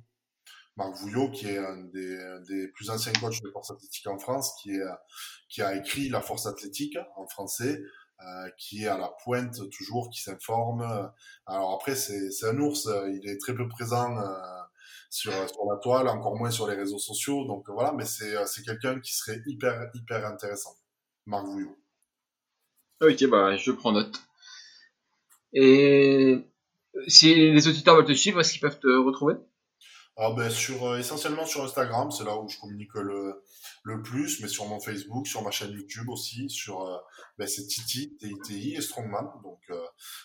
[0.78, 4.54] Marc Bouillot, qui est un des, des, plus anciens coachs de force athlétique en France,
[4.62, 4.84] qui, est,
[5.48, 7.82] qui a écrit La force athlétique en français,
[8.20, 11.10] euh, qui est à la pointe toujours, qui s'informe.
[11.46, 14.38] Alors après, c'est un ours, il est très peu présent euh,
[15.10, 17.44] sur, sur la toile, encore moins sur les réseaux sociaux.
[17.44, 20.76] Donc voilà, mais c'est quelqu'un qui serait hyper, hyper intéressant.
[21.26, 21.76] Marc Vouillot.
[23.00, 24.20] Ok, bah je prends note.
[25.52, 26.38] Et
[27.08, 29.34] si les auditeurs veulent te suivre, est-ce qu'ils peuvent te retrouver?
[30.20, 33.40] Ah ben sur, euh, essentiellement sur Instagram, c'est là où je communique le,
[33.84, 36.98] le plus, mais sur mon Facebook, sur ma chaîne YouTube aussi, sur euh,
[37.38, 39.30] ben c'est Titi, TITI et Strongman.
[39.44, 39.80] Donc, euh,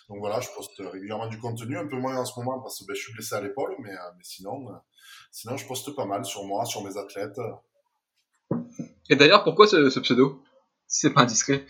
[0.08, 2.86] donc voilà, je poste régulièrement du contenu, un peu moins en ce moment parce que
[2.86, 4.66] ben, je suis blessé à l'épaule, mais, mais sinon,
[5.30, 7.38] sinon je poste pas mal sur moi, sur mes athlètes.
[9.08, 10.42] Et d'ailleurs, pourquoi ce pseudo?
[10.94, 11.66] C'est pas indiscret.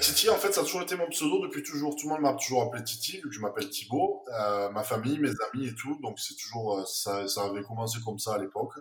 [0.00, 1.96] Titi, en fait, ça a toujours été mon pseudo depuis toujours.
[1.96, 4.24] Tout le monde m'a toujours appelé Titi, vu que je m'appelle Thibaut.
[4.40, 5.98] Euh, ma famille, mes amis et tout.
[6.00, 8.72] Donc, c'est toujours, euh, ça, avait commencé comme ça à l'époque.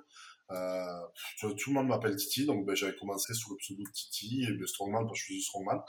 [0.52, 1.02] Euh,
[1.42, 4.58] tout le monde m'appelle Titi, donc ben, j'avais commencé sous le pseudo de Titi et
[4.58, 5.82] de Strongman parce que je suis Strongman.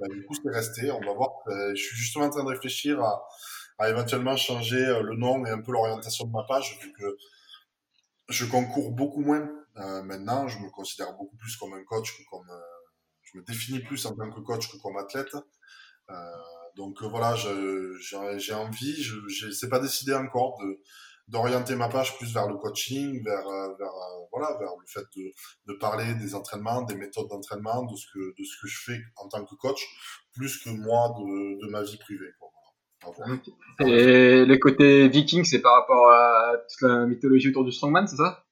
[0.00, 0.90] Ben, du coup, c'est resté.
[0.90, 1.30] On va voir.
[1.48, 5.60] Euh, je suis justement en train de réfléchir à éventuellement changer le nom et un
[5.60, 7.18] peu l'orientation de ma page, vu que
[8.30, 10.48] je concours beaucoup moins maintenant.
[10.48, 12.46] Je me considère beaucoup plus comme un coach que comme
[13.32, 15.34] je me définis plus en tant que coach que comme athlète.
[16.10, 16.14] Euh,
[16.76, 20.80] donc euh, voilà, j'ai envie, je ne sais pas décidé encore de
[21.28, 23.92] d'orienter ma page plus vers le coaching, vers, euh, vers
[24.32, 25.32] voilà, vers le fait de,
[25.72, 29.00] de, parler des entraînements, des méthodes d'entraînement, de ce que de ce que je fais
[29.16, 29.80] en tant que coach,
[30.34, 32.32] plus que moi de, de ma vie privée.
[33.80, 38.16] Et le côté viking, c'est par rapport à toute la mythologie autour du strongman, c'est
[38.16, 38.44] ça?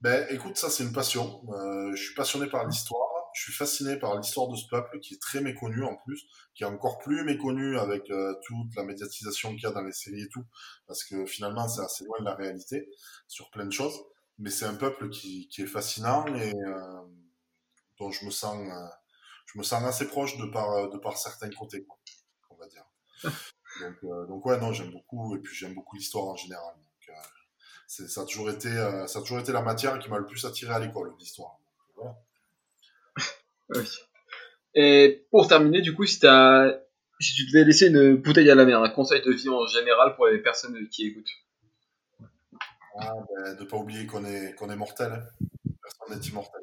[0.00, 1.42] Ben, écoute, ça c'est une passion.
[1.48, 5.14] Euh, je suis passionné par l'histoire je suis fasciné par l'histoire de ce peuple qui
[5.14, 9.50] est très méconnu en plus, qui est encore plus méconnu avec euh, toute la médiatisation
[9.50, 10.44] qu'il y a dans les séries et tout,
[10.86, 12.88] parce que finalement c'est assez loin de la réalité
[13.28, 14.00] sur plein de choses.
[14.38, 17.02] Mais c'est un peuple qui, qui, est fascinant et euh,
[17.98, 18.88] dont je me sens, euh,
[19.46, 21.98] je me sens assez proche de par, de par certains côtés, quoi,
[22.50, 22.84] on va dire.
[23.82, 26.74] Donc, donc ouais, non, j'aime beaucoup et puis j'aime beaucoup l'histoire en général.
[26.76, 27.14] Donc,
[27.86, 30.72] ça a toujours été, ça a toujours été la matière qui m'a le plus attiré
[30.72, 31.58] à l'école, l'histoire.
[31.94, 32.16] Voilà.
[34.74, 38.90] Et pour terminer, du coup, si, tu devais laisser une bouteille à la mer, un
[38.90, 41.32] conseil de vie en général pour les personnes qui écoutent?
[42.98, 45.26] Ah, ben, De ne pas oublier qu'on est, qu'on est mortel.
[45.82, 46.62] Personne n'est immortel.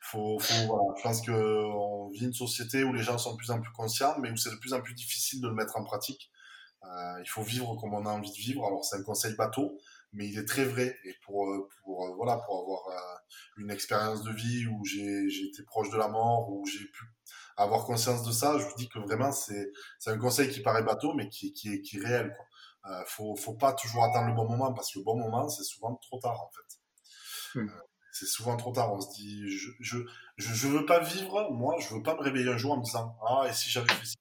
[0.00, 0.94] Faut, faut.
[0.98, 4.14] Je pense qu'on vit une société où les gens sont de plus en plus conscients,
[4.20, 6.30] mais où c'est de plus en plus difficile de le mettre en pratique.
[6.84, 8.66] Euh, il faut vivre comme on a envie de vivre.
[8.66, 9.78] Alors, c'est un conseil bateau,
[10.12, 10.96] mais il est très vrai.
[11.04, 13.16] Et pour, euh, pour, euh, voilà, pour avoir euh,
[13.56, 17.04] une expérience de vie où j'ai été proche de la mort, où j'ai pu
[17.56, 19.72] avoir conscience de ça, je vous dis que vraiment, c'est
[20.06, 22.34] un conseil qui paraît bateau, mais qui, qui, est, qui est réel.
[22.36, 22.46] Quoi.
[22.90, 25.64] Euh, faut, faut pas toujours attendre le bon moment, parce que le bon moment, c'est
[25.64, 26.78] souvent trop tard, en fait.
[27.54, 27.68] Hmm.
[28.12, 28.92] c'est souvent trop tard.
[28.92, 29.98] On se dit, je, je,
[30.36, 33.16] je, veux pas vivre, moi, je veux pas me réveiller un jour en me disant,
[33.26, 34.14] ah, et si j'avais fait ça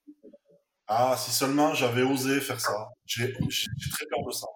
[0.87, 2.89] Ah, si seulement j'avais osé faire ça.
[3.05, 4.47] J'ai très peur de ça.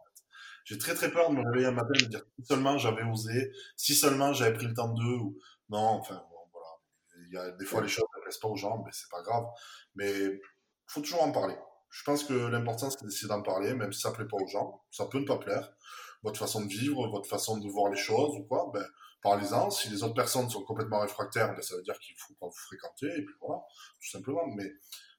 [0.66, 3.04] J'ai très très peur de me réveiller un matin et de dire si seulement j'avais
[3.04, 5.38] osé, si seulement j'avais pris le temps d'eux, ou
[5.70, 6.68] non, enfin voilà.
[7.28, 9.22] Il y a des fois les choses ne plaisent pas aux gens, mais c'est pas
[9.22, 9.46] grave.
[9.94, 10.42] Mais
[10.88, 11.56] faut toujours en parler.
[11.90, 14.84] Je pense que l'important c'est d'essayer d'en parler, même si ça plaît pas aux gens.
[14.90, 15.72] Ça peut ne pas plaire.
[16.24, 18.84] Votre façon de vivre, votre façon de voir les choses ou quoi, ben
[19.22, 19.70] parlez-en.
[19.70, 22.58] Si les autres personnes sont complètement réfractaires, ben, ça veut dire qu'il faut pas vous
[22.68, 23.62] fréquenter, et puis voilà,
[24.02, 24.48] tout simplement.
[24.56, 24.72] Mais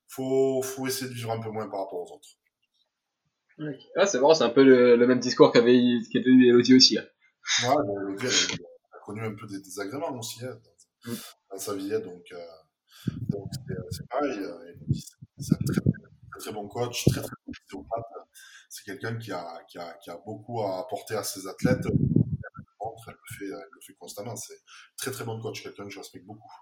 [0.09, 2.31] faut, faut essayer de vivre un peu moins par rapport aux autres.
[3.97, 5.81] Ah, c'est marrant, c'est un peu le, même discours qu'avait
[6.13, 6.99] qu'avait eu Elodie aussi.
[6.99, 7.05] Hein.
[7.63, 8.61] Ouais, Elodie, elle,
[8.93, 10.59] a connu un peu des désagréments aussi hein,
[11.05, 11.17] dans, mm.
[11.51, 12.39] dans, sa vie, donc euh,
[13.29, 13.49] donc
[13.91, 14.39] c'est pareil.
[14.39, 15.07] Euh, Elodie,
[15.39, 18.05] c'est un très, très, très, bon coach, très très bon ostéopathe.
[18.69, 21.87] C'est quelqu'un qui a, qui, a, qui a beaucoup à apporter à ses athlètes.
[21.87, 24.37] Elle le montre, elle le fait, elle le fait constamment.
[24.37, 24.61] C'est
[24.99, 26.53] très très bon coach, quelqu'un que je respecte beaucoup.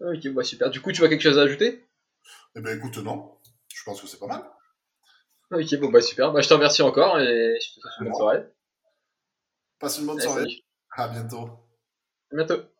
[0.00, 0.70] Ok, bah super.
[0.70, 1.88] Du coup, tu vois quelque chose à ajouter?
[2.54, 3.38] Eh ben écoute, non.
[3.74, 4.44] Je pense que c'est pas mal.
[5.52, 6.32] Ok, bon bah super.
[6.32, 8.44] Bah, je te remercie encore et je te souhaite une bonne soirée.
[9.78, 10.64] Passe une bonne soirée.
[10.96, 11.50] À bientôt.
[12.32, 12.71] À bientôt.